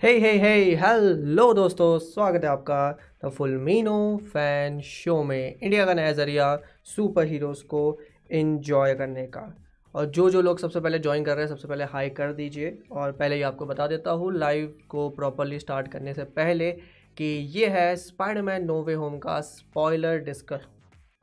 [0.00, 2.90] हे हे हे hello दोस्तों, स्वागत है आपका
[3.24, 6.46] द फुल मीनो फ़ैन शो में। इंडिया का नया ज़रिया
[6.84, 7.82] सुपर हीरोज़ को
[8.30, 9.42] इन्जॉय करने का।
[9.94, 12.78] और जो जो लोग सबसे पहले ज्वाइन कर रहे हैं, सबसे पहले हाई कर दीजिए।
[12.92, 16.70] और पहले ही आपको बता देता हूँ लाइव को प्रॉपरली स्टार्ट करने से पहले
[17.16, 17.24] कि
[17.56, 20.66] ये है स्पाइडरमैन नोवे होम का स्पॉयलर डिस्कस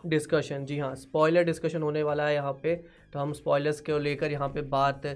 [0.06, 2.76] डिस्कशन जी हाँ स्पॉयलर डिस्कशन होने वाला है यहाँ पे।
[3.14, 5.08] तो हम स्पॉयलर्स को लेकर यहाँ पे बात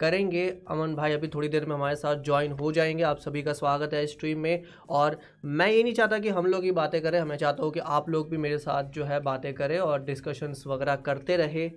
[0.00, 3.52] करेंगे। अमन भाई अभी थोड़ी देर में हमारे साथ ज्वाइन हो जाएँगे। आप सभी का
[3.52, 7.22] स्वागत है स्ट्रीम में। और मैं ये नहीं चाहता कि हम लोग ही बातें करें।
[7.22, 10.64] मैं चाहता हूँ कि आप लोग भी मेरे साथ जो है बातें करें और डिस्कशंस
[10.66, 11.68] वगैरह करते रहे।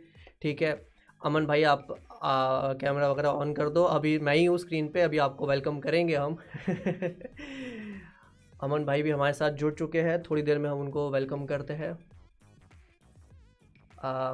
[0.42, 0.72] ठीक है?
[1.22, 1.88] अमन भाई आप
[2.82, 6.16] कैमरा वगैरह ऑन कर दो। अभी मैं ही हूँ स्क्रीन पे। अभी आपको वेलकम करेंगे
[6.16, 6.38] हम।
[8.64, 11.74] अमन भाई भी हमारे साथ जुड़ चुके हैं। थोड़ी देर में हम उनको वेलकम करते
[11.74, 11.92] हैं।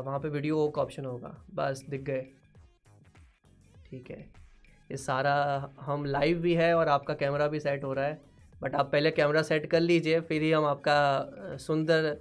[0.05, 2.25] वहाँ पे वीडियो का ऑप्शन होगा। बस दिख गए।
[3.95, 4.17] ठीक है।
[4.91, 5.33] ये सारा
[5.79, 8.19] हम लाइव भी है और आपका कैमरा भी सेट हो रहा है।
[8.61, 12.17] बट आप पहले कैमरा सेट कर लीजिए, फिर ही हम आपका सुंदर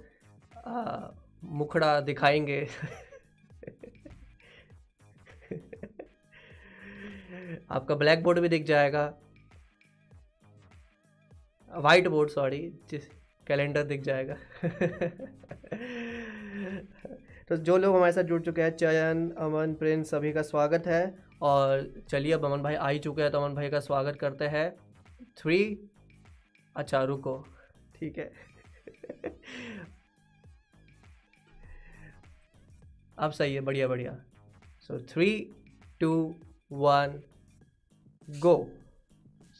[1.43, 2.67] मुखड़ा दिखाएँगे।
[7.71, 9.03] आपका ब्लैक बोर्ड भी दिख जाएगा।
[11.71, 13.07] वाइट बोर्ड सॉरी जिस
[13.47, 14.35] कैलेंडर दिख जाएगा।
[17.49, 21.24] तो जो लोग हमारे साथ जुड़ चुके हैं, चयन, अमन, प्रिंस, सभी का स्वागत है।
[21.41, 24.45] और चलिए अब अमन भाई आ ही चुके हैं तो अमन भाई का स्वागत करते
[24.45, 24.69] हैं।
[25.37, 25.89] थ्री
[26.75, 27.37] अच्छा रुको।
[27.95, 28.31] ठीक है।
[33.17, 34.17] अब सही है बढ़िया बढ़िया।
[34.81, 35.29] So three
[35.99, 36.35] two
[36.71, 37.21] one
[38.39, 38.55] go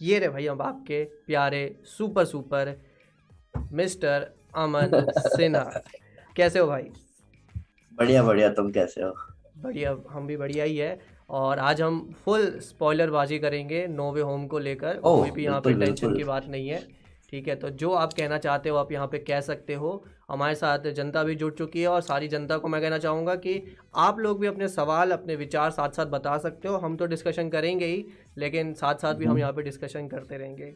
[0.02, 2.76] ये रे भाई अब आपके प्यारे super super
[3.72, 5.82] mister Aman Sinha.
[6.36, 6.90] कैसे हो भाई?
[7.94, 9.14] बढ़िया बढ़िया तुम कैसे हो?
[9.58, 14.46] बढ़िया हम भी बढ़िया ही है। और आज हम फुल स्पॉइलर बाजी करेंगे नोवे होम
[14.48, 16.80] को लेकर। कोई भी यहाँ पे टेंशन की बात नहीं है
[17.30, 17.56] ठीक है?
[17.56, 21.24] तो जो आप कहना चाहते हो आप यहाँ पे कह सकते हो। हमारे साथ जनता
[21.24, 23.62] भी जुड़ चुकी है और सारी जनता को मैं कहना चाहूँगा कि
[23.98, 27.50] आप लोग भी अपने सवाल अपने विचार साथ साथ बता सकते हो। हम तो डिस्कशन
[27.50, 28.06] करेंगे ही
[28.38, 30.72] लेकिन साथ साथ भी हम हम्म। यहाँ पे डिस्कशन करते रहेंगे।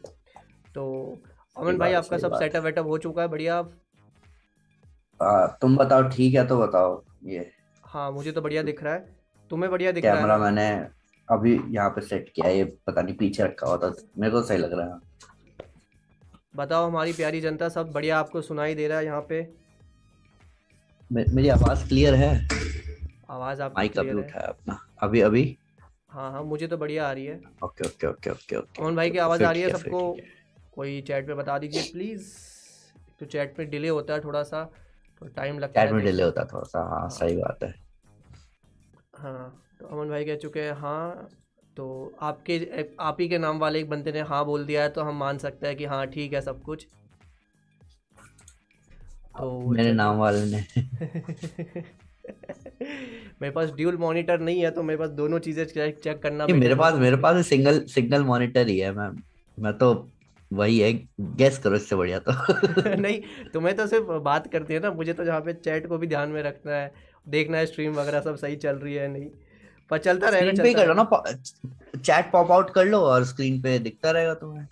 [0.74, 1.22] तो
[1.56, 3.28] अमन भाई आपका सब सेटअप वेटअप हो चुका है?
[3.28, 3.62] बढ़िया?
[5.60, 7.50] तुम बताओ ठीक है तो बताओ ये।
[7.84, 9.19] हाँ मुझे तो बढ़िया दिख रहा है।
[9.50, 10.68] तुम्हें बढ़िया दिख रहा है। कैमरा मैंने
[11.28, 14.58] अभी यहाँ पे सेट किया ये पता नहीं पीछे रखा हुआ था मेरे को सही
[14.58, 14.98] लग रहा है।
[16.56, 19.40] बताओ हमारी प्यारी जनता सब बढ़िया आपको सुनाई दे रहा है यहाँ पे?
[21.10, 22.30] मे, मेरी आवाज़ क्लियर है?
[23.30, 25.56] आवाज़ आप माइक अभी उठाया अपना। अभी अभी?
[26.10, 29.10] हाँ हाँ मुझे तो बढ़िया आ रही है। Okay okay okay okay okay Aman भाई
[29.10, 30.16] की आवाज़ आ रही है सबको।
[30.74, 32.28] कोई चैट पे बता दीजिए प्लीज़
[33.20, 34.62] तो चैट पे डिले होता है थोड़ा सा
[35.22, 37.62] तो टाइम लगता है चैट में डिले होता है थोड़ा सा हाँ, हाँ। सही बात
[37.62, 37.74] है।
[39.22, 41.28] हाँ तो अमन भाई कह चुके हैं हाँ।
[41.76, 41.86] तो
[42.22, 45.16] आपके आप ही के नाम वाले एक बंदे ने हाँ बोल दिया है तो हम
[45.16, 46.86] मान सकते हैं कि हाँ ठीक है सब कुछ।
[49.38, 50.60] तो मेरे नाम वाले ने।
[53.42, 56.74] मेरे पास ड्यूल मॉनिटर नहीं है तो मेरे पास दोनों चीज़ें चेक चेक करना मेरे
[56.74, 59.08] पास मेरे पास सिंगल सिंगल मॉनिटर ही है मैं
[59.58, 59.92] मैं तो
[60.50, 62.32] वही है गैस करो इससे बढ़िया तो।
[62.96, 63.20] नहीं
[63.52, 66.28] तुम्हें तो सिर्फ़ बात करती है ना मुझे तो जहाँ पे चैट को भी ध्यान
[66.28, 66.92] में रखना है।
[67.30, 69.28] देखना है स्ट्रीम वगैरह सब सही चल रही है नहीं।
[69.90, 71.04] पर चलता रहेगा पे कर लो ना
[71.96, 74.66] चैट पॉप आउट कर लो और स्क्रीन पे दिखता रहेगा तुम्हें।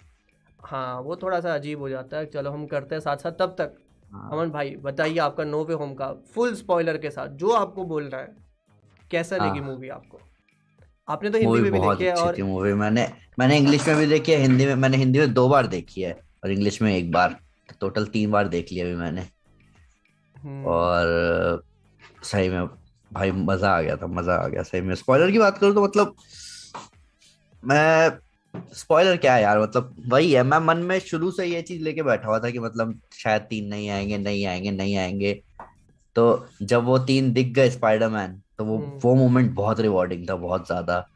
[0.61, 3.55] हाँ वो थोड़ा सा अजीब हो जाता है। चलो हम करते हैं साथ साथ तब
[3.59, 3.75] तक।
[4.13, 7.85] हाँ। अमन भाई बताइए आपका नो वे होम का फुल स्पॉइलर के साथ जो आपको
[7.85, 8.35] बोल रहा है
[9.11, 10.21] कैसा हाँ। लगी मूवी आपको?
[11.09, 13.07] आपने तो हिंदी में भी देखी है और मूवी मैंने
[13.39, 16.13] मैंने इंग्लिश में भी देखी है हिंदी में मैंने हिंदी में दो बार देखी है
[16.45, 17.37] और इंग्लिश में एक बार।
[17.81, 19.27] टोटल तीन बार देख लिया अभी मैंने।
[20.37, 21.63] हम्म। और
[22.23, 22.67] सही में
[23.11, 25.85] भाई मज़ा आ गया था मज़ा आ गया सही में। स्पॉइलर की बात करूँ तो
[25.85, 26.15] मतलब
[27.63, 28.11] मैं
[28.75, 29.61] स्पॉइलर क्या है यार?
[29.61, 32.59] मतलब वही है मैं मन में शुरू से ये चीज़ लेके बैठा हुआ था कि
[32.59, 35.33] मतलब शायद तीन नहीं आएँगे नहीं आएँगे नहीं आएँगे।
[36.17, 40.35] तो जब वो तीन दिख गए स्पाइडरमैन तो वो हम्म। वो मोमेंट बहुत रिवॉर्डिंग था
[40.37, 41.07] बहुत ज़्यादा।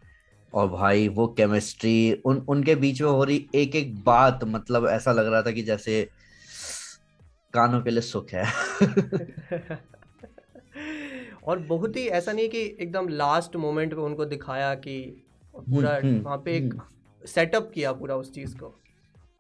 [0.53, 5.13] और भाई वो केमिस्ट्री उन उनके बीच में हो रही एक एक बात मतलब ऐसा
[5.13, 6.03] लग रहा था कि जैसे
[7.55, 8.45] कानों के लिए सुख है।
[11.43, 15.25] और बहुत ही ऐसा नहीं कि एकदम लास्ट मोमेंट पे उनको दिखाया कि
[15.57, 16.75] पूरा हम्म, हम्म, वहाँ पे एक
[17.23, 18.75] सेटअप हम्म। किया पूरा उस चीज़ को।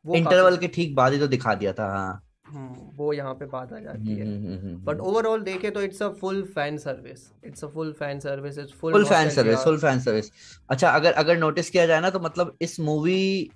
[0.04, 3.72] वो इंटरवल के ठीक बाद ही तो दिखा दिया था हाँ। वो यहाँ पे बात
[3.72, 4.25] आ जाती है।
[4.84, 8.72] बट ओवरऑल देखे तो it's a full fan service it's a full fan service it's
[8.72, 10.31] full full fan service full fan service
[10.70, 13.50] अच्छा अगर अगर नोटिस किया जाए ना तो मतलब इस मूवी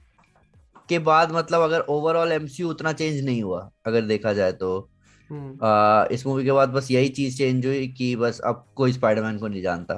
[0.89, 4.89] के बाद मतलब अगर ओवरऑल एमसीयू उतना चेंज नहीं हुआ अगर देखा जाए तो।
[5.33, 9.39] आ, इस मूवी के बाद बस यही चीज़ चेंज हुई कि बस अब कोई स्पाइडरमैन
[9.39, 9.95] को नहीं जानता।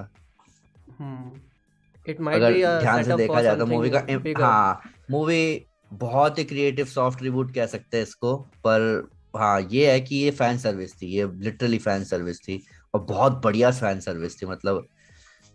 [2.06, 4.04] It hmm. अगर ध्यान से देखा जाए तो मूवी का
[4.38, 4.80] हाँ
[5.10, 10.16] मूवी बहुत ही क्रिएटिव सॉफ्ट रिबूट कह सकते हैं इसको पर हाँ ये है कि
[10.16, 12.62] ये फ़ैन सर्विस थी ये लिटरली फ़ैन सर्विस थी
[12.94, 14.86] और बहुत बढ़िया फ़ैन सर्विस थी मतलब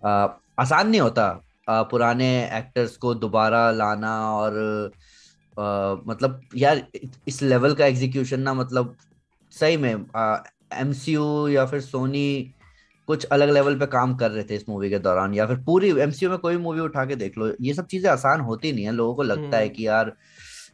[0.03, 0.27] आ,
[0.59, 1.25] आसान नहीं होता
[1.69, 4.91] आ, पुराने एक्टर्स को दोबारा लाना और
[5.57, 6.83] आ, मतलब यार
[7.27, 8.95] इस लेवल का एग्जीक्यूशन ना मतलब
[9.53, 9.93] सही में
[10.73, 12.53] एमसीयू या फिर सोनी
[13.07, 15.89] कुछ अलग लेवल पे काम कर रहे थे इस मूवी के दौरान या फिर पूरी
[16.01, 18.91] एमसीयू में कोई मूवी उठा के देख लो ये सब चीज़ें आसान होती नहीं है।
[18.91, 20.11] लोगों को लगता है हम्म। कि यार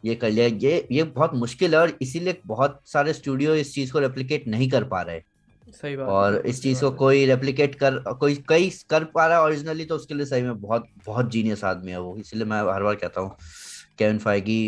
[0.05, 3.91] ये कर लिया ये ये बहुत मुश्किल है और इसीलिए बहुत सारे स्टूडियो इस चीज़
[3.93, 5.21] को रेप्लिकेट नहीं कर पा रहे।
[5.73, 9.43] सही बात और इस चीज़ को कोई रेप्लिकेट कर कोई कई कर पा रहा है
[9.43, 12.83] ओरिजिनली तो उसके लिए सही में बहुत बहुत जीनियस आदमी है वो। इसलिए मैं हर
[12.83, 13.35] बार कहता हूँ
[13.99, 14.61] केविन फाइगी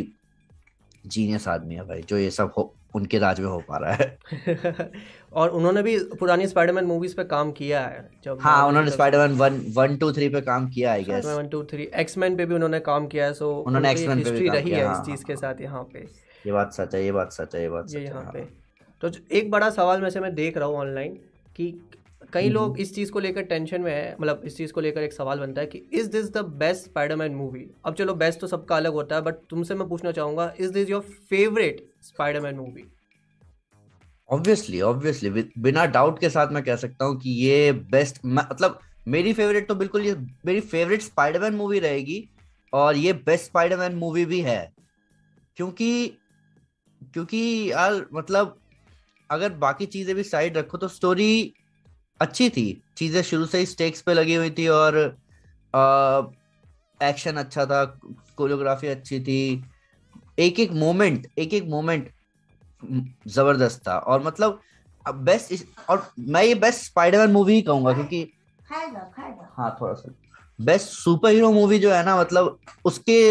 [1.05, 4.91] जीनियस आदमी है भाई जो ये सब हो उनके राज में हो पा रहा है।
[5.33, 9.61] और उन्होंने भी पुरानी स्पाइडरमैन मूवीज़ पे काम किया है जब हाँ उन्होंने Spiderman one
[9.73, 12.79] one two three पे काम किया है guess one two three X Men पे भी उन्होंने
[12.79, 15.83] काम किया है सो उन्होंने एक्समैन पे भी रही है इस चीज़ के साथ यहाँ
[15.83, 15.99] पे।
[16.45, 18.47] ये बात सच है ये बात सच है ये बात ये यहाँ पे।
[19.01, 21.19] तो एक बड़ा सवाल में से मैं देख रहा हूँ ऑनलाइन
[21.55, 21.73] कि
[22.33, 25.01] कई हम्म। लोग इस चीज़ को लेकर टेंशन में है मतलब इस चीज़ को लेकर
[25.01, 28.47] एक सवाल बनता है कि is this the best Spiderman movie अब चलो बेस्ट तो
[28.47, 32.85] सबका अलग होता है बट तुमसे मैं पूछना चाहूँगा is this your favourite Spiderman movie
[34.29, 39.33] obviously obviously बिना डाउट के साथ मैं कह सकता हूँ कि ये बेस्ट मतलब मेरी
[39.33, 40.15] फेवरेट तो बिल्कुल ये,
[40.45, 42.27] मेरी फेवरेट स्पाइडरमैन मूवी रहेगी
[42.73, 44.71] और ये बेस्ट स्पाइडरमैन मूवी भी है।
[45.57, 46.17] क्योंकि
[47.13, 48.57] क्योंकि यार मतलब
[49.29, 51.53] अगर बाकी चीज़ें भी साइड रखो तो स्टोरी
[52.19, 54.97] अच्छी थी। चीज़ें शुरू से ही स्टेक्स पे लगी हुई थी और
[56.99, 57.83] एक्शन अच्छा था
[58.37, 59.63] कोरियोग्राफी अच्छी थी।
[60.41, 62.09] एक एक मोमेंट एक एक मोमेंट
[63.27, 64.59] ज़बरदस्त था। और मतलब
[65.05, 68.27] बेस्ट और मैं ये बेस्ट स्पाइडरमैन मूवी ही कहूँगा क्योंकि
[69.57, 70.13] हाँ थोड़ा सा।
[70.59, 73.21] बेस्ट सुपर हीरो मूवी जो है ना मतलब उसके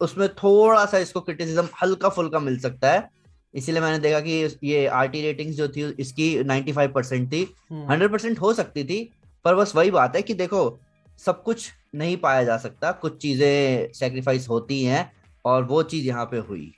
[0.00, 3.08] उसमें थोड़ा सा इसको क्रिटिसिज्म हल्का फुल्का मिल सकता है।
[3.54, 4.32] इसीलिए मैंने देखा कि
[4.64, 8.84] ये आर टी रेटिंग्स जो थी इसकी 95 परसेंट थी। 100 हम्म। परसेंट हो सकती
[8.84, 8.98] थी
[9.44, 10.78] पर बस वही बात है कि देखो
[11.18, 15.10] सब कुछ नहीं पाया जा सकता। कुछ चीज़ें सेक्रीफाइस होती हैं।
[15.44, 16.72] और वो चीज़ यहाँ पे हुई।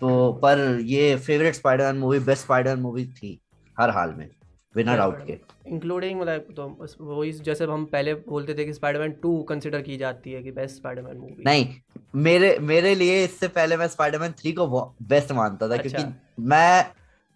[0.00, 3.38] तो पर ये favourite Spiderman movie best Spiderman movie थी
[3.76, 4.28] हर हाल में
[4.74, 6.66] बिना डाउट के। इंक्लूडिंग मतलब तो
[7.00, 10.76] वही जैसे हम पहले बोलते थे कि स्पाइडरमैन टू कंसिडर की जाती है कि बेस्ट
[10.76, 11.66] स्पाइडरमैन मूवी नहीं
[12.14, 14.66] मेरे मेरे लिए इससे पहले मैं स्पाइडरमैन थ्री को
[15.04, 16.84] बेस्ट मानता था अच्छा। क्योंकि मैं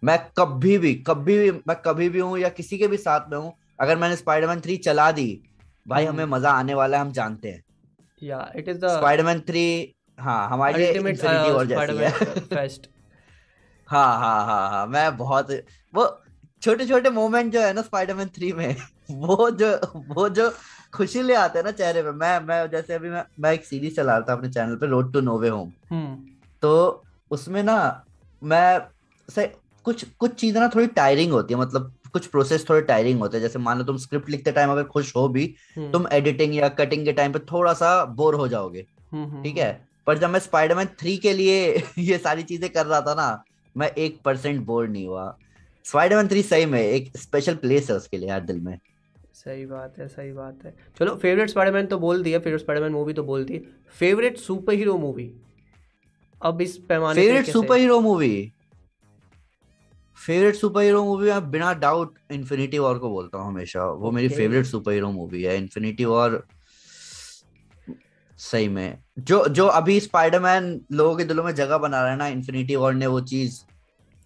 [0.03, 3.37] मैं कभी भी कभी भी मैं कभी भी हूँ या किसी के भी साथ में
[3.37, 5.27] हूँ अगर मैंने स्पाइडरमैन थ्री चला दी
[5.85, 7.63] भाई हमें हम्म। मज़ा आने वाला है हम जानते हैं।
[8.21, 12.89] Yeah it is the Spiderman three हाँ हमारे लिए इन्फिनिटी वॉर जैसी है। फेस्ट
[13.89, 15.51] हाँ हाँ हाँ हाँ मैं बहुत
[15.93, 16.05] वो
[16.61, 18.75] छोटे छोटे मोमेंट जो है ना स्पाइडरमैन थ्री में
[19.11, 19.69] वो जो
[20.09, 20.49] वो जो
[20.93, 23.95] खुशी ले आते हैं ना चेहरे पे मैं मैं जैसे अभी मैं मैं एक सीरीज़
[23.95, 25.71] चला रहा था अपने चैनल पे रोड टू नोवे होम
[26.63, 27.77] तो उसमें ना
[28.41, 28.79] मैं
[29.29, 29.45] से
[29.85, 33.41] कुछ कुछ चीज़ें ना थोड़ी टायरिंग होती है मतलब कुछ प्रोसेस थोड़े टायरिंग होते हैं
[33.41, 35.43] जैसे मान लो तुम स्क्रिप्ट लिखते टाइम अगर खुश हो भी
[35.77, 39.57] हम्म। तुम एडिटिंग या कटिंग के टाइम पे थोड़ा सा बोर हो जाओगे हम्म, ठीक
[39.57, 39.87] है?
[40.07, 43.43] पर जब मैं स्पाइडरमैन थ्री के लिए ये सारी चीज़ें कर रहा था ना
[43.75, 45.37] मैं एक परसेंट बोर नहीं हुआ।
[45.85, 48.77] स्पाइडरमैन थ्री सही में एक स्पेशल प्लेस है उसके लिए यार दिल में।
[49.33, 53.13] सही बात है सही बात है। चलो फेवरेट स्पाइडरमैन तो बोल दिया फेवरेट स्पाइडरमैन मूवी
[53.13, 53.59] तो बोल दी।
[53.99, 55.31] फेवरेट सुपर हीरो मूवी
[56.41, 58.51] अब इस पैमाने favourite super hero movie
[60.17, 64.15] favourite super hero movie मैं बिना डाउट इन्फिनिटी वॉर को बोलता हूँ हमेशा। वो okay.
[64.15, 66.43] मेरी फेवरेट सुपर हीरो मूवी है। इन्फिनिटी वॉर
[68.37, 72.27] सही में। जो जो अभी स्पाइडरमैन लोगों के दिलों में जगह बना रहा है ना
[72.27, 73.63] इन्फिनिटी वॉर ने वो चीज़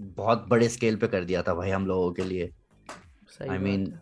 [0.02, 2.50] बहुत बड़े स्केल पे कर दिया था भाई हम लोगों के लिए।
[3.42, 3.98] आई I मीन mean,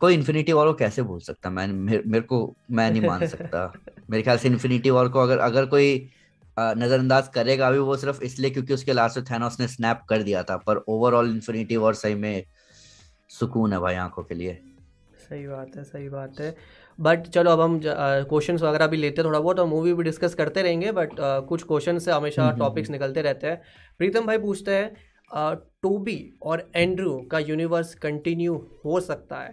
[0.00, 1.50] कोई इन्फिनिटी वॉर को कैसे भूल सकता?
[1.50, 3.72] मैं मेरे, मेरे को मैं नहीं मान सकता।
[4.10, 6.10] मेरे ख्याल से इन्फिनिटी वॉर को अगर अगर कोई
[6.58, 10.42] नजरअंदाज करेगा अभी वो सिर्फ़ इसलिए क्योंकि उसके लास्ट में थैनोस ने स्नैप कर दिया
[10.42, 12.44] था पर ओवरऑल इन्फिनिटी वॉर सही में
[13.28, 14.60] सुकून है भाई आँखों के लिए।
[15.28, 16.56] सही बात है सही बात है।
[17.00, 20.62] बट चलो अब हम क्वेश्चन वगैरह भी लेते थोड़ा बहुत और मूवी भी डिस्कस करते
[20.62, 23.62] रहेंगे बट कुछ क्वेश्चन से हमेशा टॉपिक्स हम्म, हम्म, हम्म। निकलते रहते हैं।
[23.98, 24.94] प्रीतम भाई पूछते हैं
[25.82, 29.52] टोबी और एंड्रू का यूनिवर्स कंटिन्यू हो सकता है?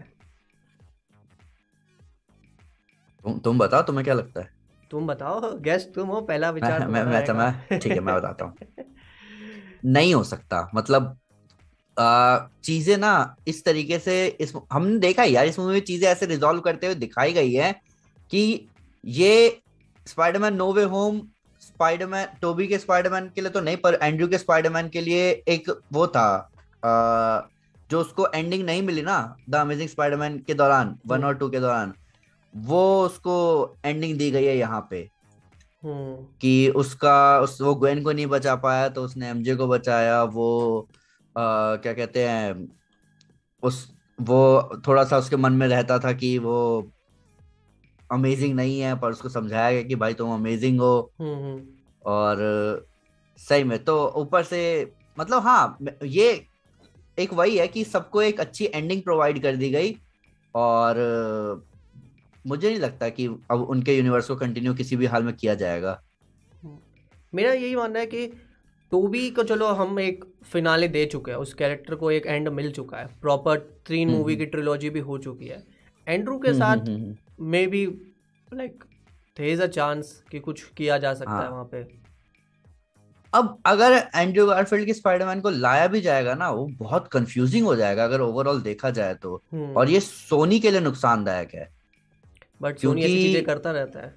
[3.24, 4.50] तुम तुम बताओ तुम्हें क्या लगता है?
[4.92, 8.46] तुम बताओ गेस्ट तुम हो पहला विचार मैं मैं, मैं, मैं ठीक है मैं बताता
[8.46, 8.56] हूँ।
[9.86, 11.19] नहीं हो सकता मतलब
[12.00, 13.14] चीज़ें ना
[13.48, 16.96] इस तरीके से इस हमने देखा यार इस मूवी में चीज़ें ऐसे रिजॉल्व करते हुए
[16.96, 17.72] दिखाई गई है
[18.32, 18.44] कि
[19.04, 19.62] ये
[20.08, 21.22] Spiderman no way home
[21.62, 25.70] Spiderman Tobey के स्पाइडरमैन के लिए तो नहीं पर एंड्रू के स्पाइडरमैन के लिए एक
[25.94, 26.28] वो था
[26.84, 27.42] आ,
[27.90, 29.18] जो उसको एंडिंग नहीं मिली ना
[29.50, 31.94] द अमेजिंग स्पाइडरमैन के दौरान वन और टू के दौरान
[32.54, 33.36] वो उसको
[33.86, 35.08] एंडिंग दी गई है यहाँ पे।
[35.84, 40.24] हम्म। कि उसका उस वो ग्वेन को नहीं बचा पाया तो उसने एमजे को बचाया
[40.24, 40.48] वो
[41.78, 42.68] क्या कहते हैं
[43.64, 43.88] उस
[44.20, 46.92] वो थोड़ा सा उसके मन में रहता था कि वो
[48.12, 51.62] अमेजिंग नहीं है पर उसको समझाया गया कि भाई तुम अमेजिंग हो। हम्म हम्म,
[52.06, 52.88] और
[53.40, 56.46] सही में तो ऊपर से मतलब हाँ ये
[57.18, 59.96] एक वही है कि सबको एक अच्छी एंडिंग प्रोवाइड कर दी गई।
[60.56, 61.66] और
[62.46, 66.02] मुझे नहीं लगता कि अब उनके यूनिवर्स को कंटिन्यू किसी भी हाल में किया जाएगा।
[67.34, 68.26] मेरा यही मानना है कि
[68.92, 72.72] टोबी को चलो हम एक फिनाले दे चुके हैं। उस कैरेक्टर को एक एंड मिल
[72.72, 75.64] चुका है। प्रॉपर तीन मूवी की ट्रिलॉजी भी हो चुकी है।
[76.08, 76.78] एंड्रू के हम्म, साथ।
[77.68, 78.10] Maybe
[78.54, 78.84] like
[79.38, 81.88] there is a chance कि कुछ किया जा सकता है हाँ। वहाँ पे।
[83.34, 87.76] अब अगर एंड्रू गारफील्ड के स्पाइडरमैन को लाया भी जाएगा ना वो बहुत कंफ्यूजिंग हो
[87.76, 91.74] जाएगा अगर ओवरऑल देखा जाए तो। हम्म। और ये सोनी के लिए नुकसानदायक है।
[92.62, 94.16] बट सोनी ऐसी चीज़ें करता रहता है।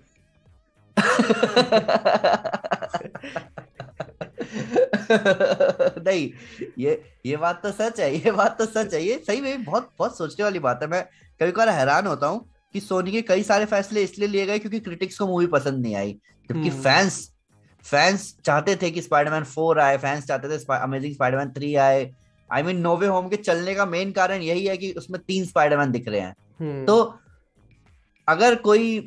[6.05, 6.31] नहीं
[6.79, 9.91] ये ये बात तो सच है ये बात तो सच है ये सही में बहुत
[9.99, 11.03] बहुत सोचने वाली बात है। मैं
[11.41, 14.81] कभी कभार हैरान होता हूँ कि सोनी के कई सारे फैसले इसलिए लिए गए क्योंकि
[14.81, 16.13] क्रिटिक्स को मूवी पसंद नहीं आई
[16.51, 17.29] जबकि हम्म। फैंस
[17.85, 22.11] फैंस चाहते थे कि स्पाइडरमैन फोर आए फैंस चाहते थे अमेजिंग स्पाइडरमैन थ्री आए।
[22.51, 25.91] आई मीन नोवे होम के चलने का मेन कारण यही है कि उसमें तीन स्पाइडरमैन
[25.93, 27.19] दिख रहे हैं। हम्म। तो
[28.29, 28.99] अगर कोई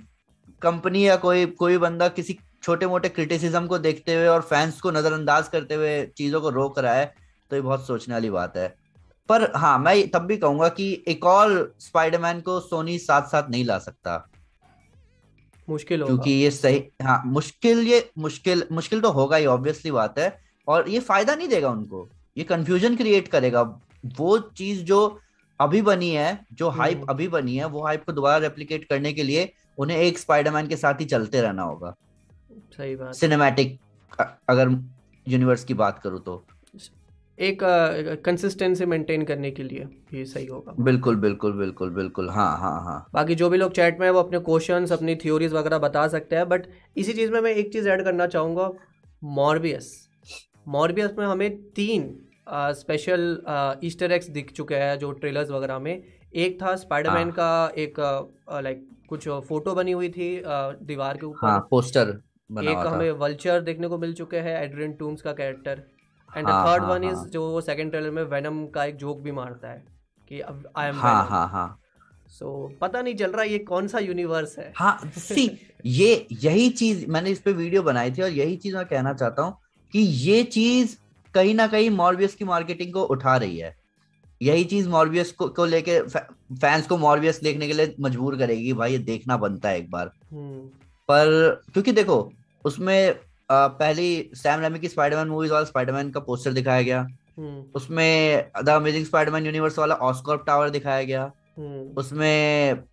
[0.61, 2.33] कंपनी या कोई कोई बंदा किसी
[2.65, 6.79] छोटे मोटे क्रिटिसिज्म को देखते हुए और फैंस को नजरअंदाज करते हुए चीज़ों को रोक
[6.79, 7.13] रहा है
[7.51, 8.67] तो ये बहुत सोचने वाली बात है।
[9.29, 13.65] पर हाँ मैं तब भी कहूँगा कि एक और स्पाइडरमैन को सोनी साथ साथ नहीं
[13.65, 14.15] ला सकता।
[15.67, 20.19] मुश्किल होगा। क्योंकि ये सही हाँ मुश्किल ये मुश्किल मुश्किल तो होगा ही ऑब्वियसली बात
[20.19, 20.27] है।
[20.67, 22.07] और ये फ़ायदा नहीं देगा उनको
[22.37, 23.61] ये कंफ्यूजन क्रिएट करेगा।
[24.17, 25.19] वो चीज़ जो
[25.59, 29.13] अभी बनी है जो हाइप हम्म। अभी बनी है वो हाइप को दोबारा रेप्लीकेट करने
[29.13, 31.95] के लिए उन्हें एक स्पाइडरमैन के साथ ही चलते रहना होगा।
[32.77, 33.77] सही बात सिनेमैटिक
[34.49, 34.69] अगर
[35.27, 36.43] यूनिवर्स की बात करूँ तो।
[37.37, 37.59] एक
[38.25, 43.05] कंसिस्टेंसी मेंटेन करने के लिए ये सही होगा। बिल्कुल बिल्कुल बिल्कुल बिल्कुल। हाँ हाँ हाँ।
[43.13, 46.35] बाकी जो भी लोग चैट में है वो अपने क्वेश्चंस अपनी थ्योरीज वगैरह बता सकते
[46.35, 46.67] हैं बट
[46.97, 48.69] इसी चीज़ में मैं एक चीज़ ऐड करना चाहूँगा
[49.21, 49.91] मॉर्बियस
[50.67, 52.09] मॉर्बियस में हमें तीन
[52.75, 53.21] स्पेशल
[53.83, 56.03] ईस्टर एक्स दिख चुके हैं जो ट्रेलर्स वगैरह में।
[56.35, 57.99] एक था स्पाइडरमैन हाँ। का एक
[58.63, 62.11] लाइक कुछ फ़ोटो बनी हुई थी दीवार के ऊपर। हाँ पोस्टर
[62.49, 65.81] एक हमें वल्चर देखने को मिल चुके हैं एड्रियन टूम्स का कैरेक्टर
[66.29, 68.95] एंड हाँ, थर्ड हाँ, वन इज़ हाँ। जो वो सेकंड ट्रेलर में वेनम का एक
[68.95, 69.83] जोक भी मारता है
[70.31, 71.79] कि अब आई एम हाँ हाँ हाँ।
[72.29, 75.49] सो पता नहीं चल रहा ये कौन सा यूनिवर्स है। हाँ सी
[75.85, 79.41] ये यही चीज़ मैंने इस पे वीडियो बनाई थी और यही चीज़ मैं कहना चाहता
[79.41, 79.57] हूँ
[79.93, 80.95] कि ये चीज़
[81.33, 83.75] कहीं ना कहीं मॉर्बियस की मार्केटिंग को उठा रही है।
[84.41, 88.91] यही चीज़ मॉर्बियस को, को लेके फैंस को मॉर्बियस देखने के लिए मजबूर करेगी भाई
[88.91, 90.69] ये देखना बनता है एक बार। हम्म।
[91.09, 92.17] पर क्योंकि देखो
[92.65, 93.09] उसमें
[93.49, 96.99] अ, पहली सैम रेमी की स्पाइडरमैन मूवीज़ वाला स्पाइडरमैन का पोस्टर दिखाया गया।
[97.37, 102.83] हम्म। उसमें द अमेजिंग स्पाइडरमैन यूनिवर्स वाला ऑस्कॉर्प टावर दिखाया गया। हम्म। उसमें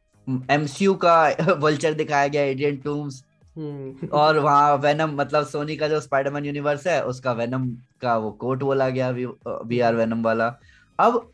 [0.51, 1.15] एमसीयू का
[1.59, 3.23] वल्चर दिखाया गया एडियन टूम्स
[3.57, 7.67] हम्म। और वहाँ वेनम मतलब सोनी का जो स्पाइडरमैन यूनिवर्स है उसका वेनम
[8.03, 10.55] का वो कोट बोला गया वी आर वेनम वाला।
[10.99, 11.31] अब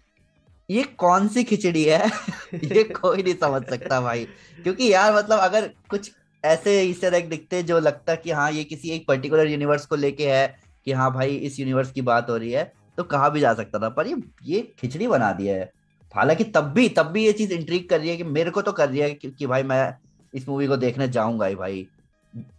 [0.70, 2.06] ये कौन सी खिचड़ी है?
[2.54, 4.24] ये कोई नहीं समझ सकता भाई।
[4.62, 6.10] क्योंकि यार मतलब अगर कुछ
[6.48, 10.30] ऐसे ईस्टर एग दिखते जो लगता कि हाँ ये किसी एक पर्टिकुलर यूनिवर्स को लेके
[10.30, 10.46] है
[10.86, 13.78] कि हाँ भाई इस यूनिवर्स की बात हो रही है तो कहा भी जा सकता
[13.78, 15.70] था। पर ये ये खिचड़ी बना दिया है।
[16.14, 18.72] हालाँकि तब भी तब भी ये चीज़ इंट्रीग कर रही है कि मेरे को तो
[18.72, 19.94] कर रही है कि, कि भाई मैं
[20.34, 21.86] इस मूवी को देखने जाऊँगा ही भाई।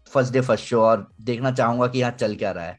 [0.07, 2.77] फ़र्स्ट डे फ़र्स्ट शो और देखना चाहूँगा कि यहाँ चल क्या रहा है।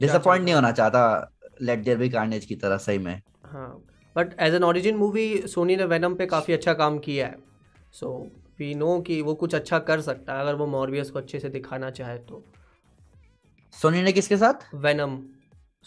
[0.00, 3.68] डिसअपॉइंट नहीं होना चाहता लेट देयर बी कार्नेज की तरह सही में। हाँ
[4.16, 7.36] but as an origin movie Sony ने वेनम पे काफ़ी अच्छा काम किया है।
[7.92, 11.40] सो वी नो कि वो कुछ अच्छा कर सकता है अगर वो मॉर्बियस को अच्छे
[11.40, 12.44] से दिखाना चाहे तो।
[13.74, 14.74] सोनी ने किसके साथ?
[14.74, 15.18] वेनम।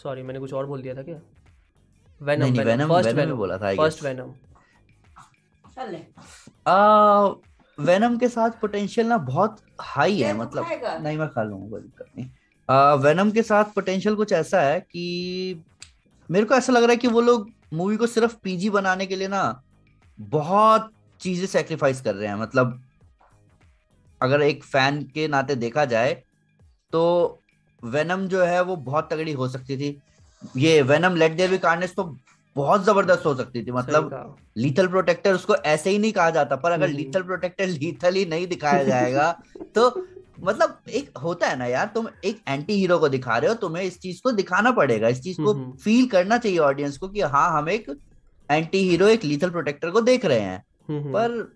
[0.02, 1.16] सॉरी मैंने कुछ और बोल दिया था क्या?
[2.20, 4.32] नहीं, वेनम नहीं, फ़र्स्ट वेनम बोला था, फ़र्स्ट वेनम।
[7.78, 10.66] वेनम के साथ पोटेंशियल ना बहुत हाई है मतलब
[11.02, 12.26] नहीं मैं खा लूँगा कोई दिक्कत नहीं।
[13.02, 15.64] वेनम के साथ पोटेंशियल कुछ ऐसा है कि
[16.30, 19.16] मेरे को ऐसा लग रहा है कि वो लोग मूवी को सिर्फ़ पीजी बनाने के
[19.16, 19.62] लिए ना
[20.20, 20.90] बहुत
[21.22, 22.80] चीज़ें सेक्रीफाइस कर रहे हैं। मतलब
[24.20, 26.12] अगर एक फ़ैन के नाते देखा जाए
[26.92, 27.02] तो
[27.82, 29.96] वेनम जो है वो बहुत तगड़ी हो सकती थी।
[30.56, 32.04] ये Venom let there be Carnage तो
[32.56, 36.72] बहुत ज़बरदस्त हो सकती थी। मतलब लीथल प्रोटेक्टर उसको ऐसे ही नहीं कहा जाता पर
[36.72, 39.30] अगर हम्म। लीथल प्रोटेक्टर लीथल ही नहीं दिखाया जाएगा
[39.74, 39.88] तो
[40.40, 43.82] मतलब एक होता है ना यार तुम एक एंटी हीरो को दिखा रहे हो तुम्हें
[43.84, 47.20] इस चीज़ को दिखाना पड़ेगा इस चीज़ को हम्म। फील करना चाहिए ऑडियंस को कि
[47.34, 47.90] हाँ हम एक
[48.50, 51.52] एंटी हीरो एक लीथल प्रोटेक्टर को देख रहे हैं। पर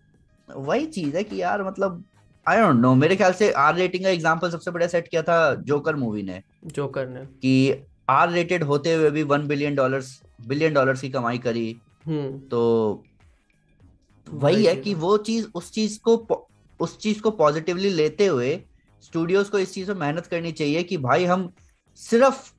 [0.56, 2.04] वही चीज़ है कि यार मतलब
[2.48, 5.54] आई डोंट नो मेरे ख्याल से आर रेटिंग का एग्जांपल सबसे बड़ा सेट किया था
[5.54, 10.74] जोकर मूवी ने। जोकर ने। कि आर रेटेड होते हुए भी one billion dollars billion
[10.74, 13.04] dollars की कमाई करी। हम्म। तो
[14.30, 16.48] वही है कि वो चीज़ उस चीज़ को
[16.80, 18.60] उस चीज़ को पॉजिटिवली लेते हुए
[19.02, 21.52] स्टूडियोज को इस चीज़ में मेहनत करनी चाहिए कि भाई हम
[21.96, 22.52] सिर्फ़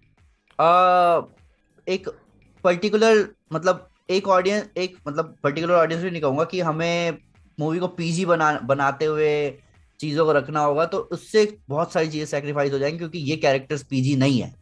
[0.61, 1.21] आ,
[1.87, 2.09] एक
[2.63, 7.17] पर्टिकुलर मतलब एक ऑडियंस एक मतलब पर्टिकुलर ऑडियंस भी नहीं कहूँगा कि हमें
[7.59, 9.49] मूवी को पीजी बना बनाते हुए
[9.99, 13.83] चीज़ों को रखना होगा तो उससे बहुत सारी चीज़ें सेक्रीफाइस हो जाएँगी क्योंकि ये कैरेक्टर्स
[13.83, 14.53] पीजी नहीं है।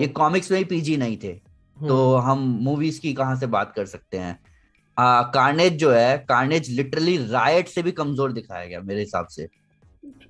[0.00, 1.32] ये कॉमिक्स में ही पीजी नहीं थे।
[1.76, 4.38] तो हम मूवीज़ की कहाँ से बात कर सकते हैं?
[4.96, 9.48] आ, कार्नेज जो है कार्नेज लिटरली रायट से भी कमज़ोर दिखाया गया मेरे हिसाब से।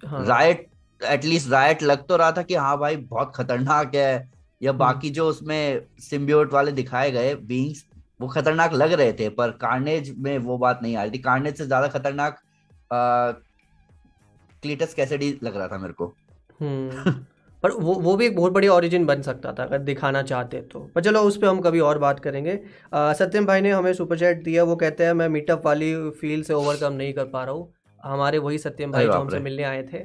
[0.07, 0.25] हाँ.
[0.27, 0.69] रायट
[1.01, 4.31] एटलीस्ट रायट लग तो रहा था कि हाँ भाई बहुत खतरनाक है
[4.63, 7.85] या बाकी जो उसमें सिम्बियोट वाले दिखाए गए बींग्स
[8.21, 11.59] वो खतरनाक लग रहे थे पर कार्नेज में वो बात नहीं आ रही थी। कार्नेज
[11.59, 12.41] से ज़्यादा खतरनाक
[14.63, 16.15] क्लीटस कैसेडी लग रहा था मेरे को।
[16.61, 17.13] हम्म।
[17.63, 20.81] पर वो वो भी एक बहुत बड़ी ओरिजिन बन सकता था अगर दिखाना चाहते तो।
[20.95, 22.59] पर चलो उस पर हम कभी और बात करेंगे।
[22.95, 26.43] आ, सत्यम भाई ने हमें सुपर चैट दिया वो कहते हैं मैं मीटअप वाली फील
[26.43, 27.73] से ओवरकम नहीं कर पा रहा हूँ।
[28.05, 29.99] हमारे वही सत्यम भाई जो हमसे मिलने आए थे।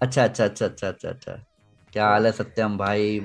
[0.00, 1.44] अच्छा अच्छा अच्छा अच्छा अच्छा अच्छा।
[1.94, 3.20] क्या हाल है सत्यम भाई?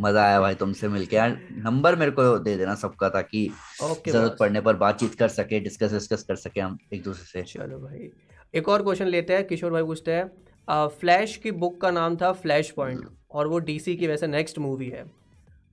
[0.00, 3.46] मज़ा आया भाई तुमसे मिलके। यार नंबर मेरे को दे देना सबका ताकि
[3.82, 7.78] ज़रूरत पड़ने पर बातचीत कर सके डिस्कस डिस्कस कर सके हम एक दूसरे से। चलो
[7.78, 8.10] भाई।
[8.54, 12.32] एक और क्वेश्चन लेते हैं किशोर भाई पूछते हैं फ्लैश की बुक का नाम था
[12.42, 15.04] फ्लैश पॉइंट और वो डीसी की वैसे नेक्स्ट मूवी है।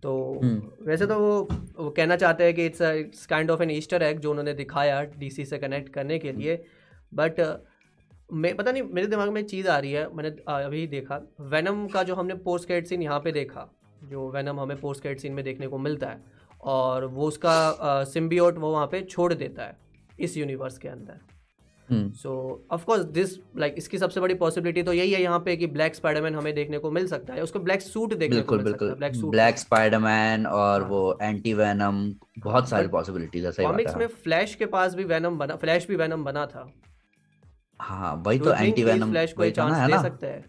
[0.03, 0.13] तो
[0.43, 4.03] हम्म। वैसे तो वो, वो कहना चाहते हैं कि it's it's kind of an Easter
[4.03, 6.63] egg जो उन्होंने दिखाया डीसी से कनेक्ट करने के लिए
[7.11, 7.39] बट
[8.29, 11.19] मैं पता नहीं मेरे दिमाग में चीज़ आ रही है मैंने अभी देखा
[11.51, 13.67] वैनम का जो हमने पोस्ट कैट सीन यहाँ पे देखा
[14.03, 16.21] जो वैनम हमें पोस्ट कैट सीन में देखने को मिलता है
[16.65, 19.77] और वो उसका सिम्बियोट वो वहाँ पे छोड़ देता है
[20.19, 21.19] इस यूनिवर्स के अंदर।
[21.89, 22.31] So
[22.71, 25.95] of course this like इसकी सबसे बड़ी पॉसिबिलिटी तो यही है यहाँ पे कि ब्लैक
[25.95, 28.95] स्पाइडरमैन हमें देखने को मिल सकता है उसको ब्लैक सूट देखने को मिल सकता है
[28.95, 30.89] ब्लैक सूट ब्लैक स्पाइडरमैन और हाँ.
[30.89, 32.03] वो एंटी वैनम
[32.39, 35.55] बहुत सारी पॉसिबिलिटीज है सही बात है। कॉमिक्स में फ्लैश के पास भी वैनम बना
[35.55, 36.71] फ्लैश भी वैनम बना था।
[37.79, 40.45] हाँ वही तो एंटी वेनम फ्लैश को चांस दे सकते हैं।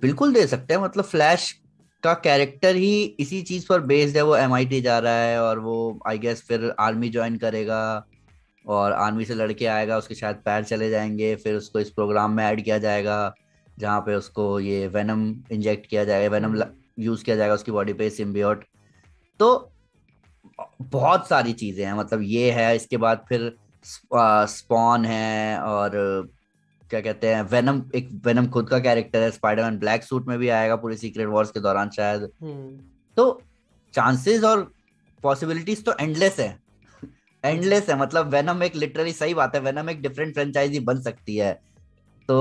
[0.00, 1.60] बिल्कुल दे सकते हैं मतलब फ्लैश
[2.02, 6.00] का कैरेक्टर ही इसी चीज़ पर बेस्ड है वो एम जा रहा है और वो
[6.06, 8.06] आई गेस फिर आर्मी ज्वाइन करेगा
[8.66, 12.44] और आर्मी से लड़के आएगा उसके शायद पैर चले जाएँगे फिर उसको इस प्रोग्राम में
[12.44, 13.34] ऐड किया जाएगा
[13.78, 16.62] जहाँ पे उसको ये वेनम इंजेक्ट किया जाएगा वेनम
[16.98, 18.64] यूज़ किया जाएगा उसकी बॉडी पे सिम्बियोट
[19.38, 19.72] तो
[20.82, 25.90] बहुत सारी चीज़ें हैं मतलब ये है इसके बाद फिर स्पॉन है और
[26.90, 30.48] क्या कहते हैं वेनम एक वेनम खुद का कैरेक्टर है स्पाइडरमैन ब्लैक सूट में भी
[30.48, 32.78] आएगा पूरे सीक्रेट वॉर्स के दौरान शायद हम्म।
[33.16, 33.40] तो
[33.94, 34.70] चांसेस और
[35.24, 36.58] पॉसिबिलिटीज तो एंडलेस है
[37.44, 41.36] एंडलेस है मतलब वेनम एक लिटरली सही बात है वेनम एक डिफरेंट फ्रेंचाइजी बन सकती
[41.36, 41.52] है
[42.28, 42.38] तो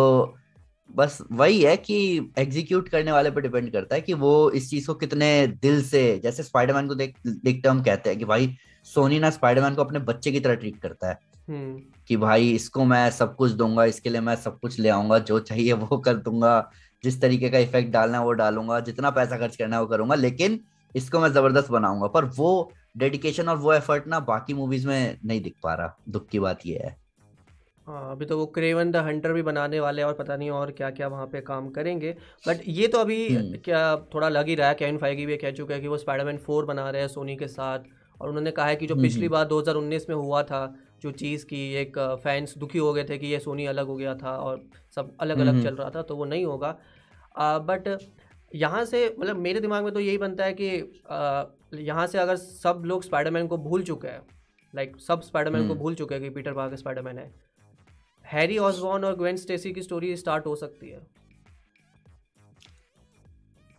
[0.90, 1.98] बस वही है कि
[2.40, 5.30] एग्जीक्यूट करने वाले पे डिपेंड करता है कि वो इस चीज़ को कितने
[5.62, 8.56] दिल से जैसे स्पाइडरमैन को देख देखते हम कहते हैं कि भाई
[8.88, 13.10] सोनी ना स्पाइडरमैन को अपने बच्चे की तरह ट्रीट करता है। कि भाई इसको मैं
[13.12, 16.72] सब कुछ दूँगा इसके लिए मैं सब कुछ ले आऊँगा जो चाहिए वो कर दूँगा
[17.04, 20.16] जिस तरीके का इफ़ेक्ट डालना है वो डालूँगा जितना पैसा खर्च करना है वो करूँगा
[20.16, 20.60] लेकिन
[20.96, 25.42] इसको मैं ज़बरदस्त बनाऊँगा। पर वो डेडिकेशन और वो एफर्ट ना बाकी मूवीज़ में नहीं
[25.42, 26.96] दिख पा रहा दुख की बात ये है।
[27.88, 30.90] हाँ अभी तो वो क्रेवन द हंटर भी बनाने वाले और पता नहीं और क्या
[30.90, 32.16] क्या वहाँ पे काम करेंगे।
[32.48, 35.52] बट ये तो अभी हम्म। क्या थोड़ा लग ही रहा है कैन फाइगी भी कह
[35.52, 37.80] चुका है कि वो स्पाइडरमैन फोर बना रहे हैं सोनी के साथ
[38.22, 40.66] और उन्होंने कहा है कि जो हम्म, पिछली बार 2019 में हुआ था
[41.06, 44.14] जो चीज़ की एक फैंस दुखी हो गए थे कि ये सोनी अलग हो गया
[44.18, 44.62] था और
[44.96, 46.78] सब अलग अलग चल रहा था तो वो नहीं होगा।
[47.62, 47.98] बट
[48.52, 50.66] यहाँ से मतलब मेरे दिमाग में तो यही बनता है कि
[51.82, 54.22] यहाँ से अगर सब लोग स्पाइडरमैन को भूल चुके हैं
[54.74, 57.32] लाइक सब स्पाइडरमैन को भूल चुके हैं कि पीटर पार्कर स्पाइडरमैन है
[58.26, 61.00] हैरी ऑसबॉर्न और ग्वेन स्टेसी की स्टोरी स्टार्ट हो सकती है।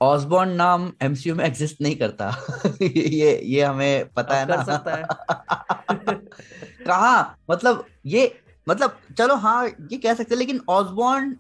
[0.03, 2.47] ऑसबॉर्न नाम एमसीयू में एग्जिस्ट नहीं करता।
[2.83, 5.05] ये ये हमें पता है ना। सकता है।
[6.87, 7.37] कहा?
[7.51, 11.37] मतलब ये मतलब चलो हाँ ये कह सकते हैं लेकिन ऑसबॉर्न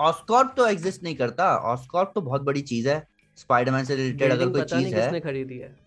[0.00, 4.48] ऑस्कॉर्प तो एग्जिस्ट नहीं करता। ऑस्कॉर्प तो बहुत बड़ी चीज़ है। स्पाइडरमैन से रिलेटेड अगर
[4.48, 5.82] कोई चीज़ है। खरीदी है।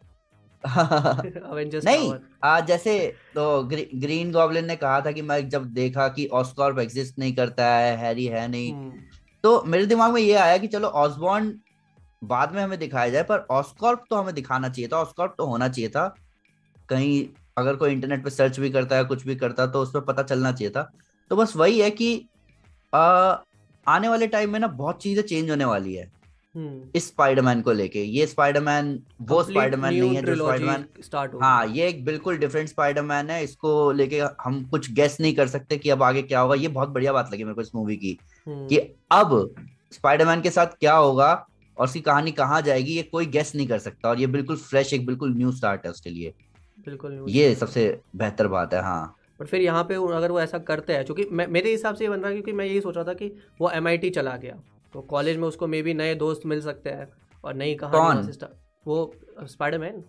[1.85, 6.27] नहीं आ, जैसे तो ग्री, ग्रीन गॉबलिन ने कहा था कि मैं जब देखा कि
[6.27, 8.93] ऑस्कॉर्प एग्जिस्ट नहीं करता है हैरी है नहीं। हम्म।
[9.43, 11.59] तो मेरे दिमाग में ये आया कि चलो ऑसबॉर्न
[12.27, 15.67] बाद में हमें दिखाया जाए पर ऑस्कॉर्प तो हमें दिखाना चाहिए था ऑस्कॉर्प तो होना
[15.67, 16.07] चाहिए था।
[16.89, 17.25] कहीं
[17.57, 20.23] अगर कोई इंटरनेट पे सर्च भी करता है कुछ भी करता तो उस पर पता
[20.23, 20.89] चलना चाहिए था।
[21.31, 22.27] तो बस वही है कि
[22.93, 23.35] आ,
[23.87, 26.13] आने वाले टाइम में ना बहुत चीज़ें चेंज होने वाली है।
[26.95, 31.65] इस स्पाइडरमैन को लेके। ये स्पाइडरमैन वो स्पाइडरमैन नहीं है जो स्पाइडरमैन स्टार्ट हो हाँ
[31.67, 35.89] ये एक बिल्कुल डिफरेंट स्पाइडरमैन है। इसको लेके हम कुछ गेस नहीं कर सकते कि
[35.89, 38.77] अब आगे क्या होगा। ये बहुत बढ़िया बात लगी मेरे को इस मूवी की कि
[39.11, 39.55] अब
[39.93, 41.33] स्पाइडरमैन के साथ क्या होगा
[41.77, 44.93] और उसकी कहानी कहाँ जाएगी ये कोई गेस नहीं कर सकता और ये बिल्कुल फ्रेश
[44.93, 46.33] एक बिल्कुल न्यू स्टार्ट है उसके लिए।
[46.85, 50.93] बिल्कुल ये सबसे बेहतर बात है हाँ। बट फिर यहाँ पे अगर वो ऐसा करते
[50.93, 53.13] हैं क्योंकि मेरे हिसाब से ये बन रहा है क्योंकि मैं यही सोच रहा था
[53.13, 54.55] कि वो एमआईटी चला गया
[54.93, 57.07] तो कॉलेज में उसको मे बी नए दोस्त मिल सकते हैं
[57.43, 58.37] और नई कहानी
[58.87, 60.03] वो स्पाइडरमैन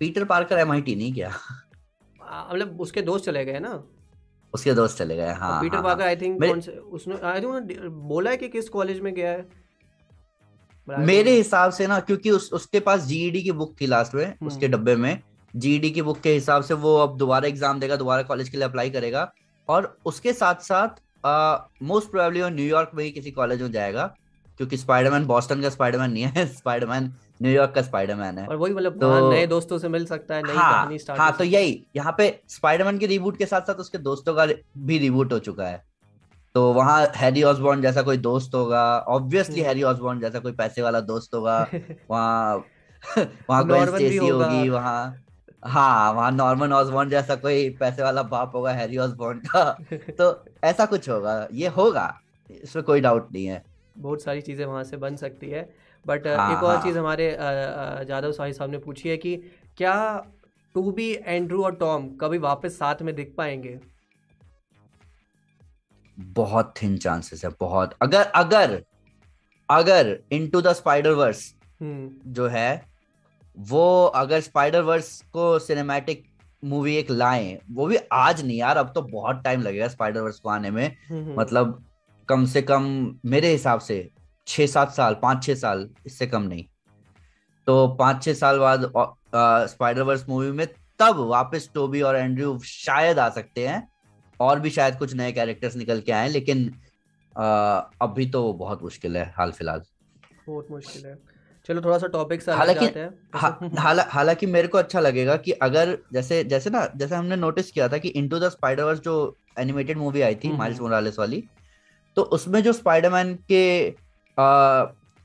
[0.00, 1.30] पीटर पार्कर एम नहीं क्या?
[2.50, 3.82] मतलब उसके दोस्त चले गए ना?
[4.54, 6.42] उसके दोस्त चले गए हाँ पीटर पार्कर आई थिंक
[6.92, 9.65] उसने आई थिंक बोला है कि किस कॉलेज में गया है?
[10.88, 14.24] मेरे हिसाब से ना क्योंकि उस उसके पास जीईडी e की बुक थी लास्ट में
[14.24, 15.20] हम्म। उसके डब्बे में।
[15.54, 18.56] जीईडी e की बुक के हिसाब से वो अब दोबारा एग्ज़ाम देगा दोबारा कॉलेज के
[18.56, 19.30] लिए अप्लाई करेगा।
[19.68, 21.02] और उसके साथ साथ
[21.84, 24.06] मोस्ट प्रोबेबली वो न्यूयॉर्क में ही किसी कॉलेज में जाएगा
[24.60, 29.00] क्योंकि स्पाइडरमैन बॉस्टन का स्पाइडरमैन नहीं है स्पाइडरमैन न्यूयॉर्क का स्पाइडरमैन है। और वही मतलब
[29.00, 32.14] तो नए दोस्तों से मिल सकता है नई हाँ, कहानी स्टार्ट हाँ तो यही यहाँ
[32.18, 34.46] पे स्पाइडरमैन के रिबूट के साथ साथ उसके दोस्तों का
[34.78, 35.82] भी रिबूट हो चुका है।
[36.56, 41.00] तो वहाँ हैरी ऑसबॉर्न जैसा कोई दोस्त होगा ऑब्वियसली हैरी ऑसबॉर्न जैसा कोई पैसे वाला
[41.00, 41.58] दोस्त होगा
[42.10, 42.56] वहाँ
[43.50, 45.22] वहाँ कोई स्टेसी होगी वहाँ
[45.62, 49.78] हाँ वहाँ नॉर्मन ऑसबॉर्न जैसा कोई पैसे वाला बाप होगा हैरी ऑसबॉर्न का।
[50.18, 53.62] तो ऐसा कुछ होगा ये होगा इसमें कोई डाउट नहीं है।
[53.98, 55.68] बहुत सारी चीज़ें वहाँ से बन सकती है।
[56.06, 56.82] बट हाँ, एक और हाँ.
[56.82, 57.36] चीज़ हमारे
[58.04, 59.36] जादव साहिब साहब ने पूछी है कि
[59.76, 60.24] क्या
[60.74, 63.78] टू बी एंड्रू और टॉम कभी वापस साथ में दिख पाएँगे?
[66.18, 68.82] बहुत थिन चांसेस है बहुत। अगर अगर
[69.68, 72.84] अगर इनटू द स्पाइडर वर्स जो है
[73.56, 76.24] वो अगर स्पाइडर वर्स को सिनेमैटिक
[76.62, 80.38] मूवी एक लाए वो भी आज नहीं यार अब तो बहुत टाइम लगेगा स्पाइडर वर्स
[80.38, 81.82] को आने में। हम्म, हम्म। मतलब
[82.28, 82.84] कम से कम
[83.24, 84.08] मेरे हिसाब से
[84.46, 86.64] छह सात साल पाँच छह साल इससे कम नहीं।
[87.66, 88.90] तो पाँच छह साल बाद
[89.70, 90.66] स्पाइडर वर्स मूवी में
[90.98, 93.88] तब वापस टोबी और एंड्रयू शायद आ सकते हैं।
[94.40, 96.70] और भी शायद कुछ नए कैरेक्टर्स निकल के आए लेकिन
[97.36, 97.44] आ,
[98.02, 99.82] अभी तो बहुत मुश्किल है हाल फ़िलहाल
[100.48, 101.18] बहुत मुश्किल है
[101.68, 102.86] चलो थोड़ा सा टॉपिक से हालाँकि
[104.08, 107.98] हालाँकि मेरे को अच्छा लगेगा कि अगर जैसे जैसे ना जैसे हमने नोटिस किया था
[107.98, 111.42] कि इनटू द स्पाइडरवर्स जो एनिमेटेड मूवी आई थी माइल्स हम्म, मोरालेस हम्म। वाली
[112.16, 113.64] तो उसमें जो स्पाइडरमैन के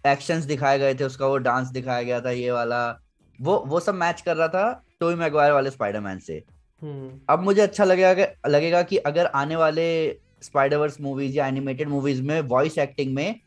[0.04, 3.00] एक्शंस दिखाए गए थे उसका वो डांस दिखाया गया था ये वाला
[3.40, 6.44] वो वो सब मैच कर रहा था टोई मैगवायर वाले स्पाइडरमैन से।
[6.84, 9.88] अब मुझे अच्छा लगेगा लगेगा कि अगर आने वाले
[10.42, 13.40] स्पाइडरवर्स मूवीज़ या एनिमेटेड मूवीज़ में वॉइस एक्टिंग में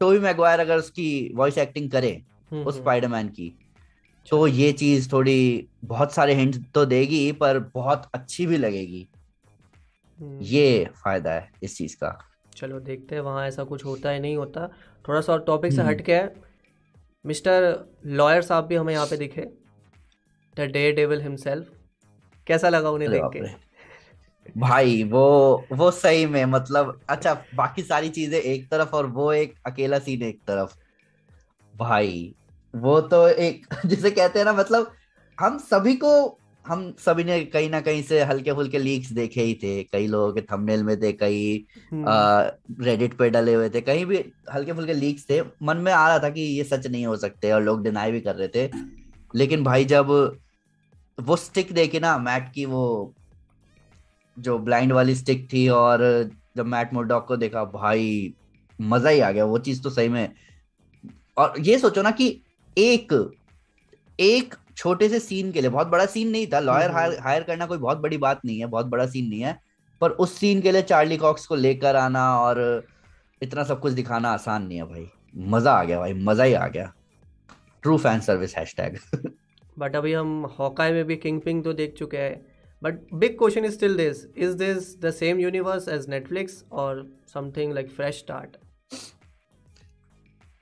[0.00, 2.10] टोबी मैगवायर अगर उसकी वॉइस एक्टिंग करे
[2.52, 3.54] हम्म, उस स्पाइडरमैन हम्म। की
[4.26, 9.06] तो ये चीज़ थोड़ी बहुत सारे हिंट तो देगी पर बहुत अच्छी भी लगेगी।
[10.18, 12.18] हम्म। ये फ़ायदा है इस चीज़ का।
[12.56, 14.66] चलो देखते हैं वहाँ ऐसा कुछ होता है नहीं होता।
[15.08, 16.34] थोड़ा सा और टॉपिक से हट के है।
[17.24, 17.74] मिस्टर
[18.06, 19.48] लॉयर साहब भी हमें यहाँ पे दिखे।
[20.56, 21.70] द डे डेविल हिमसेल्फ
[22.46, 23.72] कैसा लगा उन्हें देख के?
[24.60, 29.54] भाई वो वो सही में मतलब अच्छा बाकी सारी चीज़ें एक तरफ़ और वो एक
[29.66, 30.74] अकेला सीन एक तरफ़।
[31.76, 32.34] भाई
[32.76, 34.92] वो तो एक जिसे कहते हैं ना मतलब
[35.40, 39.54] हम सभी को हम सभी ने कहीं ना कहीं से हल्के फुल्के लीक्स देखे ही
[39.54, 44.06] थे। कई लोगों के थंबनेल में थे कई रेडिट हम्म। पे डले हुए थे। कहीं
[44.06, 44.24] भी
[44.54, 47.52] हल्के फुल्के लीक्स थे। मन में आ रहा था कि ये सच नहीं हो सकते
[47.52, 48.70] और लोग डिनाई भी कर रहे थे।
[49.34, 50.38] लेकिन भाई जब
[51.18, 53.14] वो स्टिक देखे ना मैट की वो
[54.36, 56.00] जो ब्लाइंड वाली स्टिक थी और
[56.56, 58.34] जब मैट मोरडॉक को देखा भाई
[58.78, 60.32] मज़ा ही आ गया। वो चीज़ तो सही में
[61.36, 62.28] और ये सोचो ना कि
[62.76, 63.12] एक
[64.18, 67.66] एक छोटे से सीन के लिए बहुत बड़ा सीन नहीं था। लॉयर हायर, हायर करना
[67.66, 69.58] कोई बहुत बड़ी बात नहीं है बहुत बड़ा सीन नहीं है।
[70.00, 72.84] पर उस सीन के लिए चार्ली कॉक्स को लेकर आना और
[73.40, 75.06] इतना सब कुछ दिखाना आसान नहीं है भाई।
[75.48, 76.92] मज़ा आ गया भाई मज़ा ही आ गया।
[77.82, 78.98] True fan service hashtag
[79.82, 82.40] but अभी हम हॉकाई में भी किंग पिंग तो देख चुके हैं
[82.82, 86.92] but big question is still this is the same universe as Netflix or
[87.34, 88.56] something like fresh start?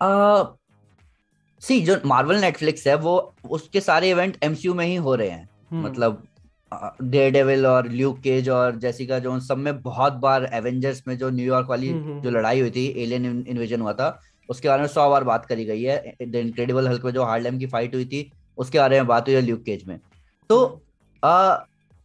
[0.00, 0.44] Uh,
[1.62, 3.14] see जो मार्वल नेटफ्लिक्स है वो
[3.50, 5.84] उसके सारे इवेंट एमसीयू में ही हो रहे हैं hmm.
[5.84, 6.22] मतलब
[7.02, 11.30] डे डेविल और ल्यूक केज और जेसिका जोन्स सब में बहुत बार एवेंजर्स में जो
[11.30, 12.22] न्यूयॉर्क वाली hmm.
[12.22, 14.08] जो लड़ाई हुई थी एलियन इन्वेजन हुआ था
[14.48, 17.58] उसके बारे में सौ बार बात करी गई है द इनक्रेडिबल हल्क में जो हार्लेम
[17.58, 18.30] की फाइट हुई थी
[18.60, 19.98] उसके बारे में बात हुई है ल्यूक केज में
[20.50, 20.60] तो
[21.22, 21.56] आ,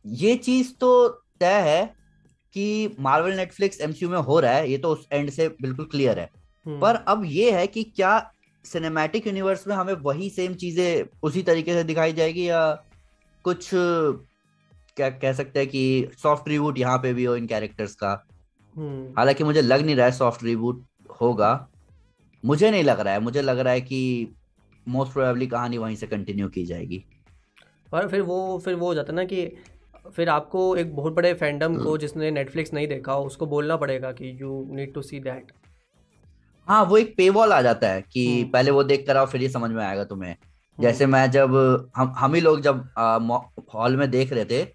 [0.06, 1.08] ये चीज़ तो
[1.39, 1.86] तय है
[2.56, 6.20] कि मार्वल नेटफ्लिक्स एमसीयू में हो रहा है ये तो उस एंड से बिल्कुल क्लियर
[6.20, 6.30] है
[6.65, 8.13] हम्म। पर अब ये है कि क्या
[8.65, 12.62] सिनेमैटिक यूनिवर्स में हमें वही सेम चीज़ें उसी तरीके से दिखाई जाएगी या
[13.46, 18.12] कुछ क्या कह सकते हैं कि सॉफ्ट रिबूट यहाँ पे भी हो इन कैरेक्टर्स का
[18.76, 20.84] हम्म। हालाँकि मुझे लग नहीं रहा है सॉफ्ट रिबूट
[21.22, 21.52] होगा
[22.44, 24.02] मुझे नहीं लग रहा है मुझे लग रहा है कि
[24.88, 27.04] मोस्ट प्रोबेबली कहानी वहीं से कंटिन्यू की जाएगी।
[27.93, 29.48] और फिर वो फिर वो हो जाता है ना कि
[30.15, 34.38] फिर आपको एक बहुत बड़े फैंडम को जिसने नेटफ्लिक्स नहीं देखा उसको बोलना पड़ेगा कि
[34.41, 35.52] you need to see that
[36.67, 39.26] हाँ वो एक पे वॉल आ जाता है कि हम्म। पहले वो देख कर आओ
[39.26, 41.56] फिर ये समझ में आएगा तुम्हें। हम्म। जैसे मैं जब
[41.95, 42.84] हम हम ही लोग जब
[43.74, 44.65] हॉल में देख रहे थे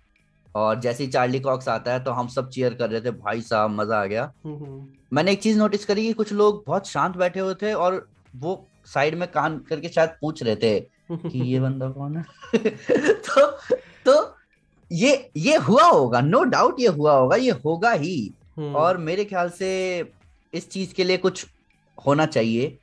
[0.55, 3.41] और जैसे ही चार्ली कॉक्स आता है तो हम सब चीयर कर रहे थे भाई
[3.41, 6.89] साहब मज़ा आ गया। हम्म, हम्म, मैंने एक चीज़ नोटिस करी कि कुछ लोग बहुत
[6.89, 8.55] शांत बैठे हुए थे और वो
[8.87, 10.81] साइड में कान करके शायद पूछ रहे थे
[11.13, 12.25] कि ये बंदा कौन है?
[13.13, 13.47] तो
[14.07, 14.37] तो
[14.93, 18.97] ये ये हुआ होगा नो no डाउट ये हुआ होगा ये होगा ही। हम्म, और
[18.99, 20.11] मेरे ख्याल से
[20.55, 21.47] इस चीज़ के लिए कुछ
[22.07, 22.79] होना चाहिए।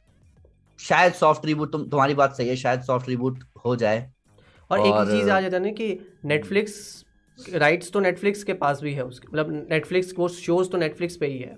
[0.80, 4.12] शायद सॉफ्ट रिबूट तुम तुम्हारी बात सही है शायद सॉफ्ट रिबूट हो जाए।
[4.72, 7.06] और एक और- ही चीज़ आ जाता है ना कि नेटफ्लिक्स
[7.54, 11.28] राइट्स तो नेटफ्लिक्स के पास भी है उसके मतलब नेटफ्लिक्स वो शोज़ तो नेटफ्लिक्स पे
[11.28, 11.58] ही है।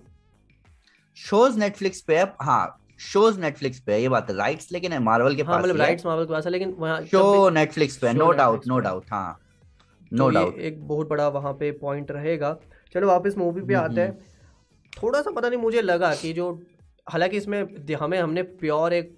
[1.16, 5.36] शोज़ नेटफ्लिक्स पे है हाँ शोज़ नेटफ्लिक्स पे ये बात है राइट्स लेकिन है मार्वल
[5.36, 8.32] के हाँ पास मतलब राइट्स मार्वल के पास है लेकिन वहाँ शो नेटफ्लिक्स पे नो
[8.32, 9.40] डाउट नो डाउट हाँ
[10.12, 12.58] तो नो डाउट एक बहुत बड़ा वहाँ पे पॉइंट रहेगा।
[12.96, 14.18] चलो वापस मूवी पे आते हैं।
[14.94, 16.52] थोड़ा सा पता नहीं मुझे लगा कि जो
[17.08, 19.16] हालाँकि इसमें हमें हमने प्योर एक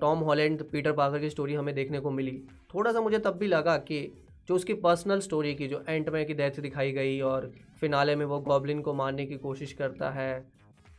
[0.00, 2.32] टॉम हॉलैंड पीटर पार्कर की स्टोरी हमें देखने को मिली।
[2.74, 4.00] थोड़ा सा मुझे तब भी लगा कि
[4.48, 8.24] जो उसकी पर्सनल स्टोरी की जो एंड में की डेथ दिखाई गई और फिनाले में
[8.26, 10.40] वो गॉबलिन को मारने की कोशिश करता है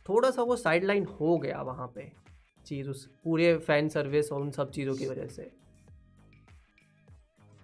[0.08, 2.10] थोड़ा सा वो साइड लाइन हो गया वहाँ पे।
[2.62, 5.50] चीज़ उस पूरे फ़ैन सर्विस और उन सब चीज़ों की वजह से।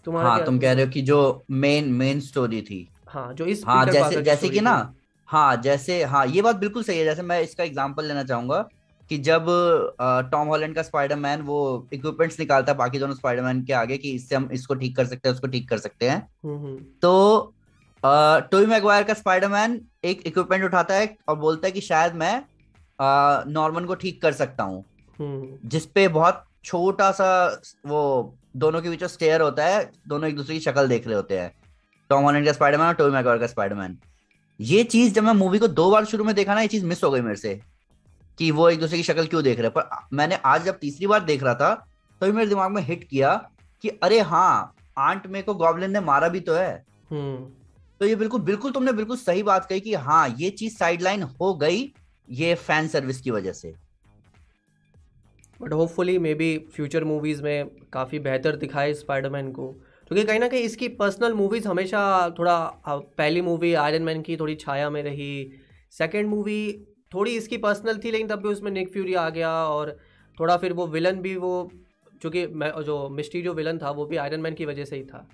[0.07, 3.63] तुम्हारा हाँ तुम कह रहे हो कि जो मेन मेन स्टोरी थी। हाँ जो इस
[3.67, 4.95] हाँ जैसे जैसे कि ना
[5.29, 8.69] हाँ जैसे हाँ ये बात बिल्कुल सही है। जैसे मैं इसका एग्जांपल लेना चाहूँगा
[9.11, 9.47] कि जब
[10.33, 14.37] टॉम हॉलैंड का स्पाइडरमैन वो इक्विपमेंट्स निकालता है बाकी दोनों स्पाइडरमैन के आगे कि इससे
[14.37, 17.55] हम इसको ठीक कर सकते हैं उसको ठीक कर सकते हैं। हम्म हम्म। तो
[18.03, 22.43] टोई मैगवायर का स्पाइडरमैन एक इक्विपमेंट उठाता है और बोलता है कि शायद मैं
[23.49, 24.85] नॉर्मन को ठीक कर सकता हूँ।
[25.21, 27.29] जिसपे बहुत छोटा सा
[27.87, 28.01] वो
[28.57, 31.53] दोनों के बीच स्टेयर होता है दोनों एक दूसरे की शक्ल देख रहे होते हैं।
[32.11, 33.97] टॉम हॉलैंड का स्पाइडरमैन और टोबी मैगवायर का स्पाइडरमैन
[34.61, 37.05] ये चीज़ जब मैं मूवी को दो बार शुरू में देखा ना ये चीज़ मिस
[37.05, 37.61] हो गई मेरे से
[38.39, 41.07] कि वो एक दूसरे की शक्ल क्यों देख रहे हैं। पर मैंने आज जब तीसरी
[41.07, 41.75] बार देख रहा था
[42.21, 43.35] तो मेरे दिमाग में हिट किया
[43.85, 47.37] कि अरे हाँ आंट मे को गॉबलिन ने मारा भी तो है। हम्म।
[48.01, 51.55] तो ये बिल्कुल बिल्कुल तुमने बिल्कुल सही बात कही कि हाँ ये चीज़ साइडलाइन हो
[51.55, 51.93] गई
[52.29, 53.75] ये फ़ैन सर्विस की वजह से।
[55.63, 59.73] But hopefully maybe future movies में काफ़ी बेहतर दिखाए स्पाइडरमैन को।
[60.09, 64.55] क्योंकि कहीं ना कहीं इसकी पर्सनल मूवीज़ हमेशा थोड़ा पहली मूवी आयरन मैन की थोड़ी
[64.55, 65.51] छाया में रही।
[65.91, 69.99] सेकेंड मूवी थोड़ी इसकी पर्सनल थी लेकिन तब भी उसमें निक फ्यूरी आ गया और
[70.41, 71.71] थोड़ा फिर वो विलन भी वो
[72.23, 75.05] चूँकि मैं- जो मिस्टी जो विलन था वो भी आयरन मैन की वजह से ही
[75.05, 75.29] था।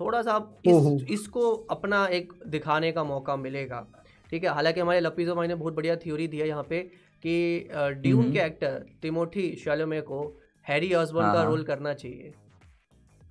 [0.00, 0.74] थोड़ा सा इस
[1.10, 5.74] इसको अपना एक दिखाने का मौका मिलेगा। ठीक है हालाँकि हमारे लपीजो भाई ने बहुत
[5.74, 6.90] बढ़िया थ्योरी दी है यहाँ पे।
[7.26, 7.68] कि
[8.02, 10.20] ड्यून। के एक्टर टिमोथी शालोमे को
[10.66, 12.32] हैरी ऑसबॉर्न हाँ, का हाँ। रोल करना चाहिए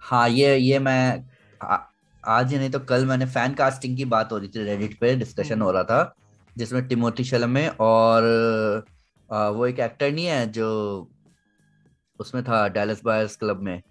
[0.02, 1.24] हाँ ये ये मैं
[1.62, 1.78] आ,
[2.24, 5.16] आज ही नहीं तो कल मैंने फ़ैन कास्टिंग की बात हो रही थी रेडिट पे
[5.16, 6.16] डिस्कशन हम्म। हो रहा था
[6.56, 8.24] जिसमें टिमोथी शलमे और
[9.30, 10.70] आ, वो एक एक्टर नहीं है जो
[12.20, 13.82] उसमें था डैलस बायर्स क्लब में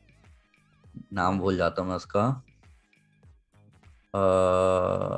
[1.12, 2.24] नाम भूल जाता हूँ मैं उसका
[4.14, 4.20] आ,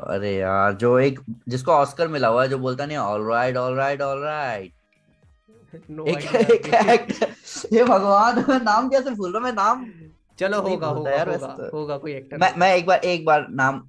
[0.09, 3.75] अरे यार जो एक जिसको ऑस्कर मिला हुआ है जो बोलता नहीं all right all
[3.75, 4.73] right all right
[5.91, 7.33] no एक एक एक्टर
[7.73, 9.85] ये भगवान नाम कैसे भूल रहा मैं नाम
[10.39, 13.25] चलो होगा होगा यार होगा वैसे तो। होगा कोई एक्टर मैं मैं एक बार एक
[13.25, 13.83] बार नाम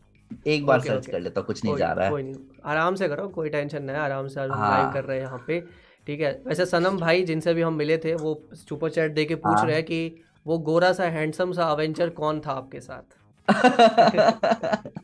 [0.47, 2.35] एक बार ओके, सर्च ओके। कर लेता हूँ कुछ नहीं जा रहा है कोई नहीं
[2.65, 5.43] आराम से करो कोई टेंशन नहीं है आराम से हाँ। लाइव कर रहे हैं यहाँ
[5.47, 5.59] पे
[6.07, 9.35] ठीक है वैसे सनम भाई जिनसे भी हम मिले थे वो सुपर चैट दे के
[9.35, 13.17] पूछ हाँ। रहे हैं कि वो गोरा सा हैंडसम सा अवेंजर कौन था आपके साथ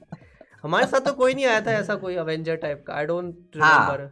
[0.64, 3.36] हमारे साथ तो कोई नहीं आया था ऐसा कोई अवेंजर टाइप का I don't.
[3.56, 4.10] Remember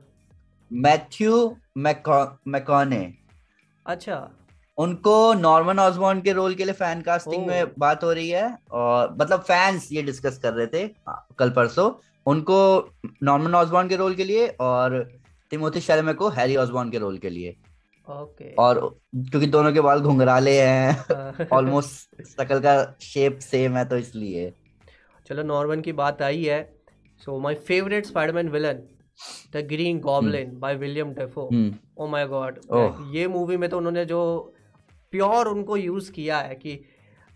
[0.72, 3.14] Matthew McConaughey.
[3.86, 4.32] अच्छा।
[4.78, 9.16] उनको नॉर्मन ऑसबॉर्न के रोल के लिए फ़ैन कास्टिंग में बात हो रही है और
[9.22, 11.92] मतलब फैंस ये डिस्कस कर रहे थे हाँ, कल परसों।
[12.26, 12.90] उनको
[13.24, 15.20] नॉर्मन ऑसबॉर्न के रोल के लिए और
[15.52, 17.56] टिमोथी शर्मा को हैरी ऑसबॉर्न के रोल के लिए।
[18.10, 18.80] ओके। और
[19.16, 24.52] क्योंकि दोनों के बाल घुंघराले हैं ऑलमोस्ट शकल का शेप सेम है तो इसलिए।
[25.28, 26.62] चलो नॉर्मन की बात आई है।
[27.22, 28.82] So my favourite Spiderman villain
[29.56, 31.50] the Green Goblin by William Dafoe
[31.98, 32.60] oh my God
[33.16, 34.22] ये मूवी में तो उन्होंने जो
[35.14, 36.74] प्योर उनको यूज़ किया है कि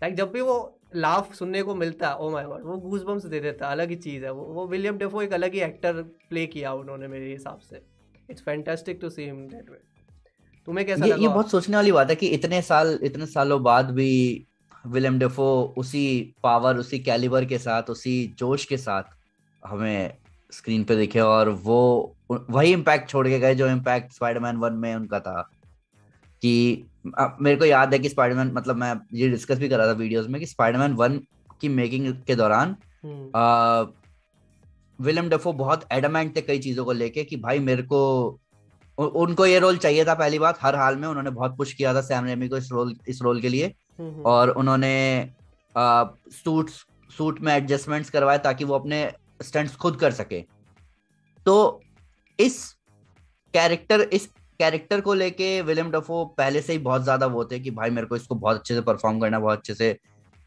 [0.02, 0.56] लाइक जब भी वो
[0.96, 3.96] लाफ सुनने को मिलता है ओ माय गॉड वो गूज बम्स दे देता अलग ही
[3.96, 7.58] चीज़ है वो। वो विलियम डेफो एक अलग ही एक्टर प्ले किया उन्होंने मेरे हिसाब
[7.58, 7.82] से।
[8.30, 9.78] It's fantastic to see him that way
[10.66, 11.22] तुम्हें कैसा ये लगा?
[11.22, 14.46] ये बहुत सोचने वाली बात है कि इतने साल इतने सालों बाद भी
[14.86, 19.02] विलियम डेफो उसी पावर उसी कैलिबर के साथ उसी जोश के साथ
[19.66, 20.16] हमें
[20.52, 24.94] स्क्रीन पे दिखे और वो वही इम्पैक्ट छोड़ के गए जो इम्पैक्ट स्पाइडरमैन वन में
[24.94, 25.50] उनका था।
[26.42, 26.84] कि
[27.42, 30.26] मेरे को याद है कि स्पाइडरमैन मतलब मैं ये डिस्कस भी कर रहा था वीडियोस
[30.28, 31.18] में कि स्पाइडरमैन वन
[31.60, 32.76] की मेकिंग के दौरान
[35.00, 38.00] विलियम डेफो बहुत एडमेंट थे कई चीज़ों को लेके कि भाई मेरे को
[38.98, 42.00] उनको ये रोल चाहिए था पहली बात। हर हाल में उन्होंने बहुत पुश किया था
[42.02, 43.72] सैम रेमी को इस रोल इस रोल के लिए।
[44.26, 45.30] और उन्होंने
[45.74, 46.70] सूट
[47.10, 49.10] सूट में एडजस्टमेंट्स करवाए ताकि वो अपने
[49.42, 50.40] स्टंट्स खुद कर सके।
[51.46, 51.82] तो
[52.38, 52.64] इस
[53.54, 54.26] कैरेक्टर इस
[54.60, 58.06] कैरेक्टर को लेके विलियम डफो पहले से ही बहुत ज़्यादा वो थे कि भाई मेरे
[58.06, 59.96] को इसको बहुत अच्छे से परफॉर्म करना है बहुत अच्छे से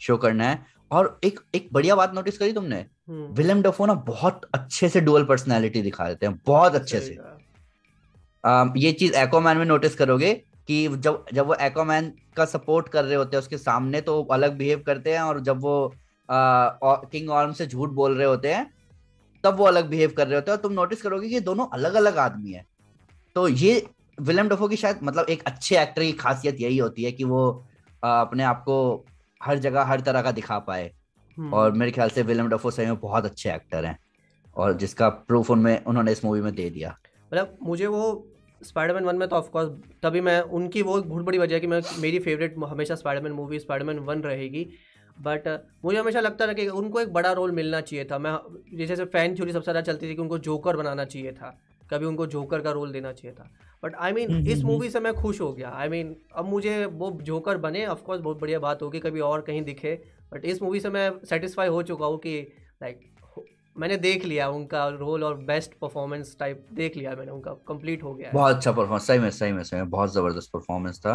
[0.01, 3.93] शो करना है। और एक एक बढ़िया बात नोटिस करी तुमने। विलियम हम्म। डफो ना
[4.07, 7.17] बहुत अच्छे से डुअल पर्सनैलिटी दिखा देते हैं बहुत अच्छे से।
[8.78, 10.34] ये चीज़ एक्वामैन में नोटिस करोगे
[10.67, 14.58] कि जब जब वो एक्वामैन का सपोर्ट कर रहे होते हैं उसके सामने तो अलग
[14.58, 15.93] बिहेव करते हैं और जब वो
[16.32, 18.65] किंग ऑर्म से झूठ बोल रहे होते हैं
[19.43, 21.93] तब वो अलग बिहेव कर रहे होते हैं और तुम नोटिस करोगे कि दोनों अलग
[21.93, 22.65] अलग आदमी है।
[23.36, 23.86] तो ये
[24.19, 27.65] विलियम डफो की शायद मतलब एक अच्छे एक्टर की खासियत यही होती है कि वो
[28.04, 29.06] आ, अपने आप को
[29.41, 30.91] हर जगह हर तरह का दिखा पाए।
[31.38, 33.97] हम्म। और मेरे ख्याल से विलियम डफो सही में बहुत अच्छे एक्टर हैं
[34.56, 36.97] और जिसका प्रूफ उनमें उन्होंने इस मूवी में दे दिया।
[37.31, 38.27] मतलब मुझे वो
[38.61, 39.69] स्पाइडरमैन वन में तो ऑफकोर्स
[40.03, 43.59] तभी मैं उनकी वो बहुत बड़ी वजह है कि मैं मेरी फेवरेट हमेशा स्पाइडरमैन मूवी
[43.59, 44.67] स्पाइडरमैन वन रहेगी।
[45.17, 45.47] बट
[45.85, 48.31] मुझे हमेशा लगता था कि उनको एक बड़ा रोल मिलना चाहिए था। मैं
[48.71, 51.57] जैसे जैसे फ़ैन थ्योरी सबसे ज़्यादा चलती थी कि उनको जोकर बनाना चाहिए था।
[51.89, 53.49] कभी उनको जोकर का रोल देना चाहिए था।
[53.83, 56.45] बट आई मीन इस मूवी से मैं खुश हो गया। आई I मीन mean, अब
[56.45, 59.93] मुझे वो जोकर बने ऑफकोर्स बहुत बढ़िया बात होगी कभी और कहीं दिखे।
[60.33, 62.39] बट इस मूवी से मैं सेटिस्फाई हो चुका हूँ कि
[62.83, 62.99] लाइक
[63.77, 68.13] मैंने देख लिया उनका रोल और बेस्ट परफॉर्मेंस टाइप देख लिया मैंने उनका कंप्लीट हो
[68.13, 71.13] गया बहुत अच्छा परफॉर्मेंस सही में सही में सही में बहुत ज़बरदस्त परफॉर्मेंस था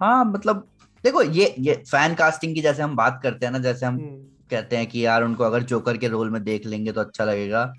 [0.00, 0.66] हाँ मतलब
[1.04, 4.16] देखो ये ये फ़ैन कास्टिंग की जैसे हम बात करते हैं ना जैसे हम हम्म।
[4.50, 7.72] कहते हैं कि यार उनको अगर जोकर के रोल में देख लेंगे तो अच्छा लगेगा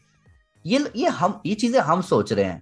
[0.66, 2.62] ये ये हम ये चीज़ें हम सोच रहे हैं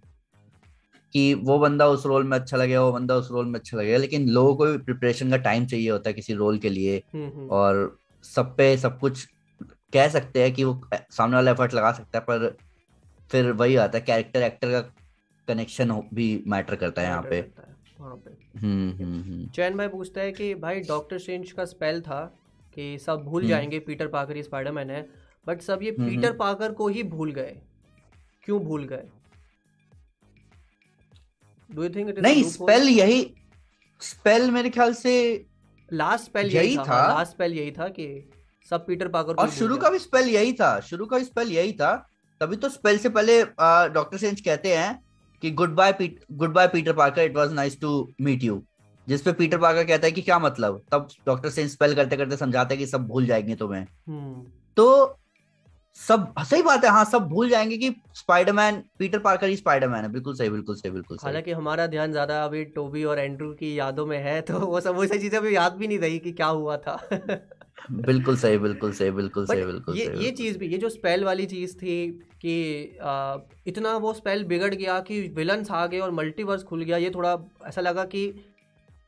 [1.13, 3.97] कि वो बंदा उस रोल में अच्छा लगेगा वो बंदा उस रोल में अच्छा लगेगा
[3.97, 7.27] लेकिन लोगों को भी प्रिपरेशन का टाइम चाहिए होता है किसी रोल के लिए हम्म,
[7.27, 9.27] हम्म। और सब पे सब कुछ
[9.93, 12.57] कह सकते हैं कि वो सामने वाला एफर्ट लगा सकता है पर
[13.31, 14.81] फिर वही आता है कैरेक्टर एक्टर का
[15.47, 17.39] कनेक्शन भी मैटर करता है यहाँ पे।
[18.59, 22.35] हम्म, चैन भाई पूछता है कि भाई डॉक्टर स्ट्रेंज का स्पेल था
[22.75, 25.09] कि सब भूल जाएँगे पीटर पाकर ही स्पाइडरमैन है
[25.47, 27.55] बट सब ये पीटर पाकर को ही भूल गए।
[28.43, 29.03] क्यों भूल गए?
[31.75, 33.35] डू यू थिंक नहीं स्पेल यही
[34.01, 35.45] स्पेल मेरे ख्याल से
[35.93, 38.29] लास्ट स्पेल यही था लास्ट स्पेल यही था कि
[38.69, 41.73] सब पीटर पाकर और शुरू का भी स्पेल यही था शुरू का भी स्पेल यही
[41.73, 41.93] था।
[42.41, 43.43] तभी तो स्पेल से पहले
[43.93, 44.99] डॉक्टर सेंच कहते हैं
[45.43, 45.93] कि goodbye
[46.53, 48.61] goodbye Peter Parker it was nice to meet you
[49.07, 50.81] जिस पे पीटर पार्कर कहता है कि क्या मतलब?
[50.91, 54.45] तब डॉक्टर सेंच स्पेल करते करते समझाते हैं कि सब भूल जाएँगे तुम्हें। हम्म।
[54.77, 55.15] तो
[55.97, 60.11] सब सही बात है हाँ सब भूल जाएँगे कि स्पाइडरमैन पीटर पार्कर ही स्पाइडरमैन है।
[60.11, 64.05] बिल्कुल सही बिल्कुल सही बिल्कुल हालाँकि हमारा ध्यान ज़्यादा अभी टोबी और एंड्रू की यादों
[64.05, 66.47] में है तो वो सब वो सही चीज़ें अभी याद भी नहीं रही कि क्या
[66.47, 66.97] हुआ था।
[67.91, 71.23] बिल्कुल सही बिल्कुल सही बिल्कुल सही बिल्कुल ये सही, ये चीज़ भी ये जो स्पेल
[71.23, 72.07] वाली चीज़ थी
[72.41, 73.37] कि आ,
[73.67, 77.37] इतना वो स्पेल बिगड़ गया कि विलन्स आ गए और मल्टीवर्स खुल गया ये थोड़ा
[77.67, 78.23] ऐसा लगा कि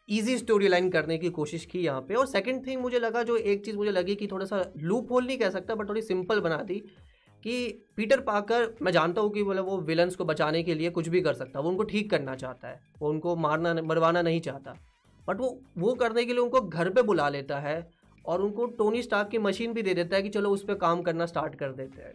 [0.09, 3.35] ईजी स्टोरी लाइन करने की कोशिश की यहाँ पे। और सेकंड थिंग मुझे लगा जो
[3.37, 6.39] एक चीज़ मुझे लगी कि थोड़ा सा लूप होल नहीं कह सकता बट थोड़ी सिंपल
[6.39, 6.75] बना दी
[7.45, 7.55] कि
[7.97, 11.21] पीटर पाकर मैं जानता हूँ कि बोले वो विलन्स को बचाने के लिए कुछ भी
[11.21, 14.75] कर सकता है वो उनको ठीक करना चाहता है वो उनको मारना मरवाना नहीं चाहता।
[15.27, 17.79] बट वो वो करने के लिए उनको घर पे बुला लेता है
[18.25, 21.01] और उनको टोनी स्टार्क की मशीन भी दे देता है कि चलो उस पर काम
[21.01, 22.13] करना स्टार्ट कर देते हैं।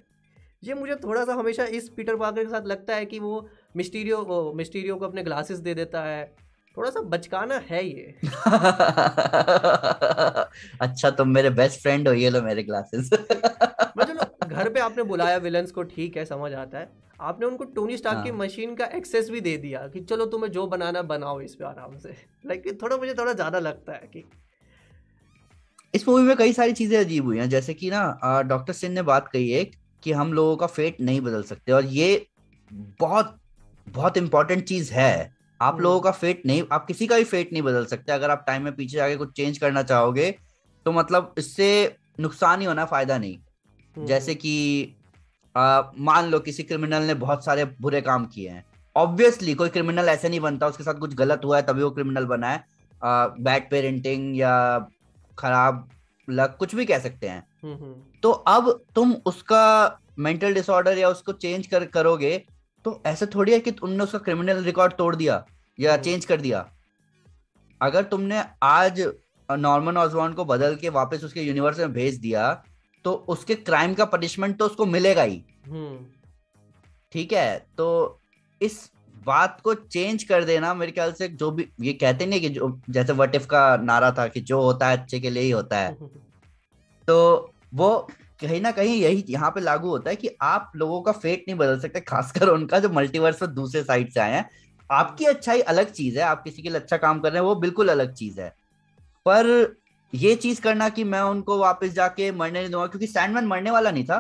[0.64, 4.53] ये मुझे थोड़ा सा हमेशा इस पीटर पाकर के साथ लगता है कि वो मिस्टीरियो
[4.57, 6.37] मिस्टीरियो को अपने ग्लासेस दे देता है।
[6.77, 8.14] थोड़ा सा बचकाना है ये।
[10.81, 13.11] अच्छा तुम मेरे बेस्ट फ्रेंड हो ये लो मेरे ग्लासेस
[13.99, 17.97] मतलब घर पे आपने बुलाया विलन्स को ठीक है समझ आता है। आपने उनको टोनी
[17.97, 21.40] स्टार्क की मशीन हाँ। का एक्सेस भी दे दिया कि चलो तुम्हें जो बनाना बनाओ
[21.40, 22.14] इस पे आराम से।
[22.47, 24.25] लाइक थोड़ा मुझे थोड़ा ज़्यादा लगता है कि
[25.97, 29.03] इस मूवी में कई सारी चीज़ें अजीब हुई हैं। जैसे कि ना डॉक्टर सिंह ने
[29.05, 29.65] बात कही है
[30.03, 32.27] कि हम लोगों का फेट नहीं बदल सकते और ये
[33.01, 33.37] बहुत
[33.87, 37.53] बहुत इंपॉर्टेंट चीज़ है। आप हम्म। लोगों का फेट नहीं आप किसी का भी फेट
[37.53, 40.31] नहीं बदल सकते। अगर आप टाइम में पीछे जाके कुछ चेंज करना चाहोगे
[40.87, 41.69] तो मतलब इससे
[42.21, 44.55] नुकसान ही होना फ़ायदा नहीं। हम्म। जैसे कि
[45.55, 48.65] मान लो किसी क्रिमिनल ने बहुत सारे बुरे काम किए हैं।
[48.97, 52.25] ऑब्वियसली कोई क्रिमिनल ऐसे नहीं बनता उसके साथ कुछ गलत हुआ है तभी वो क्रिमिनल
[52.27, 52.65] बना है।
[53.40, 54.55] बैड पेरेंटिंग या
[55.39, 55.89] खराब
[56.29, 61.33] लक कुछ भी कह सकते हैं हम्म, तो अब तुम उसका मेंटल डिसऑर्डर या उसको
[61.35, 62.37] चेंज कर करोगे
[62.85, 65.45] तो ऐसा थोड़ी है कि तुमने उसका क्रिमिनल रिकॉर्ड तोड़ दिया
[65.79, 66.69] या चेंज हम्म। कर दिया
[67.81, 69.01] अगर तुमने आज
[69.49, 72.53] नॉर्मन ऑजवान को बदल के वापस उसके यूनिवर्स में भेज दिया
[73.05, 76.05] तो उसके क्राइम का पनिशमेंट तो उसको मिलेगा ही हम्म।
[77.13, 77.89] ठीक है तो
[78.61, 78.79] इस
[79.27, 82.81] बात को चेंज कर देना मेरे ख्याल से जो भी ये कहते नहीं कि जो
[82.90, 85.96] जैसे वटिफ का नारा था कि जो होता है अच्छे के लिए ही होता है।
[87.08, 87.96] तो वो
[88.40, 91.58] कहीं ना कहीं यही यहाँ पे लागू होता है कि आप लोगों का फेट नहीं
[91.58, 94.48] बदल सकते खासकर उनका जो मल्टीवर्स में दूसरे साइड से आए हैं।
[94.90, 97.54] आपकी अच्छाई अलग चीज़ है आप किसी के लिए अच्छा काम कर रहे हैं वो
[97.54, 98.48] बिल्कुल अलग चीज़ है।
[99.27, 99.77] पर
[100.12, 103.90] ये चीज़ करना कि मैं उनको वापस जाके मरने नहीं दूँगा क्योंकि सैंडमैन मरने वाला
[103.90, 104.18] नहीं था।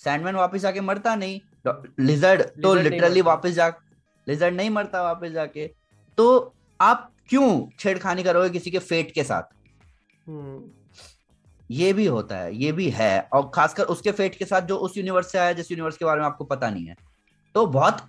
[0.00, 3.68] सैंडमैन वापस जाके मरता नहीं। लिजर्ड तो लिटरली वापस जा
[4.26, 5.66] लिजर्ड नहीं मरता वापस जाके।
[6.18, 9.42] तो आप क्यों छेड़खानी करोगे किसी के फेट के साथ?
[11.70, 14.96] ये भी होता है ये भी है। और खासकर उसके फेट के साथ जो उस
[14.96, 16.96] यूनिवर्स से आया जिस यूनिवर्स के बारे में आपको पता नहीं है।
[17.54, 18.02] तो बहुत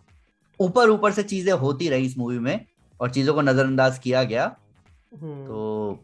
[0.60, 2.66] ऊपर ऊपर से चीज़ें होती रही इस मूवी में
[2.99, 4.56] और चीज़ों को नजरअंदाज किया गया।
[5.22, 6.03] हम्म। तो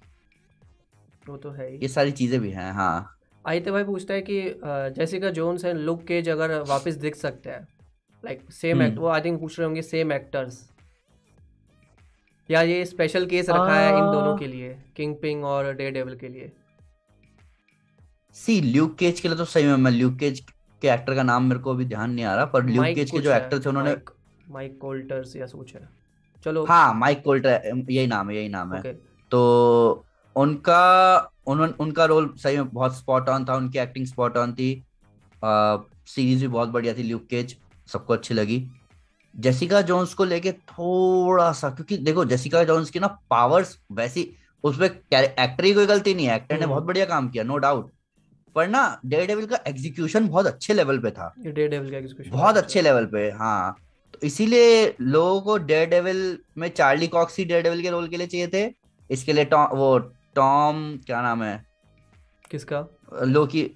[1.25, 4.41] वो तो है। ये सारी चीज़ें भी हैं हाँ। आयते भाई पूछता है कि
[4.95, 7.67] Jessica Jones and Luke Cage अगर वापस दिख सकते हैं
[8.23, 10.59] लाइक सेम एक्ट वो आई थिंक पूछ रहे होंगे सेम एक्टर्स
[12.49, 16.15] या ये स्पेशल केस रखा है इन दोनों के लिए किंग पिंग और डे डेविल
[16.15, 16.51] के लिए।
[18.35, 20.39] सी ल्यूक केज के लिए तो सही में मैं ल्यूक केज
[20.81, 23.19] के एक्टर का नाम मेरे को अभी ध्यान नहीं आ रहा पर ल्यूक केज के
[23.19, 23.95] जो एक्टर थे उन्होंने
[24.49, 25.87] माइक कोल्टर्स या सोच है।
[26.45, 28.93] चलो। हाँ माइक कोल्टर यही नाम है यही नाम है।
[29.31, 31.17] तो उनका
[31.47, 34.71] उन्होंने उनका रोल सही में बहुत स्पॉट ऑन था उनकी एक्टिंग स्पॉट ऑन थी।
[35.43, 37.55] सीरीज़ भी बहुत बढ़िया थी ल्यूक केज
[37.87, 38.65] सबको अच्छी लगी।
[39.33, 44.29] जेसिका जोन्स को लेके थोड़ा सा क्योंकि देखो जेसिका जोन्स की ना पावर्स वैसी
[44.63, 47.57] उसमें एक्टर ही कोई गलती नहीं है। एक्टर ने हम्म। बहुत बढ़िया काम किया नो
[47.57, 47.89] डाउट
[48.55, 52.31] पर ना डे डेविल का एग्जीक्यूशन बहुत अच्छे लेवल पे था। डे डेविल का एग्जीक्यूशन
[52.31, 53.75] बहुत अच्छे लेवल पे हाँ।
[54.13, 58.17] तो इसीलिए लोगों को डे डेविल में चार्ली कॉक्स ही डे डेविल के रोल के
[58.17, 58.71] लिए चाहिए थे।
[59.09, 59.97] इसके लिए वो
[60.35, 61.63] टॉम क्या नाम है?
[62.51, 62.85] किसका?
[63.23, 63.69] लोकी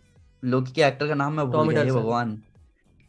[0.43, 2.41] लोकी के एक्टर का नाम है भूल गया भगवान।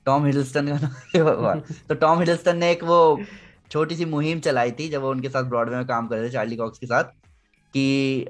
[0.06, 2.98] टॉम हिडलस्टन का नाम भगवान। तो टॉम हिडलस्टन ने एक वो
[3.70, 6.32] छोटी सी मुहिम चलाई थी जब वो उनके साथ ब्रॉडवे में काम कर रहे थे
[6.32, 7.04] चार्ली कॉक्स के साथ
[7.74, 8.26] कि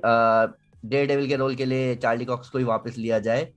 [0.85, 3.49] डे डेविल के रोल के लिए चार्ली कॉक्स को ही वापस लिया जाए।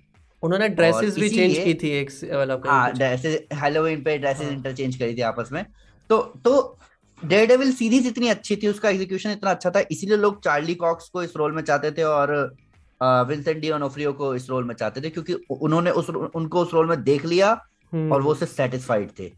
[0.43, 4.53] उन्होंने ड्रेसेस भी चेंज की थी एक मतलब हाँ ड्रेसेस हेलोवीन पे ड्रेसेस हाँ.
[4.53, 5.65] इंटरचेंज करी थी आपस में।
[6.09, 6.77] तो तो
[7.25, 11.09] डे डेविल सीरीज़ इतनी अच्छी थी उसका एग्जीक्यूशन इतना अच्छा था इसीलिए लोग चार्ली कॉक्स
[11.09, 12.31] को इस रोल में चाहते थे और
[13.01, 16.87] विंसेंट डी ऑनोफ्रियो को इस रोल में चाहते थे क्योंकि उन्होंने उस उनको उस रोल
[16.89, 17.51] में देख लिया
[17.93, 19.31] हम्म। और वो उससे सेटिस्फाइड थे।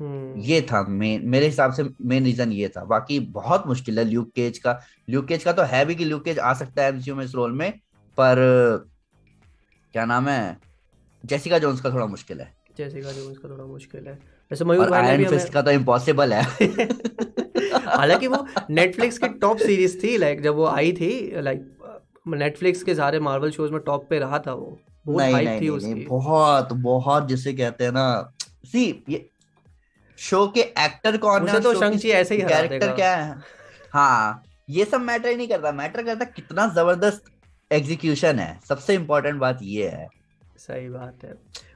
[0.00, 4.04] हम्म। ये था मेन मेरे हिसाब से मेन रीजन ये था। बाकी बहुत मुश्किल है
[4.04, 4.78] ल्यूक केज का।
[5.10, 7.34] ल्यूक केज का तो है भी कि ल्यूक केज आ सकता है एमसीयू में इस
[7.34, 7.70] रोल में
[8.18, 8.36] पर
[9.94, 10.58] क्या नाम है?
[11.24, 14.18] जेसिका जोन्स का थोड़ा मुश्किल है। जेसिका जोन्स का थोड़ा मुश्किल है।
[14.54, 16.42] वैसे मयूर भाई ने भी हमें का तो इम्पॉसिबल है।
[17.86, 21.70] हालाँकि वो नेटफ्लिक्स की टॉप सीरीज़ थी लाइक जब वो आई थी लाइक
[22.28, 25.60] नेटफ्लिक्स के सारे मार्वल शोज़ में टॉप पे रहा था वो। बहुत नहीं, नहीं, थी
[25.60, 28.32] नहीं, उसकी। बहुत बहुत जिसे कहते हैं ना
[28.66, 29.28] सी ये
[30.18, 33.36] शो के एक्टर कौन है तो शंची ऐसे ही कैरेक्टर क्या है?
[33.92, 37.24] हाँ ये सब मैटर ही नहीं करता। मैटर करता कितना ज़बरदस्त
[37.72, 40.08] एग्जीक्यूशन है। सबसे इम्पोर्टेंट बात ये है।
[40.56, 41.34] सही बात है।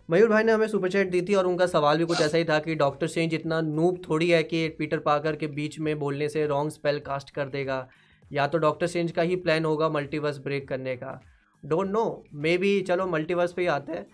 [0.09, 2.44] मयूर भाई ने हमें सुपर चैट दी थी और उनका सवाल भी कुछ ऐसा ही
[2.44, 6.28] था कि डॉक्टर स्ट्रेंज इतना नूब थोड़ी है कि पीटर पाकर के बीच में बोलने
[6.28, 7.86] से रॉन्ग स्पेल कास्ट कर देगा।
[8.30, 11.20] या तो डॉक्टर स्ट्रेंज का ही प्लान होगा मल्टीवर्स ब्रेक करने का।
[11.62, 12.04] डोंट नो
[12.34, 14.06] मे बी चलो मल्टीवर्स पे ही आते हैं।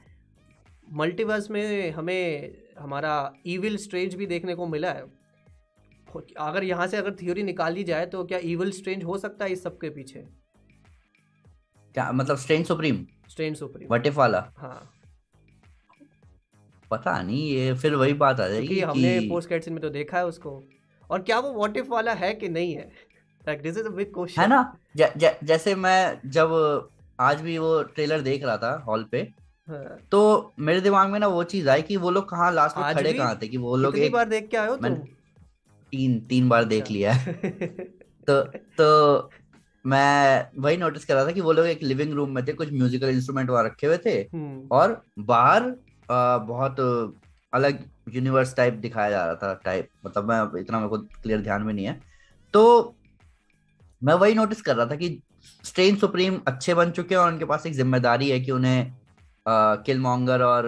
[0.93, 3.15] मल्टीवर्स में हमें हमारा
[3.47, 5.05] ईविल स्ट्रेंज भी देखने को मिला है।
[6.41, 9.63] अगर यहाँ से अगर थ्योरी निकाली जाए तो क्या ईविल स्ट्रेंज हो सकता है इस
[9.63, 10.27] सब के पीछे?
[11.95, 14.45] क्या मतलब Strange Supreme Strange Supreme what if वाला?
[14.57, 14.91] हाँ।
[16.95, 20.19] पता नहीं ये फिर वही बात आ जाएगी कि हमने पोस्ट क्रेडिट में तो देखा
[20.19, 20.63] है उसको।
[21.11, 22.91] और क्या वो व्हाट इफ़ वाला है कि नहीं है?
[23.49, 24.77] Like this is a big question है ना?
[24.97, 26.89] ज, ज, जैसे मैं जब
[27.21, 29.19] आज भी वो ट्रेलर देख रहा था हॉल पे
[29.69, 32.95] हाँ। तो मेरे दिमाग में ना वो चीज़ आई कि वो लोग कहाँ लास्ट में
[32.95, 34.95] खड़े कहाँ थे कि वो लोग एक बार देख के आए हो तुम?
[35.93, 37.33] तीन तीन बार देख अच्छा। लिया है।
[38.29, 38.41] तो
[38.79, 39.31] तो
[39.85, 42.73] मैं वही नोटिस कर रहा था कि वो लोग एक लिविंग रूम में थे कुछ
[42.73, 45.75] म्यूजिकल इंस्ट्रूमेंट वहाँ रखे हुए थे हम्म। और बाहर
[46.09, 46.81] बहुत
[47.53, 51.63] अलग यूनिवर्स टाइप दिखाया जा रहा था टाइप मतलब मैं इतना मेरे को क्लियर ध्यान
[51.63, 52.01] में नहीं है
[52.55, 52.95] तो
[54.03, 55.19] मैं वही नोटिस कर रहा था कि
[55.65, 58.93] स्ट्रेन सुप्रीम अच्छे बन चुके हैं और उनके पास एक ज़िम्मेदारी है कि उन्हें
[59.47, 60.67] किल मॉन्गर और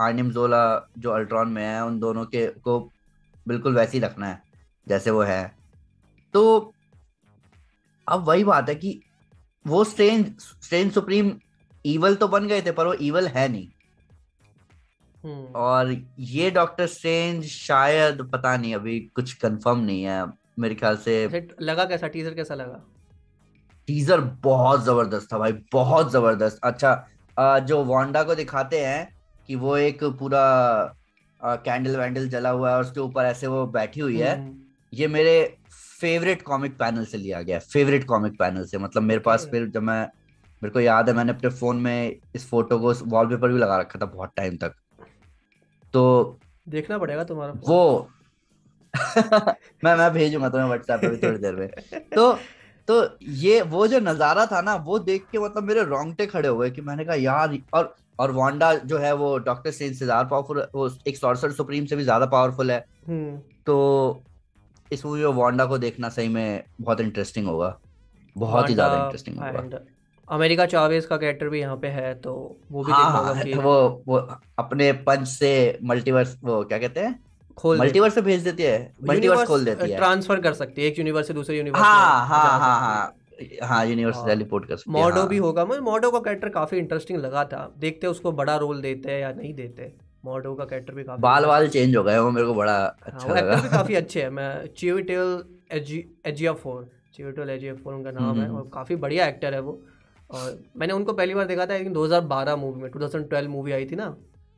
[0.00, 0.64] आर्निम जोला
[0.98, 2.78] जो अल्ट्रॉन में है, उन दोनों के को
[3.46, 4.42] बिल्कुल वैसे ही रखना है,
[4.86, 5.54] जैसे वो है
[6.34, 6.72] तो
[8.06, 9.00] अब वही बात है कि
[9.64, 11.32] वो स्ट्रेन स्ट्रेन सुप्रीम
[11.84, 13.68] ईवल तो बन गए थे, पर वो ईवल है नहीं.
[15.24, 20.24] और ये डॉक्टर स्ट्रेंज शायद पता नहीं अभी कुछ कंफर्म नहीं है
[20.58, 22.08] मेरे ख्याल से। लगा कैसा?
[22.08, 22.82] टीजर कैसा लगा?
[23.88, 29.08] टीजर बहुत ज़बरदस्त था भाई बहुत ज़बरदस्त। अच्छा जो वांडा को दिखाते हैं
[29.48, 30.42] कि वो एक पूरा
[31.40, 34.54] कैंडल वैंडल जला हुआ है और उसके ऊपर ऐसे वो बैठी हुई है हम्म,
[34.92, 35.34] ये मेरे
[36.00, 39.82] फेवरेट कॉमिक पैनल से लिया गया फेवरेट कॉमिक पैनल से। मतलब मेरे पास फिर जब
[39.82, 40.02] मैं
[40.62, 43.98] मेरे को याद है मैंने अपने फ़ोन में इस फ़ोटो को वॉलपेपर भी लगा रखा
[43.98, 44.74] था बहुत टाइम तक।
[45.94, 46.38] तो
[46.68, 48.08] देखना पड़ेगा तुम्हारा वो
[49.84, 51.68] मैं मैं भेजूँगा तुम्हें व्हाट्सएप पे भी थोड़ी देर में।
[52.08, 52.32] तो
[52.88, 56.56] तो ये वो जो नज़ारा था ना वो देख के मतलब मेरे रोंगटे खड़े हो
[56.58, 60.28] गए कि मैंने कहा यार और और वांडा जो है वो डॉक्टर स्ट्रेंज से ज़्यादा
[60.28, 63.36] पावरफुल वो एक सॉर्सर सुप्रीम से भी ज़्यादा पावरफुल है। हम्म।
[63.66, 64.22] तो
[64.92, 67.78] इस मूवी में वांडा को देखना सही में बहुत इंटरेस्टिंग होगा।
[68.36, 69.78] बहुत ही ज़्यादा इंटरेस्टिंग होगा।
[70.28, 72.32] अमेरिका चावेज का कैरेक्टर भी यहाँ पे है तो
[72.72, 74.16] वो भी हाँ देखना हाँ होगा कि वो वो
[74.58, 77.18] अपने पंच से मल्टीवर्स वो क्या कहते हैं
[77.58, 80.98] खोल। मल्टीवर्स से भेज देती है मल्टीवर्स खोल देती है ट्रांसफ़र कर सकती है एक
[80.98, 84.66] यूनिवर्स से दूसरे यूनिवर्स हाँ में हाँ हाँ सकती है। हाँ हाँ यूनिवर्स हाँ। टेलीपोर्ट
[84.68, 87.70] कर सकती है मॉडो हाँ। भी होगा मुझे मॉडो का कैरेक्टर काफ़ी इंटरेस्टिंग लगा था
[87.78, 89.92] देखते हैं उसको बड़ा रोल देते हैं या नहीं देते
[90.24, 92.94] मॉडो का कैरेक्टर भी काफ़ी बाल वाल चेंज हो गए वो मेरे को बड़ा हाँ,
[93.02, 95.42] अच्छा वो एक्टर भी काफ़ी अच्छे हैं मैं Chiwetel
[95.72, 99.80] Ejiofor Chiwetel Ejiofor उनका नाम है हम्म। और काफ़ी बढ़िया एक्टर है वो
[100.32, 103.96] और मैंने उनको पहली बार देखा था लेकिन 2012 मूवी में 2012 मूवी आई थी
[103.96, 104.06] ना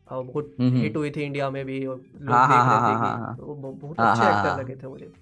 [0.08, 2.94] और बहुत हम्म, हिट हुई थी इंडिया में भी और लोग हाँ, देख हाँ, रहे
[2.94, 5.12] थे हाँ, हाँ, हाँ। तो वो बहुत हाँ, अच्छे हाँ, एक्टर हाँ। लगे थे मुझे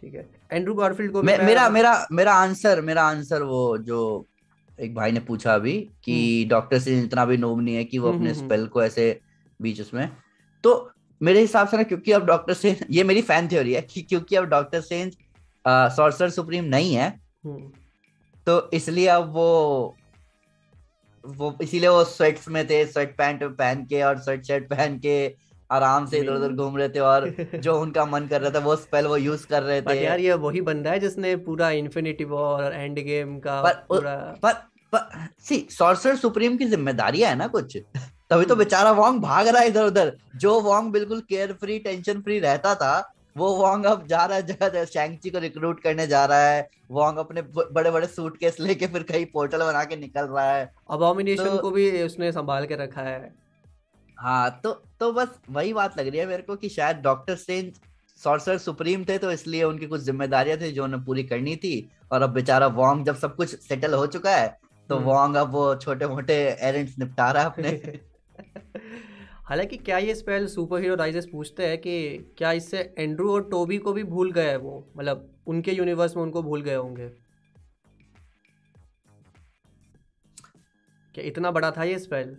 [0.00, 4.26] ठीक है। एंड्रू गारफील्ड को मे, मेरा मेरा मेरा आंसर मेरा आंसर वो जो
[4.80, 8.08] एक भाई ने पूछा अभी कि डॉक्टर से इतना भी नोब नहीं है कि वो
[8.08, 9.20] हम्म, अपने हम्म, स्पेल को ऐसे
[9.60, 10.08] बीच उसमें।
[10.64, 10.90] तो
[11.22, 14.36] मेरे हिसाब से ना क्योंकि अब डॉक्टर से ये मेरी फ़ैन थ्योरी है कि क्योंकि
[14.36, 15.16] अब डॉक्टर सेंज
[15.96, 17.08] सॉर्सर सुप्रीम नहीं है
[17.44, 17.70] हम्म,
[18.46, 19.96] तो इसलिए अब वो
[21.24, 25.16] वो इसीलिए वो स्वेट्स में थे स्वेट पैंट पहन के और स्वेट शर्ट पहन के
[25.70, 28.76] आराम से इधर उधर घूम रहे थे और जो उनका मन कर रहा था वो
[28.76, 32.64] स्पेल वो यूज़ कर रहे थे। यार ये वही बंदा है जिसने पूरा इन्फिनिटी वॉर
[32.64, 34.52] और एंड गेम का पर- पूरा पर
[34.92, 37.76] पर सी सॉर्सर सुप्रीम की जिम्मेदारियाँ है ना कुछ।
[38.30, 42.20] तभी तो बेचारा वॉन्ग भाग रहा है इधर उधर जो वॉन्ग बिल्कुल केयर फ्री टेंशन
[42.20, 46.06] फ्री रहता था वो वॉन्ग अब जा रहा है जगह जगह शैंगची को रिक्रूट करने
[46.06, 50.24] जा रहा है। वॉन्ग अपने बड़े बड़े सूटकेस लेके फिर कहीं पोर्टल बना के निकल
[50.24, 53.34] रहा है। अबोमिनेशन तो- को भी उसने संभाल के रखा है।
[54.18, 57.80] हाँ तो तो बस वही बात लग रही है मेरे को कि शायद डॉक्टर स्ट्रेंज
[58.24, 62.22] सॉर्सर सुप्रीम थे तो इसलिए उनकी कुछ जिम्मेदारियाँ थी जो उन्हें पूरी करनी थी। और
[62.22, 64.58] अब बेचारा वॉन्ग जब सब कुछ सेटल हो चुका है
[64.88, 68.00] तो हम्म। वॉन्ग अब वो छोटे मोटे एरेंट्स निपटा रहा है अपने।
[69.50, 71.94] हालाँकि क्या ये स्पेल सुपर हीरो राइजेस पूछते हैं कि
[72.38, 74.86] क्या इससे एंड्रू और टोबी को भी भूल गए हैं वो?
[74.96, 77.08] मतलब उनके यूनिवर्स में उनको भूल गए होंगे।
[81.14, 82.36] क्या इतना बड़ा था ये स्पेल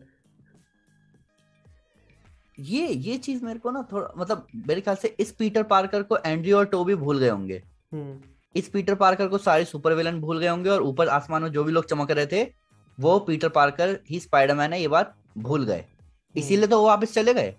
[2.60, 6.18] ये ये चीज़ मेरे को ना थोड़ा मतलब मेरे ख्याल से इस पीटर पार्कर को
[6.18, 8.20] एंड्रयू और टोबी भूल गए होंगे। हम्म।
[8.56, 11.64] इस पीटर पार्कर को सारे सुपर विलन भूल गए होंगे और ऊपर आसमान में जो
[11.64, 12.44] भी लोग चमक रहे थे
[12.98, 15.86] वो पीटर पार्कर ही स्पाइडरमैन है ये बात भूल गए।
[16.36, 17.54] इसीलिए तो वो वापस चले गए।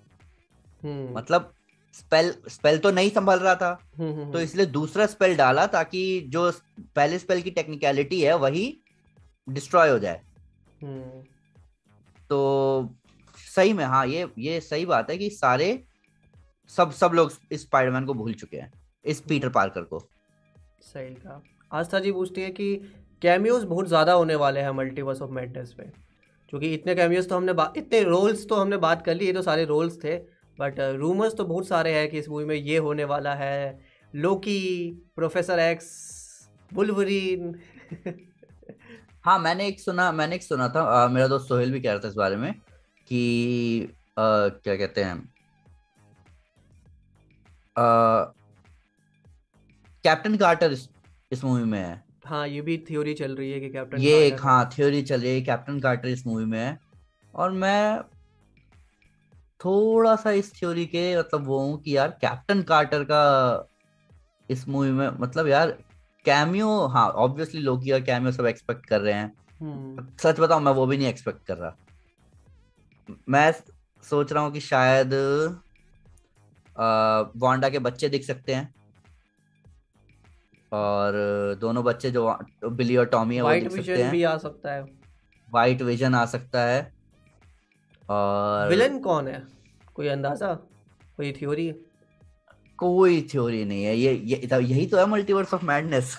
[0.82, 1.52] हम्म। मतलब
[1.94, 6.20] स्पेल स्पेल तो नहीं संभल रहा था। हम्म, हम्म, तो इसलिए दूसरा स्पेल डाला ताकि
[6.28, 6.50] जो
[6.96, 8.64] पहले स्पेल की टेक्निकलिटी है वही
[9.46, 10.20] डिस्ट्रॉय हो जाए।
[12.30, 12.94] तो
[13.38, 15.68] सही में हाँ ये ये सही बात है कि सारे
[16.72, 18.72] सब सब लोग इस स्पाइडरमैन को भूल चुके हैं
[19.04, 19.98] इस पीटर पार्कर को।
[20.82, 21.42] सही कहा।
[21.72, 22.74] आस्था जी पूछती है कि
[23.22, 25.90] कैमियोज बहुत ज़्यादा होने वाले हैं मल्टीवर्स ऑफ़ मैडनेस में।
[26.52, 29.64] क्योंकि इतने कैमियोज तो हमने इतने रोल्स तो हमने बात कर ली ये तो सारे
[29.64, 30.16] रोल्स थे।
[30.58, 33.80] बट रूमर्स तो बहुत सारे हैं कि इस मूवी में ये होने वाला है।
[34.14, 35.88] लोकी प्रोफेसर एक्स
[36.74, 37.54] बुलवरीन
[39.24, 42.00] हाँ मैंने एक सुना मैंने एक सुना था। अ, मेरा दोस्त सोहेल भी कह रहा
[42.00, 42.52] था इस बारे में
[43.08, 43.82] कि
[44.18, 44.22] अ,
[44.58, 45.18] क्या कहते हैं?
[50.04, 50.88] कैप्टन कार्टर इस,
[51.32, 54.40] इस मूवी में है। हाँ ये भी थ्योरी चल रही है कि कैप्टन ये एक
[54.40, 56.78] हाँ थ्योरी चल रही है कैप्टन कार्टर इस मूवी में है।
[57.34, 58.00] और मैं
[59.60, 63.20] थोड़ा सा इस थ्योरी के मतलब वो हूँ कि यार कैप्टन कार्टर का
[64.48, 65.70] इस मूवी में मतलब यार
[66.24, 70.72] कैमियो हाँ ऑब्वियसली लोकी का कैमियो सब एक्सपेक्ट कर रहे हैं। हम्म, सच बताऊँ मैं
[70.72, 71.76] वो भी नहीं एक्सपेक्ट कर रहा।
[73.28, 73.52] मैं
[74.04, 75.14] सोच रहा हूँ कि शायद
[77.36, 78.74] वांडा के बच्चे दिख सकते हैं।
[80.72, 81.12] और
[81.60, 84.82] दोनों बच्चे जो बिली और टॉमी है वो वाइट विजन भी आ सकता है।
[85.48, 86.80] वाइट विजन आ सकता है
[88.08, 89.42] और विलन कौन है?
[89.94, 90.54] कोई अंदाज़ा?
[91.16, 91.72] कोई थ्योरी
[92.78, 96.16] कोई थ्योरी नहीं है। ये, ये यही तो है मल्टीवर्स ऑफ़ मैडनेस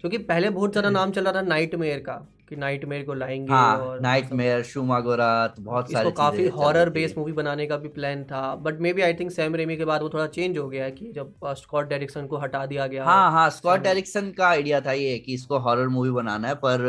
[0.00, 2.14] क्योंकि पहले बहुत ज़्यादा नाम चल रहा था नाइटमेयर का
[2.48, 7.18] कि नाइट मेयर को लाएँगे हाँ और नाइटमेयर शुमागोरात बहुत सारी इसको काफ़ी हॉरर बेस्ड
[7.18, 10.08] मूवी बनाने का भी प्लान था but maybe I think Sam Raimi के बाद वो
[10.08, 13.48] थोड़ा चेंज हो गया है कि जब स्कॉट डायरेक्शन को हटा दिया गया। हाँ हाँ
[13.50, 16.86] स्कॉट डायरेक्शन का आइडिया था ये कि इसको हॉरर मूवी बनाना है पर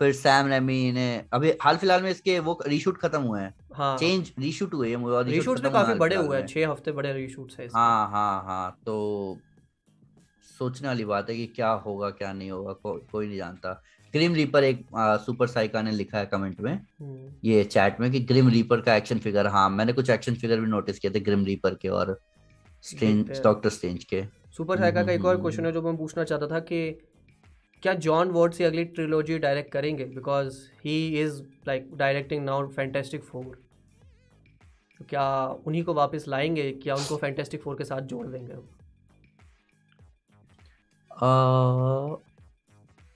[0.00, 3.96] फिर सैम रेमी ने अभी हाल फ़िलहाल में इसके वो रीशूट खत्म हुए हैं। हाँ।
[3.98, 7.66] चेंज रीशूट हुए और रीशूट होने काफ़ी बड़े हुए हैं छह हफ़्ते बड़े रीशूट्स है
[7.68, 9.40] हाँ हाँ हाँ तो
[10.58, 13.72] सोचने वाली बात है कि क्या होगा क्या नहीं होगा को, कोई नहीं जानता।
[14.14, 18.10] ग्रिम रीपर एक आ, सुपर साइका ने लिखा है कमेंट में। हम्म, ये चैट में
[18.12, 21.20] कि ग्रिम रीपर का एक्शन फिगर हाँ मैंने कुछ एक्शन फिगर भी नोटिस किए थे
[21.20, 22.18] ग्रिम रीपर के और
[22.84, 24.22] स्ट्रेंज डॉक्टर स्ट्रेंज के।
[24.56, 26.90] सुपर हम्म, साइका का एक और हम्म, क्वेश्चन है जो मैं पूछना चाहता था कि
[27.82, 30.04] क्या जॉन वॉर्ड से अगली ट्रिलोजी डायरेक्ट करेंगे?
[30.04, 33.44] Because he is like directing now Fantastic Four
[34.98, 36.70] तो क्या उन्हीं को वापस लाएँगे?
[36.72, 38.56] क्या उनको फैंटेस्टिक फोर के साथ जोड़ देंगे आ,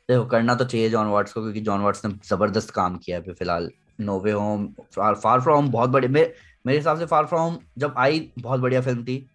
[0.08, 3.32] देखो करना तो चाहिए जॉन वाट्स को क्योंकि जॉन वाट्स ने ज़बरदस्त काम किया है
[3.32, 6.34] फ़िलहाल। No Way Home Far From Home बहुत बड़ी मेरे
[6.64, 9.26] मेरे हिसाब से फार फ्रॉम होम जब आई बहुत बढ़िया फ़िल्म थी।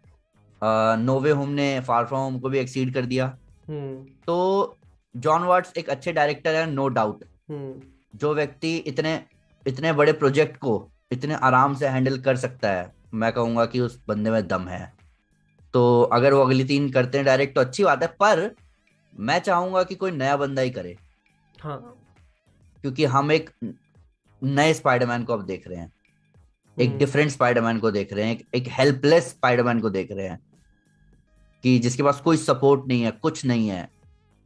[0.61, 3.25] नोवे होम ने फार फ्रॉम होम को भी एक्सीड कर दिया।
[3.67, 3.95] हम्म।
[4.27, 4.77] तो
[5.15, 9.19] जॉन वाट्स एक अच्छे डायरेक्टर है नो डाउट हम्म। जो व्यक्ति इतने
[9.65, 13.99] इतने बड़े प्रोजेक्ट को इतने आराम से हैंडल कर सकता है मैं कहूँगा कि उस
[14.07, 14.96] बंदे में दम है।
[15.73, 18.49] तो अगर वो अगली तीन करते हैं डायरेक्ट तो अच्छी बात है पर
[19.13, 20.95] मैं चाहूँगा कि कोई नया बंदा ही करे।
[21.55, 21.93] हाँ।
[22.83, 23.49] क्योंकि हम एक
[24.41, 25.91] नए स्पाइडरमैन को अब देख रहे हैं।
[26.77, 30.27] एक हम्म, डिफरेंट स्पाइडरमैन को देख रहे हैं एक, एक हेल्पलेस स्पाइडरमैन को देख रहे
[30.27, 30.39] हैं
[31.63, 33.89] कि जिसके पास कोई सपोर्ट नहीं है कुछ नहीं है।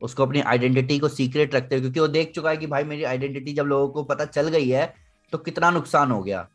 [0.01, 3.03] उसको अपनी आइडेंटिटी को सीक्रेट रखते हैं क्योंकि वो देख चुका है कि भाई मेरी
[3.03, 4.93] आइडेंटिटी जब लोगों को पता चल गई है
[5.33, 6.47] तो कितना नुकसान हो गया।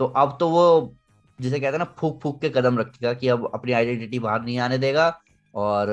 [0.00, 0.94] तो अब तो वो
[1.40, 4.58] जिसे कहते हैं ना फूक फूक के कदम रखेगा कि अब अपनी आइडेंटिटी बाहर नहीं
[4.58, 5.20] आने देगा
[5.54, 5.88] और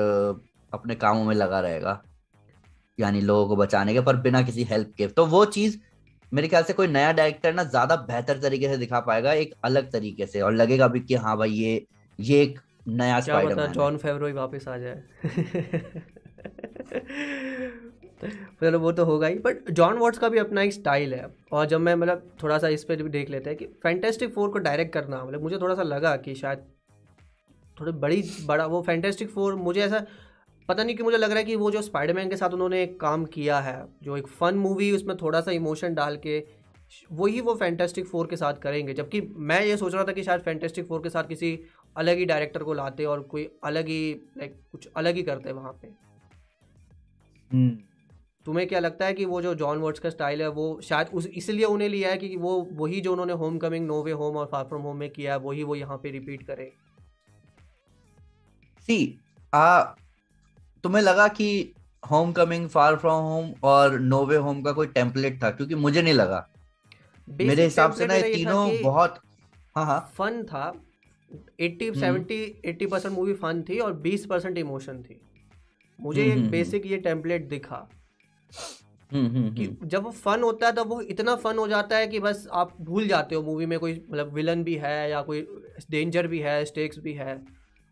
[0.72, 2.02] अपने कामों में लगा रहेगा।
[2.98, 5.78] यानी लोगों को बचाने के पर बिना किसी हेल्प के। तो वो चीज़
[6.32, 9.92] मेरे ख्याल से कोई नया डायरेक्टर ना ज़्यादा बेहतर तरीके से दिखा पाएगा एक अलग
[9.92, 11.86] तरीके से। और लगेगा भी कि हाँ भाई ये
[12.18, 15.02] ये एक नया जॉन फेवरो वापस आ जाए।
[18.60, 21.66] चलो वो तो होगा ही। बट जॉन वॉट्स का भी अपना एक स्टाइल है। और
[21.66, 24.58] जब मैं मतलब थोड़ा सा इस पर भी देख लेते हैं कि फैंटेस्टिक फोर को
[24.58, 26.58] डायरेक्ट करना मतलब मुझे थोड़ा सा लगा कि शायद
[27.80, 30.06] थोड़ी बड़ी, बड़ा वो फैंटेस्टिक फोर मुझे ऐसा
[30.68, 33.00] पता नहीं कि मुझे लग रहा है कि वो जो स्पाइडरमैन के साथ उन्होंने एक
[33.00, 36.44] काम किया है, जो एक फन मूवी उसमें थोड़ा सा इमोशन डाल के
[37.12, 40.40] वही वो फैंटेस्टिक फोर के साथ करेंगे। जबकि मैं ये सोच रहा था कि शायद
[40.40, 41.58] फैंटेस्टिक फोर के साथ किसी
[41.96, 45.72] अलग ही डायरेक्टर को लाते और कोई अलग ही लाइक कुछ अलग ही करते वहाँ
[45.72, 45.88] पे।
[47.52, 47.78] हम्म।
[48.46, 51.26] तुम्हें क्या लगता है कि वो जो जॉन वर्ड्स का स्टाइल है वो शायद उस
[51.26, 54.46] इसलिए उन्हें लिया है कि वो वही जो उन्होंने होम कमिंग नो वे होम और
[54.46, 56.72] फार फ्रॉम होम में किया है वही वो यहाँ पे रिपीट करे।
[58.80, 59.20] सी
[59.54, 59.82] आ
[60.82, 61.72] तुम्हें लगा कि
[62.10, 65.50] home coming far from home और नोवे होम का कोई टेम्पलेट था?
[65.50, 66.48] क्योंकि मुझे नहीं लगा।
[67.28, 69.18] मेरे हिसाब से ना ये तीनों बहुत
[69.76, 70.74] हाँ हाँ। फन था।
[71.60, 75.20] 80 70 80 परसेंट मूवी फन थी और 20 परसेंट इमोशन थी।
[76.00, 78.03] मुझे एक हम्म, बेसिक ये टेम्पलेट दिखा। हम्म हम्म
[79.10, 82.20] कि हम्म। जब वो फन होता है तब वो इतना फन हो जाता है कि
[82.20, 85.40] बस आप भूल जाते हो मूवी में कोई मतलब विलन भी है या कोई
[85.90, 87.40] डेंजर भी है स्टेक्स भी है।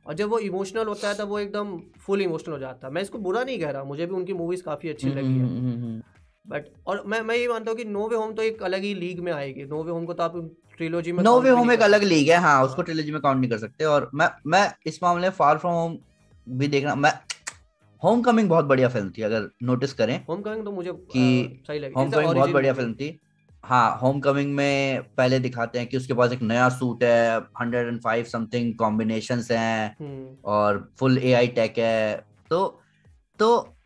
[0.06, 3.02] और जब वो इमोशनल होता है तब वो एकदम फुल इमोशनल हो जाता है। मैं
[3.02, 5.82] इसको बुरा नहीं कह रहा मुझे भी उनकी मूवीज़ काफ़ी अच्छी लगी है। हम्म, हम्म,
[5.82, 6.02] हम्म।
[6.46, 8.94] बट और मैं मैं ये मानता हूँ कि नो वे होम तो एक अलग ही
[8.94, 10.36] लीग में आएगी। नो वे होम को तो आप
[10.76, 13.50] ट्रिलोजी में नो वे होम एक अलग लीग है हाँ उसको ट्रिलॉजी में काउंट नहीं
[13.50, 15.96] कर सकते। और मैं मैं इस मामले में फार फ्रॉम होम
[16.46, 17.12] भी देखना मैं
[18.03, 21.66] होम कमिंग बहुत बढ़िया फ़िल्म थी अगर नोटिस करें होम कमिंग तो मुझे कि अ,
[21.66, 23.18] सही लगी। होम It's the कमिंग बहुत बढ़िया फ़िल्म थी।
[23.64, 27.88] हाँ होम कमिंग में पहले दिखाते हैं कि उसके पास एक नया सूट है hundred
[27.88, 32.80] and five something combination हैं और फुल एआई टेक है। तो
[33.38, 33.76] तो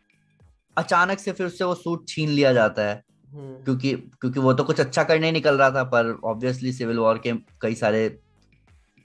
[0.77, 3.03] अचानक से फिर उससे वो सूट छीन लिया जाता है।
[3.33, 6.97] हम्म, क्योंकि क्योंकि वो तो कुछ अच्छा करने ही निकल रहा था पर ऑब्वियसली सिविल
[6.97, 8.07] वॉर के कई सारे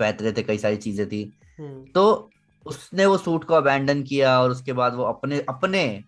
[0.00, 1.22] पैतरे थे कई सारी चीज़ें थी।
[1.58, 2.30] हम्म, तो
[2.66, 6.04] उसने वो सूट को अबैंडन किया और उसके बाद वो अपने अपने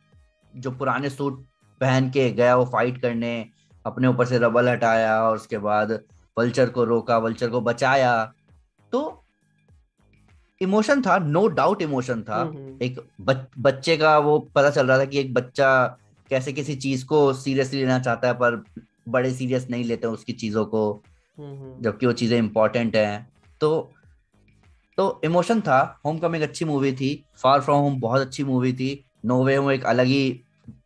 [0.56, 1.44] जो पुराने सूट
[1.80, 3.48] पहन के गया वो फाइट करने
[3.86, 6.00] अपने ऊपर से रबल हटाया और उसके बाद
[6.38, 8.32] वल्चर को रोका वल्चर को बचाया।
[8.92, 9.24] तो
[10.60, 14.98] इमोशन था नो डाउट इमोशन था। हम्म, एक बच, बच्चे का वो पता चल रहा
[14.98, 15.98] था कि एक बच्चा
[16.30, 18.64] कैसे किसी चीज़ को सीरियसली लेना चाहता है पर
[19.08, 21.02] बड़े सीरियस नहीं लेते उसकी चीज़ों को
[21.38, 23.93] हम्म, हम्म, जबकि वो चीज़ें इंपॉर्टेंट हैं। तो
[24.98, 29.04] तो इमोशन था। होम कमिंग अच्छी मूवी थी। फार फ्रॉम होम बहुत अच्छी मूवी थी।
[29.24, 30.40] नो वे होम एक अलग ही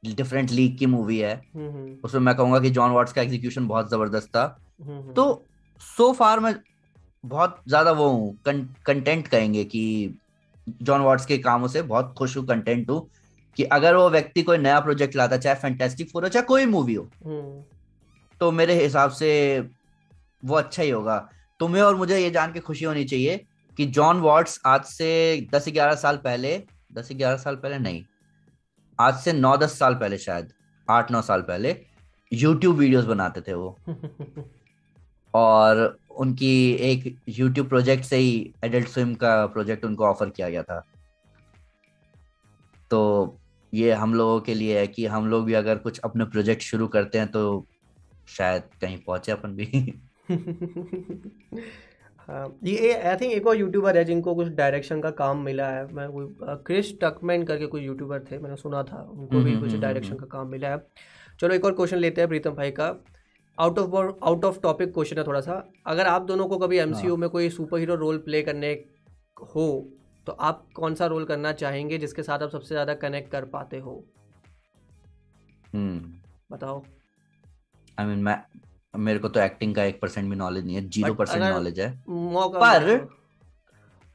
[0.06, 3.66] डिफरेंट लीग की मूवी है। हम्म, हम्म, उसमें मैं कहूँगा कि जॉन वॉट्स का एग्जीक्यूशन
[3.68, 4.44] बहुत ज़बरदस्त था।
[4.82, 5.44] हम्म, तो
[5.80, 6.54] सो फार मैं
[7.24, 10.14] बहुत ज़्यादा वो हूँ। कंटेंट कहेंगे कि
[10.82, 13.08] जॉन वॉट्स के कामों से बहुत खुश हूँ कंटेंट हूँ
[13.56, 16.94] कि अगर वो व्यक्ति कोई नया प्रोजेक्ट लाता चाहे फैंटेस्टिक फोर हो चाहे कोई मूवी
[16.94, 17.08] हो
[18.40, 19.30] तो मेरे हिसाब से
[20.42, 21.16] वो अच्छा ही होगा।
[21.60, 23.44] तुम्हें और मुझे ये जान के खुशी होनी चाहिए
[23.78, 28.04] कि जॉन वॉट्स आज से दस ग्यारह साल पहले दस ग्यारह साल पहले नहीं
[29.00, 30.52] आज से नौ दस साल पहले शायद
[30.90, 31.86] आठ नौ साल पहले
[32.32, 33.78] यूट्यूब वीडियोस बनाते थे वो।
[35.34, 40.62] और उनकी एक यूट्यूब प्रोजेक्ट से ही एडल्ट स्विम का प्रोजेक्ट उनको ऑफ़र किया गया
[40.62, 40.84] था।
[42.90, 43.38] तो
[43.74, 46.88] ये हम लोगों के लिए है कि हम लोग भी अगर कुछ अपने प्रोजेक्ट शुरू
[46.88, 47.66] करते हैं तो
[48.28, 50.00] शायद कहीं पहुँचे अपन भी।
[52.28, 56.08] ये आई थिंक एक और यूट्यूबर है जिनको कुछ डायरेक्शन का काम मिला है। मैं
[56.12, 56.26] कोई
[56.66, 60.48] क्रिस टकमैन करके कोई यूट्यूबर थे मैंने सुना था। उनको भी कुछ डायरेक्शन का काम
[60.48, 60.86] मिला है।
[61.40, 62.94] चलो एक और क्वेश्चन लेते हैं प्रीतम भाई का।
[63.58, 66.94] Out of out of topic question है थोड़ा सा। अगर आप दोनों को कभी एम
[66.94, 68.72] हाँ। में कोई सुपर हीरो रोल प्ले करने
[69.54, 69.66] हो
[70.26, 73.78] तो आप कौन सा रोल करना चाहेंगे जिसके साथ आप सबसे ज़्यादा कनेक्ट कर पाते
[73.78, 74.02] हो?
[75.74, 76.12] हम्म।
[76.52, 76.82] बताओ।
[77.98, 78.36] आई मीन मैं
[78.94, 81.90] मेरे को तो एक्टिंग का एक परसेंट भी नॉलेज नहीं है ज़ीरो परसेंट नॉलेज है।
[82.08, 83.08] पर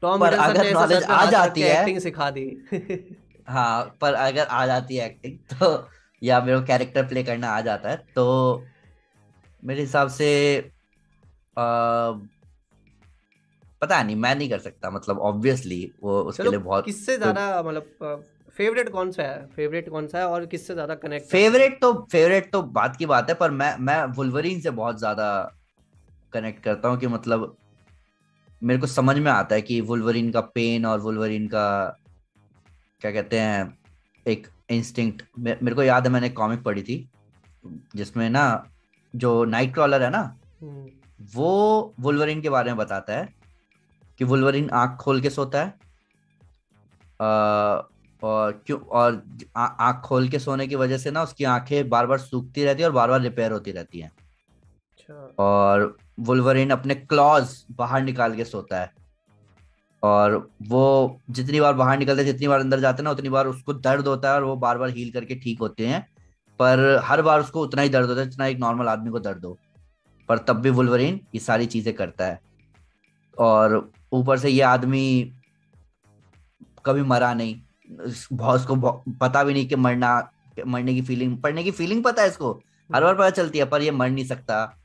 [0.02, 2.46] टॉम पर अगर नॉलेज आ जाती है एक्टिंग सिखा दी।
[3.48, 5.88] हाँ पर अगर आ जाती है एक्टिंग तो
[6.22, 8.64] या मेरे को कैरेक्टर प्ले करना आ जाता है तो
[9.62, 10.30] मेरे हिसाब से
[11.58, 11.64] आ,
[13.82, 18.24] पता नहीं मैं नहीं कर सकता मतलब ऑब्वियसली वो उसके लिए बहुत किससे ज़्यादा मतलब
[18.56, 22.50] फेवरेट कौन सा है फेवरेट कौन सा है और किससे ज़्यादा कनेक्ट फेवरेट तो फेवरेट
[22.52, 25.28] तो बात की बात है पर मैं मैं वुल्वरीन से बहुत ज़्यादा
[26.32, 27.56] कनेक्ट करता हूँ कि मतलब
[28.62, 31.66] मेरे को समझ में आता है कि वुल्वरीन का पेन और वुल्वरीन का
[33.02, 33.78] क्या कहते हैं
[34.26, 36.96] एक इंस्टिंक्ट मेरे को याद है मैंने कॉमिक पढ़ी थी
[37.96, 38.44] जिसमें ना
[39.14, 40.20] जो नाइट क्रॉलर है ना
[40.62, 40.88] हम्म।
[41.34, 43.28] वो वुल्वरिन के बारे में बताता है
[44.20, 45.68] कि वुल्वरिन आँख खोल के सोता है
[47.20, 47.82] आ,
[48.24, 49.22] और क्यों और
[49.56, 52.88] आँख खोल के सोने की वजह से ना उसकी आँखें बार बार सूखती रहती है
[52.88, 58.44] और बार बार रिपेयर होती रहती हैं। अच्छा। और वुल्वरिन अपने क्लॉज बाहर निकाल के
[58.44, 58.92] सोता है।
[60.02, 63.46] और वो जितनी बार बाहर निकलते हैं जितनी बार अंदर जाते हैं ना उतनी बार
[63.46, 66.00] उसको दर्द होता है और वो बार बार हील करके ठीक होते हैं।
[66.60, 69.44] पर हर बार उसको उतना ही दर्द होता है जितना एक नॉर्मल आदमी को दर्द
[69.44, 69.56] हो।
[70.28, 72.40] पर तब भी वुल्वरीन ये सारी चीज़ें करता है।
[73.36, 75.32] और ऊपर से ये आदमी
[76.86, 77.60] कभी मरा नहीं।
[78.32, 78.76] बॉस को
[79.20, 80.16] पता भी नहीं कि मरना
[80.66, 82.52] मरने की फीलिंग पढ़ने की फीलिंग पता है इसको?
[82.90, 84.76] हर बार पता चलती है पर ये मर नहीं सकता।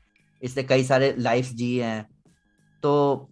[0.42, 2.06] इससे कई सारे लाइफ जी हैं।
[2.82, 3.28] तो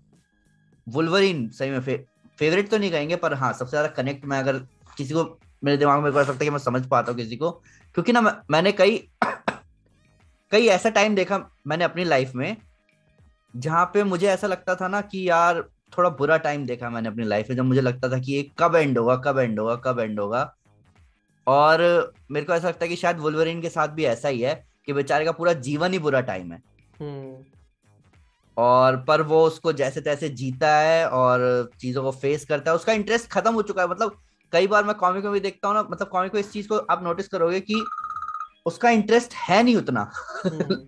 [0.87, 1.97] वुल्वरीन सही में फे,
[2.39, 4.59] फेवरेट तो नहीं कहेंगे पर हाँ सबसे ज़्यादा कनेक्ट मैं अगर
[4.97, 5.25] किसी को
[5.64, 7.51] मेरे दिमाग में कर सकता है कि मैं समझ पाता हूँ किसी को।
[7.95, 8.97] क्योंकि ना मैंने कई
[10.53, 12.57] कई ऐसा टाइम देखा मैंने अपनी लाइफ में
[13.55, 17.24] जहाँ पे मुझे ऐसा लगता था ना कि यार थोड़ा बुरा टाइम देखा मैंने अपनी
[17.24, 20.01] लाइफ में जब मुझे लगता था कि ये कब एंड होगा कब एंड होगा कब
[20.01, 20.43] एंड होगा।
[21.47, 21.80] और
[22.30, 24.55] मेरे को ऐसा लगता है कि शायद वुल्वरिन के साथ भी ऐसा ही है
[24.86, 26.62] कि बेचारे का पूरा जीवन ही बुरा टाइम है।
[27.01, 27.36] हम्म।
[28.57, 32.93] और पर वो उसको जैसे तैसे जीता है और चीज़ों को फेस करता है उसका
[32.93, 34.16] इंटरेस्ट खत्म हो चुका है। मतलब
[34.53, 36.76] कई बार मैं कॉमिक में भी देखता हूँ ना मतलब कॉमिक में इस चीज़ को
[36.91, 37.82] आप नोटिस करोगे कि
[38.66, 40.11] उसका इंटरेस्ट है नहीं उतना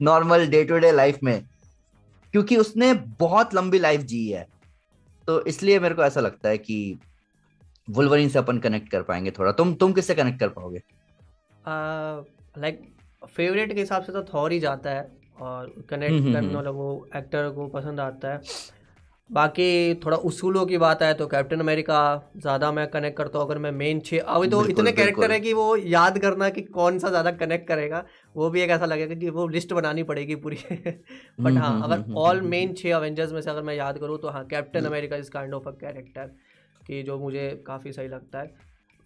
[0.03, 1.49] normal day to day life में
[2.35, 4.47] क्योंकि उसने बहुत लंबी लाइफ जी है।
[5.31, 6.77] तो इसलिए मेरे को ऐसा लगता है कि
[7.89, 10.83] वुल्वरिन से अपन कनेक्ट कर पाएँगे थोड़ा। तुम तुम किससे कनेक्ट कर पाओगे?
[12.57, 12.81] लाइक
[13.27, 15.07] फेवरेट के हिसाब से तो थॉर ही जाता है
[15.41, 18.41] और कनेक्ट हम्म, हम्म, करने हम्म। वाला वो एक्टर को पसंद आता है।
[19.31, 21.99] बाकी थोड़ा उसूलों की बात आए तो कैप्टन अमेरिका
[22.37, 25.53] ज़्यादा मैं कनेक्ट करता हूँ अगर मैं मेन छः अभी तो इतने कैरेक्टर है कि
[25.53, 28.05] वो याद करना कि कौन सा ज़्यादा कनेक्ट करेगा।
[28.37, 30.57] वो भी एक ऐसा लगेगा कि वो लिस्ट बनानी पड़ेगी पूरी।
[31.41, 34.45] बट हाँ अगर ऑल मेन छः अवेंजर्स में से अगर मैं याद करूँ तो हाँ
[34.47, 36.27] Captain America is kind of a character
[36.87, 38.55] कि जो मुझे काफ़ी सही लगता है।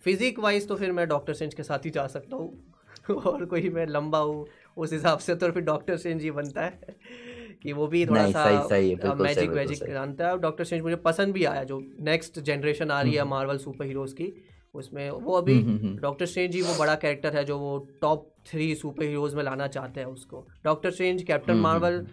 [0.03, 2.75] फिजिक वाइज तो फिर मैं डॉक्टर सेंच के साथ ही जा सकता हूँ।
[3.27, 4.47] और कोई मैं लंबा हूँ
[4.77, 6.79] उस हिसाब से तो फिर डॉक्टर सेंच ही बनता है।
[7.62, 8.68] कि वो भी थोड़ा सा
[9.14, 13.14] मैजिक वैजिक जानता है। डॉक्टर स्ट्रेंज मुझे पसंद भी आया जो नेक्स्ट जनरेशन आ रही
[13.14, 14.45] है मार्वल सुपर हीरोज की
[14.75, 17.89] उसमें वो अभी डॉक्टर हम्म, स्ट्रेंज हम्म, हम्म। ही वो बड़ा कैरेक्टर है जो वो
[18.01, 22.07] टॉप थ्री सुपर हीरोज में लाना चाहते हैं उसको। Doctor Strange Captain Marvel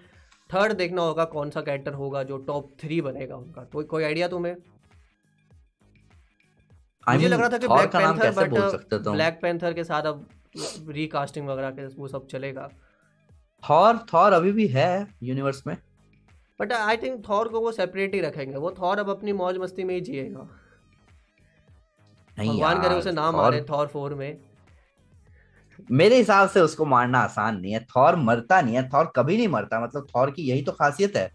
[0.50, 4.28] third देखना होगा कौन सा कैरेक्टर होगा जो टॉप थ्री बनेगा उनका। तो कोई आइडिया
[4.28, 4.56] तुम्हें?
[7.08, 10.28] मुझे लग रहा था कि Black Panther but Black Panther के साथ अब
[10.90, 12.70] रिकास्टिंग वगैरह के वो सब चलेगा।
[13.64, 15.76] थॉर थॉर अभी भी है यूनिवर्स में।
[16.60, 19.84] बट आई थिंक थॉर को वो सेपरेट ही रखेंगे। वो थॉर अब अपनी मौज मस्ती
[19.84, 20.48] में ही जिएगा।
[22.38, 24.38] भगवान करे उसे नाम मारे थॉर फोर में।
[25.92, 29.48] मेरे हिसाब से उसको मारना आसान नहीं है। थॉर मरता नहीं है। थॉर कभी नहीं
[29.48, 31.32] मरता। मतलब थॉर की यही तो खासियत है।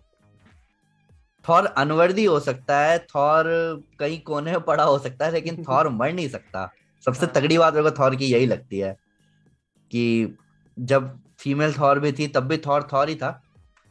[1.48, 3.44] थॉर अनवर्दी हो सकता है। थॉर
[3.98, 6.72] कहीं कोने में पड़ा हो सकता है लेकिन थॉर मर नहीं सकता।
[7.04, 8.96] सबसे हाँ। तगड़ी बात मेरे को थॉर की यही लगती है
[9.90, 10.36] कि
[10.78, 13.42] जब फीमेल थॉर भी थी तब भी थॉर थॉर ही था।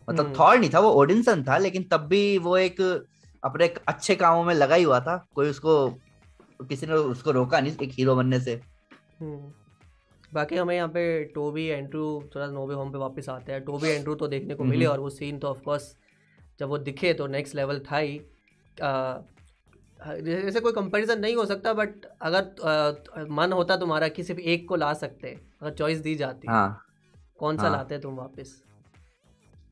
[0.10, 2.82] मतलब थॉर हम्म। नहीं था वो ओडिनसन था लेकिन तब भी वो एक
[3.44, 5.90] अपने अच्छे कामों में लगा ही हुआ था। कोई उसको
[6.62, 8.62] किसी ने उसको रोका नहीं एक हीरो बनने से।
[9.22, 9.65] हम्म।
[10.34, 12.06] बाकी हमें यहाँ पे टोबी एंड्रू
[12.36, 15.10] थोड़ा नोवे होम पे वापस आते हैं। टोबी एंड्रू तो देखने को मिले और वो
[15.10, 15.96] सीन तो ऑफकोर्स
[16.60, 18.20] जब वो दिखे तो नेक्स्ट लेवल था ही।
[20.00, 24.68] जैसे कोई कंपैरिजन नहीं हो सकता बट अगर आ, मन होता तुम्हारा कि सिर्फ़ एक
[24.70, 25.30] को ला सकते
[25.62, 26.82] अगर चॉइस दी जाती हाँ।
[27.40, 28.62] कौन सा हाँ, लाते तुम वापस?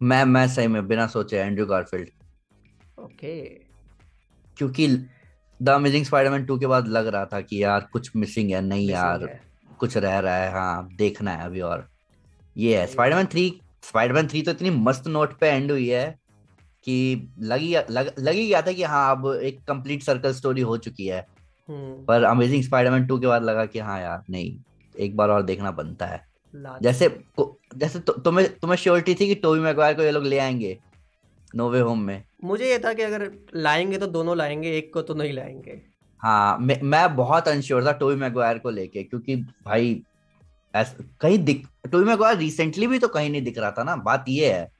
[0.01, 2.09] मैं मैं सही में बिना सोचे एंड्रू गारफील्ड।
[2.99, 3.39] ओके।
[4.57, 4.87] क्योंकि
[5.59, 8.89] द अमेजिंग स्पाइडरमैन 2 के बाद लग रहा था कि यार कुछ मिसिंग है नहीं
[8.89, 9.41] यार। है।
[9.83, 11.87] कुछ रह रहा है हाँ देखना है अभी और।
[12.55, 13.51] ये है स्पाइडरमैन 3
[13.83, 16.05] स्पाइडरमैन 3 तो इतनी मस्त नोट पे एंड हुई है
[16.85, 16.95] कि
[17.39, 21.25] लगी लग, लगी गया था कि हाँ अब एक कंप्लीट सर्कल स्टोरी हो चुकी है।
[21.69, 24.57] हम्म। पर अमेजिंग स्पाइडरमैन टू के बाद लगा कि हाँ यार नहीं
[24.95, 26.21] एक बार और देखना बनता है।
[26.81, 27.07] जैसे
[27.75, 30.77] जैसे तु, तुम्हें तुम्हें श्योरिटी थी कि टोबी मैगवायर को ये लोग ले आएँगे
[31.55, 35.13] नोवे होम में। मुझे ये था कि अगर लाएँगे तो दोनों लाएँगे एक को तो
[35.13, 35.81] नहीं लाएँगे।
[36.23, 40.01] हाँ मैं मैं बहुत अनश्योर था टोबी मैगवायर को लेके क्योंकि भाई
[40.73, 44.53] कहीं दिख टोबी मैगवायर रिसेंटली भी तो कहीं नहीं दिख रहा था ना बात ये
[44.53, 44.71] है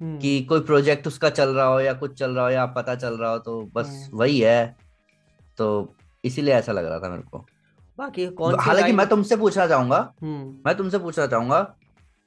[0.00, 2.94] हम्म। कि कोई प्रोजेक्ट उसका चल रहा हो या कुछ चल रहा हो या पता
[2.94, 4.76] चल रहा हो तो बस हम्म। वही है
[5.58, 5.94] तो
[6.24, 7.44] इसीलिए ऐसा लग रहा था मेरे को
[7.98, 11.60] बाकी कौन हालाँकि मैं तुमसे पूछना चाहूँगा हम्म। मैं तुमसे पूछना चाहूँगा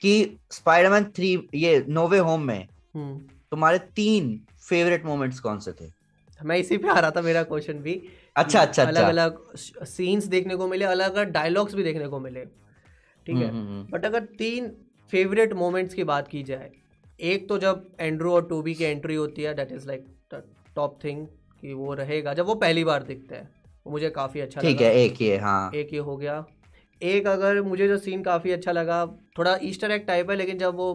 [0.01, 5.98] कि स्पाइडरमैन थ्री ये नोवे होम में तुम्हारे तीन फेवरेट मोमेंट्स कौन से थे
[6.39, 8.01] मैं इसी पे आ रहा था मेरा क्वेश्चन भी।
[8.35, 12.19] अच्छा अच्छा अलग अच्छा। अलग सीन्स देखने को मिले अलग अलग डायलॉग्स भी देखने को
[12.19, 13.43] मिले। ठीक है?
[13.43, 14.71] But hmm, hmm, hmm. अगर तीन
[15.11, 16.69] फेवरेट मोमेंट्स की बात की जाए
[17.19, 20.05] एक तो जब एंड्रू और टूबी की एंट्री होती है that is like
[20.75, 21.25] top thing
[21.63, 23.49] कि वो रहेगा जब वो पहली बार दिखते हैं
[23.85, 26.45] वो मुझे काफ़ी अच्छा ठीक है एक ये हाँ। एक ये हो गया।
[27.01, 29.05] एक अगर मुझे जो सीन काफ़ी अच्छा लगा
[29.37, 30.93] थोड़ा ईस्टर एग टाइप है लेकिन जब वो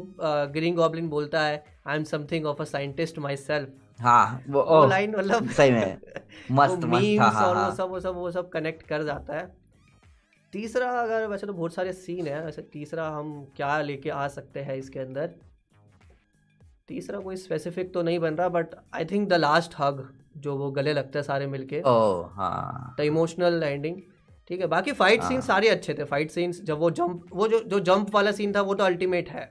[0.55, 3.69] ग्रीन गॉबलिन बोलता है I am something of a scientist myself
[3.99, 5.99] हाँ वो, वो लाइन मतलब सही में
[6.51, 7.69] मस्त मस्त हाँ, हाँ, और हाँ.
[7.69, 9.47] वो सब वो सब वो सब कनेक्ट कर जाता है।
[10.53, 14.61] तीसरा अगर वैसे तो बहुत सारे सीन है वैसे तीसरा हम क्या लेके आ सकते
[14.61, 15.31] हैं इसके अंदर?
[16.89, 20.71] तीसरा कोई स्पेसिफिक तो नहीं बन रहा but I think the last hug जो वो
[20.71, 24.01] गले लगते हैं सारे मिलके। द इमोशनल एंडिंग
[24.51, 24.67] ठीक है?
[24.67, 28.15] बाकी फाइट सीन सारे अच्छे थे। फाइट सीन्स जब वो जंप वो जो जो जंप
[28.15, 29.45] वाला सीन था वो तो अल्टीमेट है।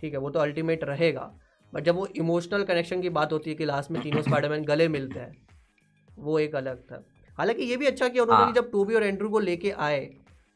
[0.00, 1.30] ठीक है वो तो अल्टीमेट रहेगा।
[1.72, 4.88] बट जब वो इमोशनल कनेक्शन की बात होती है कि लास्ट में तीनों स्पाइडरमैन गले
[4.88, 5.36] मिलते हैं
[6.08, 7.04] वो एक अलग था
[7.38, 10.00] हालाँकि ये भी अच्छा किया उन्होंने हाँ। जब टोबी और एंड्रू को लेके आए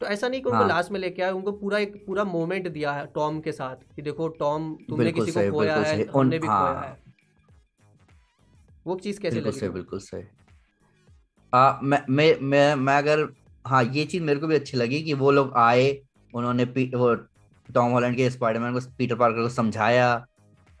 [0.01, 2.67] तो ऐसा नहीं कि उनको हाँ। लास्ट में लेके आए उनको पूरा एक पूरा मोमेंट
[2.67, 6.47] दिया है टॉम के साथ कि देखो टॉम तुमने किसी को खोया है हमने भी
[6.47, 6.97] खोया हाँ। है
[8.85, 10.23] वो चीज़ कैसे बिल्कुल सही बिल्कुल सही
[11.53, 13.27] आ, मैं मैं मैं मैं अगर
[13.65, 15.87] हाँ ये चीज़ मेरे को भी अच्छी लगी कि वो लोग आए
[16.33, 16.63] उन्होंने
[16.95, 17.13] वो
[17.69, 20.07] टॉम हॉलैंड के स्पाइडरमैन को पीटर पार्कर को समझाया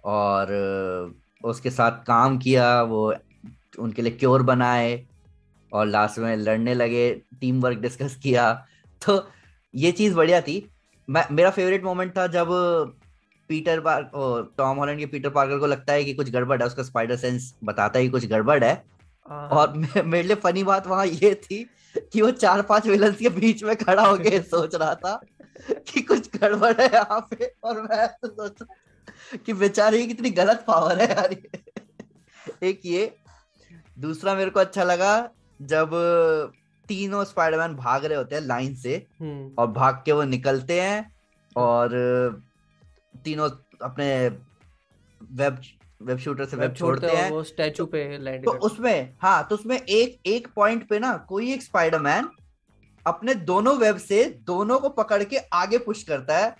[0.03, 3.13] और उसके साथ काम किया वो
[3.79, 5.03] उनके लिए क्योर बनाए
[5.71, 7.09] और लास्ट में लड़ने लगे
[7.41, 8.51] टीम वर्क डिस्कस किया।
[9.01, 9.27] तो
[9.73, 10.69] ये चीज़ बढ़िया थी।
[11.07, 12.47] मैं मेरा फेवरेट मोमेंट था जब
[13.49, 14.11] पीटर पार्क
[14.57, 17.53] टॉम हॉलैंड के पीटर पार्कर को लगता है कि कुछ गड़बड़ है उसका स्पाइडर सेंस
[17.63, 18.73] बताता है कि कुछ गड़बड़ है।
[19.25, 19.73] हाँ। और
[20.05, 21.63] मेरे लिए फनी बात वहाँ ये थी
[22.13, 25.19] कि वो चार पाँच विलन्स के बीच में खड़ा होके सोच रहा था
[25.87, 28.67] कि कुछ गड़बड़ है यहाँ पे और मैं तो सोच
[29.45, 31.35] कि बेचारे की कितनी गलत पावर है यार
[32.63, 33.15] एक ये
[33.99, 35.13] दूसरा मेरे को अच्छा लगा
[35.59, 35.89] जब
[36.87, 41.15] तीनों स्पाइडरमैन भाग रहे होते हैं लाइन से हम्म। और भाग के वो निकलते हैं
[41.55, 41.89] और
[43.25, 43.49] तीनों
[43.81, 44.07] अपने
[45.21, 45.61] वेब
[46.01, 49.75] वेब शूटर से वेब छोड़ते हैं। वो स्टैचू पे लैंड तो उसमें हाँ तो उसमें
[49.77, 52.29] एक एक पॉइंट पे ना कोई एक स्पाइडरमैन
[53.05, 56.55] अपने दोनों वेब से दोनों को पकड़ के आगे पुश करता है।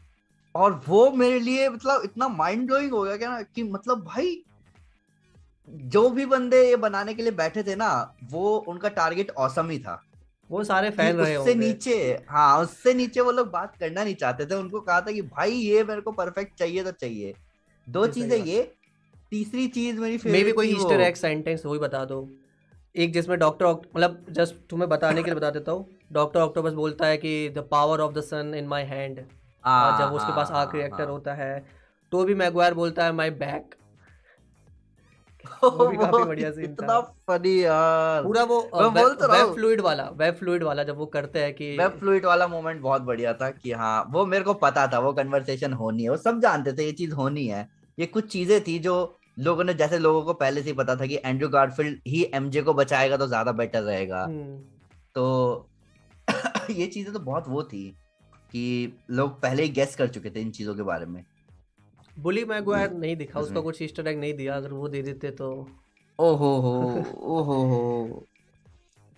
[0.56, 4.43] और वो मेरे लिए मतलब इतना माइंड ब्लोइंग हो गया क्या ना कि मतलब भाई
[5.68, 7.89] जो भी बंदे ये बनाने के लिए बैठे थे ना
[8.32, 10.01] वो उनका टारगेट औसम ही था।
[10.49, 11.95] वो सारे फ़ैन रहे उससे नीचे
[12.30, 15.51] हाँ उससे नीचे वो लोग बात करना नहीं चाहते थे। उनको कहा था कि भाई
[15.51, 17.34] ये मेरे को परफेक्ट चाहिए तो चाहिए।
[17.88, 18.62] दो चीज़ें ये
[19.32, 22.28] तीसरी चीज़ मेरी मे भी कोई ईस्टर एग सेंटेंस वही बता दो।
[22.95, 27.08] एक जिसमें डॉक्टर मतलब जस्ट तुम्हें बताने के लिए बता देता हूँ। डॉक्टर ऑक्टोपस बोलता
[27.08, 29.20] है कि the power of the sun in my hand
[29.66, 31.53] और जब उसके पास आर्क रिएक्टर होता है
[32.11, 33.76] तो भी मैगवायर बोलता है माई बैक
[35.64, 38.59] वो काफ़ी बढ़िया सीन इतना फनी यार। पूरा वो
[38.89, 42.82] वेब फ्लूइड वाला वेब फ्लूइड वाला जब वो करते हैं कि वेब फ्लूइड वाला मोमेंट
[42.82, 46.18] बहुत बढ़िया था कि हाँ वो मेरे को पता था वो कन्वर्सेशन होनी है वो
[46.18, 48.95] सब जानते थे ये चीज़ होनी है। ये कुछ चीज़ें थी जो
[49.39, 52.61] लोगों ने जैसे लोगों को पहले से ही पता था कि एंड्रू गार्डफील्ड ही एमजे
[52.61, 54.57] को बचाएगा तो ज़्यादा बेटर रहेगा। हम्म।
[55.16, 55.70] तो
[56.70, 57.84] ये चीज़ें तो बहुत वो थी।
[58.54, 61.24] कि लोग पहले ही गेस कर चुके थे इन चीज़ों के बारे में।
[62.20, 65.49] बुली मैगवायर नहीं दिखा उसका कुछ ईस्टर एग नहीं दिया अगर वो दे देते तो।
[66.20, 66.74] ओहो हो
[67.24, 68.28] ओहो हो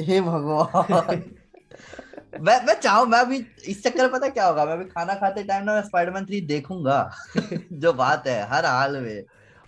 [0.01, 1.23] हे भगवान।
[2.41, 4.65] मैं मैं चाहूँ मैं भी इस चक्कर पता क्या होगा?
[4.65, 7.11] मैं भी खाना खाते टाइम ना मैं स्पाइडरमैन थ्री देखूँगा
[7.73, 9.23] जो बात है हर हाल में।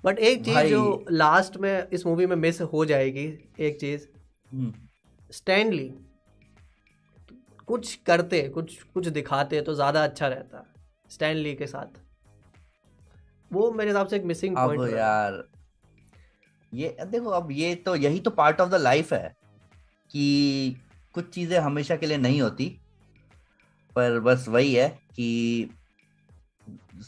[0.05, 3.25] बट एक चीज़ जो लास्ट में इस मूवी में मिस हो जाएगी
[3.59, 4.07] एक चीज़।
[4.53, 4.73] हम्म,
[5.31, 5.93] स्टैनली
[7.67, 10.65] कुछ करते कुछ कुछ दिखाते तो ज़्यादा अच्छा रहता
[11.09, 11.99] स्टैनली के साथ।
[13.53, 15.43] वो मेरे हिसाब से एक मिसिंग अब पॉइंट यार
[16.73, 19.35] ये देखो अब ये तो यही तो पार्ट ऑफ़ द लाइफ है
[20.11, 20.75] कि
[21.13, 22.65] कुछ चीज़ें हमेशा के लिए नहीं होती
[23.95, 25.69] पर बस वही है कि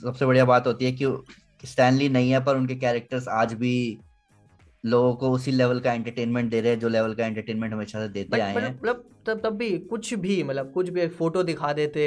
[0.03, 3.99] सबसे बढ़िया बात होती है कि स्टैनली नहीं है पर उनके कैरेक्टर्स आज भी
[4.84, 8.09] लोगों को उसी लेवल का एंटरटेनमेंट दे रहे हैं जो लेवल का एंटरटेनमेंट हमेशा से
[8.09, 11.73] देते आए हैं। मतलब तब तब भी कुछ भी मतलब कुछ भी एक फ़ोटो दिखा
[11.73, 12.05] देते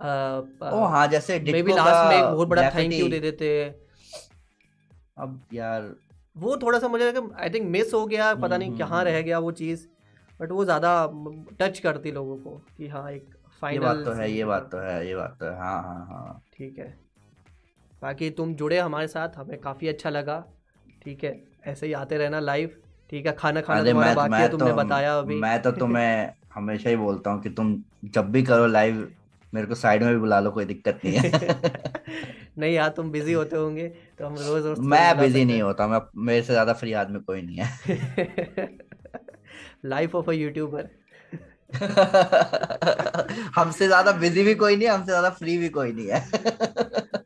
[0.00, 3.74] ओ हाँ जैसे मे बी लास्ट में एक बहुत बड़ा थैंक यू दे देते।
[5.18, 5.94] अब यार
[6.36, 9.22] वो थोड़ा सा मुझे आई थिंक मिस हो गया पता नहीं हम्म, कहाँ हम्म, रह
[9.22, 9.86] गया वो चीज़।
[10.40, 11.08] बट वो ज़्यादा
[11.60, 14.78] टच करती लोगों को कि हाँ एक ये फाइनल बात तो है ये बात तो
[14.78, 16.98] है ये बात तो है हाँ हाँ हाँ। ठीक है।
[18.02, 20.44] बाकी तुम जुड़े हमारे साथ हमें काफ़ी अच्छा लगा।
[21.02, 22.70] ठीक है। ऐसे ही आते रहना लाइव
[23.10, 23.32] ठीक है?
[23.32, 26.96] खाना खाना तुम्हारा मैं बाकी है तुमने तो बताया अभी। मैं तो तुम्हें हमेशा ही
[26.96, 27.76] बोलता हूँ कि तुम
[28.14, 29.06] जब भी करो लाइव
[29.52, 31.22] मेरे को साइड में भी बुला लो कोई दिक्कत नहीं है।
[32.58, 33.88] नहीं यार तुम बिज़ी होते होंगे
[34.18, 37.42] तो हम रोज रोज मैं बिज़ी नहीं होता मैं मेरे से ज़्यादा फ्री आदमी कोई
[37.42, 38.68] नहीं है।
[39.84, 40.88] लाइफ ऑफ़ अ यूट्यूबर
[43.54, 46.20] हमसे ज़्यादा बिज़ी भी कोई नहीं है हमसे ज़्यादा फ्री भी कोई नहीं है।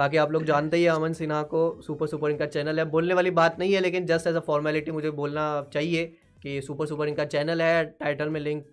[0.00, 3.30] बाकी आप लोग जानते ही अमन सिन्हा को सुपर सुपर इनका चैनल है। बोलने वाली
[3.38, 6.04] बात नहीं है लेकिन जस्ट एज अ फॉर्मेलिटी मुझे बोलना चाहिए
[6.42, 8.64] कि सुपर सुपर इनका चैनल है। टाइटल में लिंक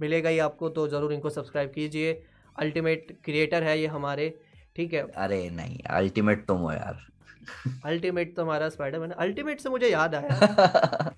[0.00, 2.12] मिलेगा ही आपको तो ज़रूर इनको सब्सक्राइब कीजिए।
[2.56, 4.28] अल्टीमेट क्रिएटर है ये हमारे
[4.76, 5.02] ठीक है?
[5.16, 7.02] अरे नहीं अल्टीमेट तुम हो यार।
[7.86, 10.38] अल्टीमेट तो हमारा स्पाइडरमैन अल्टीमेट से मुझे याद आया।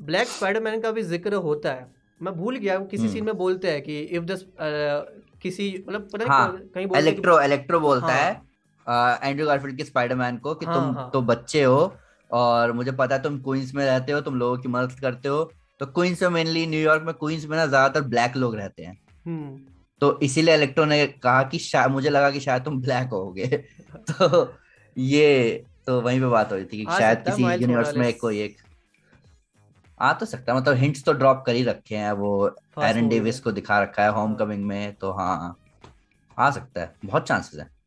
[0.00, 1.86] ब्लैक स्पाइडरमैन का भी ज़िक्र होता है।
[2.20, 4.38] मैं भूल गया किसी हम्म। सीन में बोलते हैं कि इफ़ द
[5.42, 8.47] किसी मतलब पता नहीं हाँ, कहीं- बोलते हैं इलेक्ट्रो इलेक्ट्रो बोलता हाँ। है।
[8.88, 11.96] एंड्रू गारफील्ड के स्पाइडरमैन को कि हाँ, तुम हाँ। तो बच्चे हो
[12.30, 15.52] और मुझे पता है तुम क्वींस में रहते हो तुम लोगों की मदद करते हो।
[15.80, 19.58] तो क्वींस में मेनली न्यूयॉर्क में क्वींस में ना ज़्यादातर ब्लैक लोग रहते हैं। हम्म।
[20.00, 21.60] तो इसीलिए इलेक्ट्रो ने कहा कि
[21.90, 23.46] मुझे लगा कि शायद तुम ब्लैक होगे।
[24.10, 24.54] तो
[24.96, 28.56] ये तो वहीं पे बात हो रही थी कि शायद किसी यूनिवर्स में। कोई एक
[30.00, 33.40] आ तो सकता है मतलब हिंट्स तो ड्रॉप कर ही रखे हैं वो एरन डेविस
[33.40, 35.56] को दिखा रखा है होम हाँ। कमिंग में तो हाँ।
[36.38, 37.77] आ सकता है बहुत चांसेस है।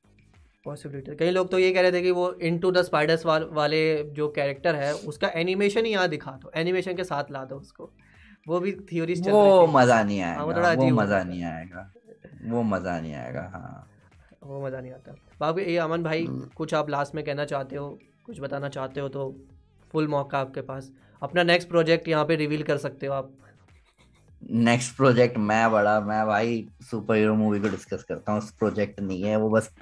[0.66, 3.48] पॉसिबिलिटी कई लोग तो ये कह रहे थे कि वो इन टू द स्पाइडर्स वाल,
[3.52, 3.82] वाले
[4.14, 7.90] जो कैरेक्टर है उसका एनिमेशन ही यहाँ दिखा दो एनिमेशन के साथ ला दो उसको।
[8.48, 11.92] वो भी थ्योरीज चल वो मज़ा नहीं हाँ, वो आएगा थोड़ा अजीब मज़ा नहीं आएगा
[12.46, 13.88] वो मज़ा नहीं आएगा हाँ।
[14.44, 17.76] वो मज़ा नहीं आता। बाकी ये अमन भाई हम्म। कुछ आप लास्ट में कहना चाहते
[17.76, 17.90] हो
[18.26, 19.30] कुछ बताना चाहते हो तो
[19.92, 20.92] फुल मौका आपके पास।
[21.22, 23.32] अपना नेक्स्ट प्रोजेक्ट यहाँ पे रिवील कर सकते हो आप।
[24.50, 29.24] नेक्स्ट प्रोजेक्ट मैं बड़ा मैं भाई सुपर हीरो मूवी को डिस्कस करता हूँ। प्रोजेक्ट नहीं
[29.24, 29.74] है वो बस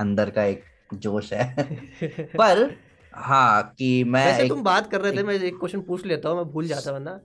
[0.00, 0.62] अंदर का एक
[0.94, 1.54] जोश है।
[2.36, 2.76] पर
[3.14, 6.06] हाँ कि मैं वैसे एक तुम बात कर रहे थे एक- मैं एक क्वेश्चन पूछ
[6.06, 7.20] लेता हूँ मैं भूल जाता वरना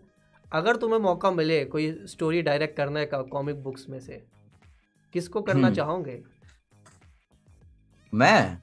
[0.53, 4.23] अगर तुम्हें मौका मिले कोई स्टोरी डायरेक्ट करने का कॉमिक बुक्स में से
[5.13, 6.21] किसको करना हम्म। चाहोगे?
[8.13, 8.57] मैं?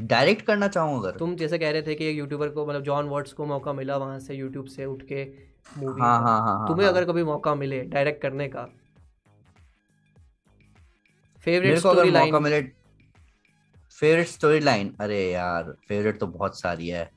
[0.00, 1.10] डायरेक्ट करना चाहूँ अगर?
[1.10, 3.96] तुम जैसे कह रहे थे कि एक यूट्यूबर को मतलब जॉन वॉट्स को मौका मिला
[3.96, 7.22] वहाँ से यूट्यूब से उठ के मूवी हाँ हाँ हाँ हाँ तुम्हें हाँ। अगर कभी
[7.24, 8.68] मौका मिले डायरेक्ट करने का।
[11.44, 12.60] फेवरेट स्टोरी मौका मिले
[13.98, 17.10] फेवरेट स्टोरी लाइन अरे यार फेवरेट तो बहुत सारी है।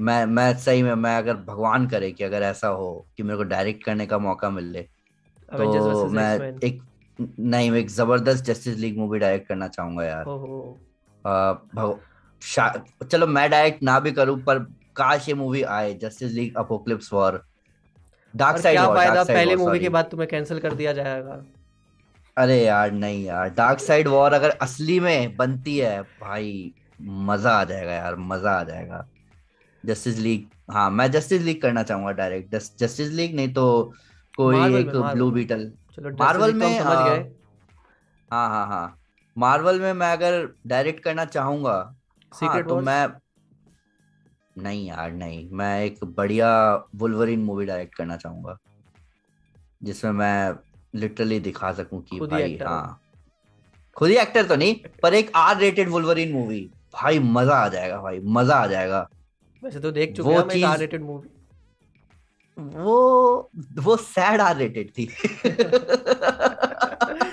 [0.00, 3.42] मैं मैं सही में मैं अगर भगवान करे कि अगर ऐसा हो कि मेरे को
[3.42, 4.86] डायरेक्ट करने का मौका मिले
[5.52, 6.82] अवेंजर्स तो मैं एक
[7.40, 10.78] नहीं मैं एक ज़बरदस्त जस्टिस लीग मूवी डायरेक्ट करना चाहूँगा यार। ओहो।
[11.24, 11.54] आ,
[13.04, 14.58] चलो मैं डायरेक्ट ना भी करूँ पर
[14.96, 17.45] काश ये मूवी आए Justice League Apokolips War
[18.58, 19.24] Darkseid क्या फ़ायदा?
[19.24, 21.42] पहले मूवी के बाद तुम्हें कैंसिल कर दिया जाएगा।
[22.36, 27.64] अरे यार नहीं यार। डार्क साइड वॉर अगर असली में बनती है भाई मज़ा आ
[27.64, 29.06] जाएगा यार मज़ा आ जाएगा।
[29.84, 33.92] जस्टिस लीग हाँ मैं जस्टिस लीग करना चाहूँगा डायरेक्ट जस्टिस लीग नहीं तो
[34.34, 35.70] कोई Marvel एक ब्लू बीटल
[36.20, 37.18] मार्वल तो में समझ गए।
[38.28, 38.98] हाँ हाँ हाँ।
[39.36, 41.76] मार्वल में मैं अगर डायरेक्ट करना चाहूँगा
[42.32, 42.80] हाँ तो?
[42.80, 43.06] मैं
[44.56, 46.50] नहीं यार नहीं। मैं एक बढ़िया
[46.94, 48.56] वुल्वरिन मूवी डायरेक्ट करना चाहूँगा
[49.82, 50.54] जिसमें मैं
[50.94, 53.00] लिटरली दिखा सकूँ कि भाई हाँ।
[53.96, 56.60] खुद ही एक्टर तो नहीं पर एक आर रेटेड वुल्वरिन मूवी।
[56.94, 59.08] भाई मज़ा आ जाएगा भाई मज़ा आ जाएगा।
[59.62, 61.28] वैसे तो देख चुके हैं आर रेटेड मूवी
[62.58, 65.04] वो वो सैड आर रेटेड थी।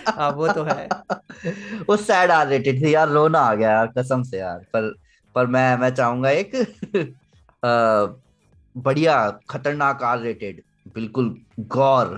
[0.09, 0.87] हाँ वो तो है।
[1.89, 4.93] वो सैड आर रेटेड थी। यार रोना आ गया यार कसम से यार पर
[5.35, 6.51] पर मैं मैं चाहूँगा एक
[8.77, 10.63] बढ़िया खतरनाक आर रेटेड
[10.95, 12.17] बिल्कुल गौर।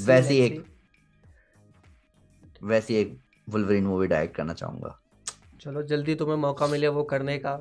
[0.00, 0.64] वैसी एक
[2.62, 3.18] वैसी एक
[3.48, 4.98] वुल्वरीन मूवी डायरेक्ट करना चाहूँगा।
[5.60, 7.54] चलो जल्दी तुम्हें मौका मिले वो करने का।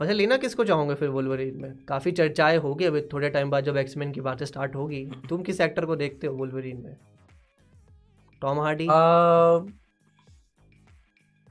[0.00, 1.84] वैसे लेना किसको चाहोगे फिर वुल्वरीन में?
[1.84, 5.60] काफ़ी चर्चाएँ होगी अभी थोड़े टाइम बाद जब एक्समैन की बातें स्टार्ट होगी। तुम किस
[5.60, 6.96] एक्टर को देखते हो वुल्वरीन में?
[8.42, 8.88] टॉम हार्डी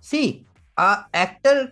[0.03, 0.45] सी
[0.77, 1.63] एक्टर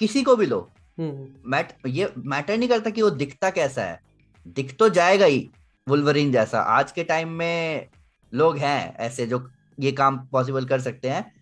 [0.00, 4.00] किसी को भी लो। हम्म मैट ये मैटर नहीं करता कि वो दिखता कैसा है।
[4.46, 5.50] दिख तो जाएगा ही
[5.88, 7.88] वुल्वरीन जैसा। आज के टाइम में
[8.34, 9.50] लोग हैं ऐसे जो
[9.80, 11.32] ये काम पॉसिबल कर सकते हैं।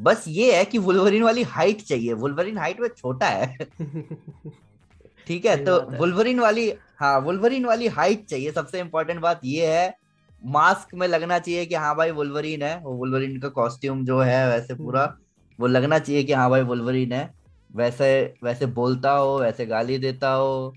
[0.00, 3.56] बस ये है कि वुल्वरीन वाली हाइट चाहिए। वुल्वरीन हाइट में छोटा है।
[5.26, 9.96] ठीक है तो। वुल्वरीन वाली हाँ वुल्वरीन वाली हाइट चाहिए। सबसे इम्पोर्टेंट बात ये है
[10.44, 14.48] मास्क में लगना चाहिए कि हाँ भाई वुल्वरीन है। वो वुल्वरीन का कॉस्ट्यूम जो है
[14.48, 15.16] वैसे पूरा
[15.58, 17.28] वो लगना चाहिए कि हाँ भाई वुल्वरीन है।
[17.70, 18.08] वैसे
[18.44, 20.74] वैसे बोलता हो वैसे गाली देता हो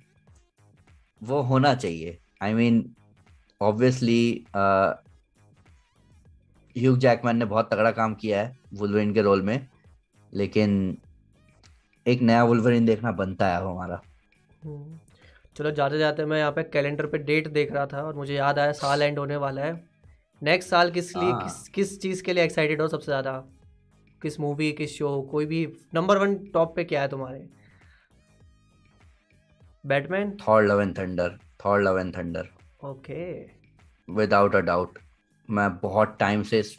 [1.21, 2.83] वो होना चाहिए। I mean
[3.61, 4.45] obviously
[6.75, 9.67] Hugh Jackman ने बहुत तगड़ा काम किया है वुल्वरीन के रोल में
[10.33, 10.97] लेकिन
[12.05, 14.01] एक नया वुल्वरीन देखना बनता है हमारा।
[14.63, 14.99] हम्म।
[15.55, 18.59] चलो जाते जाते मैं यहाँ पे कैलेंडर पे डेट देख रहा था और मुझे याद
[18.59, 19.73] आया साल एंड होने वाला है।
[20.41, 23.31] नेक्स्ट साल किस लिए हाँ। किस किस चीज़ के लिए एक्साइटेड हो सबसे ज़्यादा?
[24.21, 27.49] किस मूवी किस शो कोई भी नंबर वन टॉप पे क्या है तुम्हारे?
[29.87, 32.47] Batman Thor Love and Thunder Thor Love and Thunder
[32.85, 33.41] okay
[34.07, 34.99] without a doubt
[35.49, 36.77] मैं बहुत टाइम से इस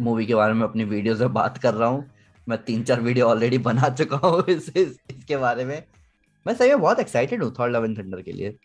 [0.00, 2.10] मूवी के बारे में अपनी वीडियोस में बात कर रहा हूँ।
[2.48, 5.82] मैं तीन चार वीडियो ऑलरेडी बना चुका हूँ इस, इस, इसके बारे में।
[6.46, 8.56] मैं सही में बहुत एक्साइटेड हूँ थॉर लव एंड थंडर के लिए।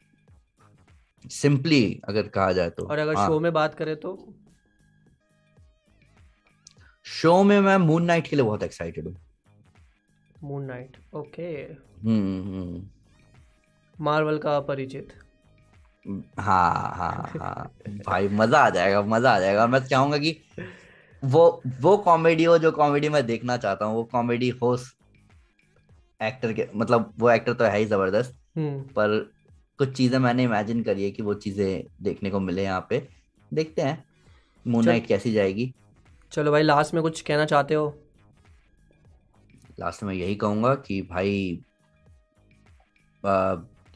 [1.25, 4.33] सिंपली अगर कहा जाए तो। और अगर हाँ, शो में बात करें तो?
[7.05, 9.15] शो में मैं मून नाइट के लिए बहुत एक्साइटेड हूँ।
[10.43, 11.51] मून नाइट ओके
[13.95, 15.13] मार्वल का परिचित
[16.39, 17.71] हाँ हाँ हाँ।
[18.05, 20.35] भाई मज़ा आ जाएगा मज़ा आ जाएगा। मैं चाहूँगा कि
[21.23, 24.75] वो वो कॉमेडी हो जो कॉमेडी मैं देखना चाहता हूँ वो कॉमेडी हो
[26.21, 29.17] एक्टर के मतलब वो एक्टर तो है ही ज़बरदस्त हम्म। पर
[29.79, 33.07] कुछ चीज़ें मैंने इमेजिन करी है कि वो चीज़ें देखने को मिले यहाँ पे।
[33.51, 34.03] देखते हैं
[34.65, 35.73] मून नाइट कैसी जाएगी।
[36.31, 37.97] चलो भाई लास्ट में कुछ कहना चाहते हो?
[39.79, 41.63] लास्ट में यही कहूँगा कि भाई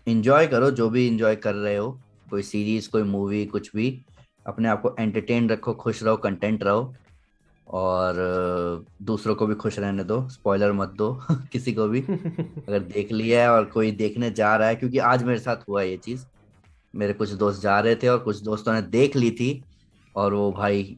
[0.07, 4.05] इंजॉय करो जो भी इंजॉय कर रहे हो कोई सीरीज़ कोई मूवी कुछ भी
[4.47, 6.95] अपने आप को एंटरटेन रखो खुश रहो कंटेंट रहो
[7.67, 8.15] और
[9.01, 12.01] दूसरों को भी खुश रहने दो स्पॉइलर मत दो किसी को भी।
[12.67, 15.81] अगर देख लिया है और कोई देखने जा रहा है क्योंकि आज मेरे साथ हुआ
[15.81, 16.25] ये चीज़।
[16.95, 19.63] मेरे कुछ दोस्त जा रहे थे और कुछ दोस्तों ने देख ली थी
[20.15, 20.97] और वो भाई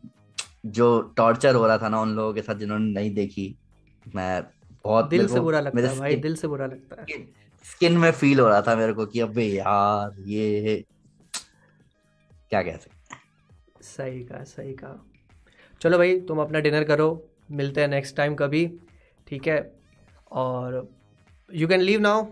[0.63, 3.55] जो टॉर्चर हो रहा था ना उन लोगों के साथ जिन्होंने नहीं देखी
[4.15, 4.43] मैं
[4.85, 7.17] बहुत दिल से बुरा लगता है भाई दिल से बुरा लगता है।
[7.65, 10.83] स्किन में फील हो रहा था मेरे को कि अबे यार ये
[12.49, 14.95] क्या कह सकते सही कहा सही कहा।
[15.81, 17.09] चलो भाई तुम अपना डिनर करो
[17.51, 18.65] मिलते हैं नेक्स्ट टाइम कभी
[19.27, 19.59] ठीक है?
[20.31, 20.87] और
[21.49, 22.25] you can leave now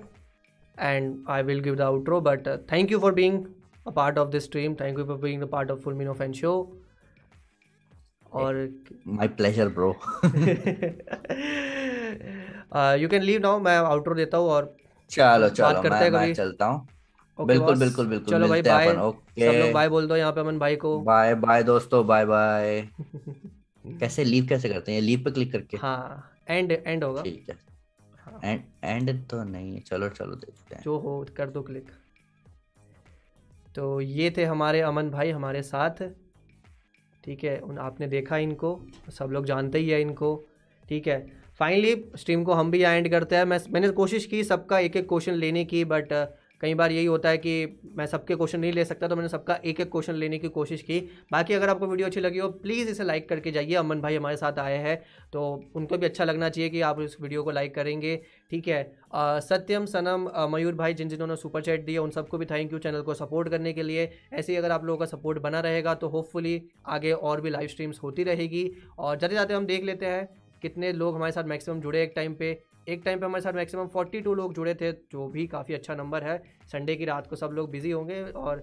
[0.75, 3.45] and I will give the outro but thank you for being
[3.87, 6.33] a part of this stream thank you for being the part of full Meeno fan
[6.33, 6.53] show
[8.35, 8.55] और
[9.07, 9.91] my pleasure bro
[13.01, 14.75] you can leave now मैं outro देता हूँ और
[15.11, 16.87] चलो चलो बात करते मैं हैं कभी। चलता हूँ।
[17.39, 20.31] Okay, बिल्कुल बिल्कुल बिल्कुल चलो भाई बाय अपन। सब लोग ओके बाय बोल दो यहाँ
[20.33, 22.81] पे अमन भाई को। बाय बाय दोस्तों बाय बाय
[23.99, 25.01] कैसे लीव कैसे करते हैं?
[25.01, 27.57] लीव पे क्लिक करके। हाँ एंड एंड होगा। ठीक है।
[28.19, 31.91] हाँ। एंड एंड तो नहीं है। चलो चलो देखते हैं। जो हो कर दो क्लिक
[33.75, 36.01] तो ये थे हमारे अमन भाई हमारे साथ।
[37.25, 37.59] ठीक है?
[37.59, 40.45] उन, आपने देखा इनको, सब लोग जानते ही है इनको,
[40.89, 41.31] ठीक है?
[41.59, 45.07] फाइनली स्ट्रीम को हम भी एंड करते हैं। मैं, मैंने कोशिश की सबका एक एक
[45.09, 46.13] क्वेश्चन लेने की बट
[46.61, 49.55] कई बार यही होता है कि मैं सबके क्वेश्चन नहीं ले सकता तो मैंने सबका
[49.65, 50.99] एक एक क्वेश्चन लेने की कोशिश की।
[51.31, 54.37] बाकी अगर आपको वीडियो अच्छी लगी हो प्लीज़ इसे लाइक करके जाइए। अमन भाई हमारे
[54.37, 54.95] साथ आए हैं
[55.33, 55.43] तो
[55.75, 58.15] उनको भी अच्छा लगना चाहिए कि आप इस वीडियो को लाइक करेंगे
[58.51, 58.83] ठीक है?
[59.13, 62.79] अ, सत्यम सनम मयूर भाई जिन जिन्होंने सुपर चैट दिया उन सबको भी थैंक यू
[62.79, 65.93] चैनल को सपोर्ट करने के लिए। ऐसे ही अगर आप लोगों का सपोर्ट बना रहेगा
[65.95, 68.69] तो होपफुली आगे और भी लाइव स्ट्रीम्स होती रहेगी।
[68.99, 70.27] और जाते जाते हम देख लेते हैं
[70.61, 72.53] कितने लोग हमारे साथ मैक्सिमम जुड़े एक टाइम पे।
[72.87, 76.23] एक टाइम पे हमारे साथ मैक्सिमम 42 लोग जुड़े थे जो भी काफ़ी अच्छा नंबर
[76.23, 76.37] है।
[76.71, 78.59] संडे की रात को सब लोग बिज़ी होंगे और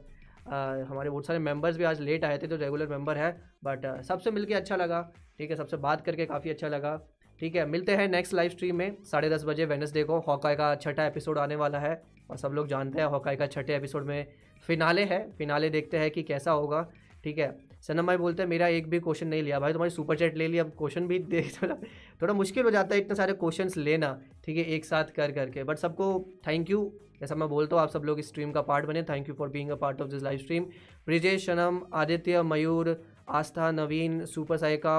[0.47, 0.55] अ,
[0.89, 3.31] हमारे बहुत सारे मेंबर्स भी आज लेट आए थे तो रेगुलर मेंबर है।
[3.65, 5.01] बट सबसे मिलके अच्छा लगा
[5.39, 5.57] ठीक है?
[5.57, 6.97] सबसे बात करके काफ़ी अच्छा लगा
[7.41, 7.67] ठीक है?
[7.67, 11.39] मिलते हैं नेक्स्ट लाइव स्ट्रीम में साढ़े दस बजे वेनसडे को। हॉकाई का छठा एपिसोड
[11.39, 12.01] आने वाला है
[12.31, 14.27] और सब लोग जानते हैं हॉकाई का छठे एपिसोड में
[14.67, 16.87] फिनाले है। फिनाले देखते हैं कि कैसा होगा
[17.25, 17.72] ठीक है?
[17.83, 20.49] सनम भाई बोलते हैं, मेरा एक भी क्वेश्चन नहीं लिया भाई, तुम्हारी सुपर चैट ले
[20.49, 21.75] लिया अब क्वेश्चन भी दे थोड़ा
[22.23, 25.65] थोड़ा मुश्किल हो जाता है इतने सारे क्वेश्चन लेना। ठीक है, एक साथ कर करके
[25.65, 26.07] बट सबको
[26.47, 29.29] थैंक यू जैसा मैं बोलता हूँ, आप सब लोग इस स्ट्रीम का पार्ट बने। Thank
[29.29, 30.65] you for being a part of this live stream
[31.07, 32.97] Brijesh Sanam Aditya Mayur
[33.31, 34.99] Aastha Naveen super Saika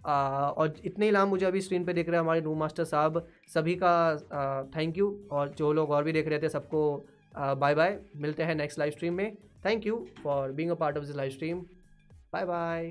[0.00, 3.26] और इतने ही नाम मुझे अभी स्क्रीन पे दिख रहे हैं हमारे रूम मास्टर साहब।
[3.54, 7.06] सभी का थैंक यू और जो लोग और भी देख रहे थे, सबको
[7.36, 11.06] बाय बाय मिलते हैं नेक्स्ट लाइव स्ट्रीम में। Thank you for being a part of
[11.06, 11.68] this live stream.
[12.30, 12.88] Bye bye.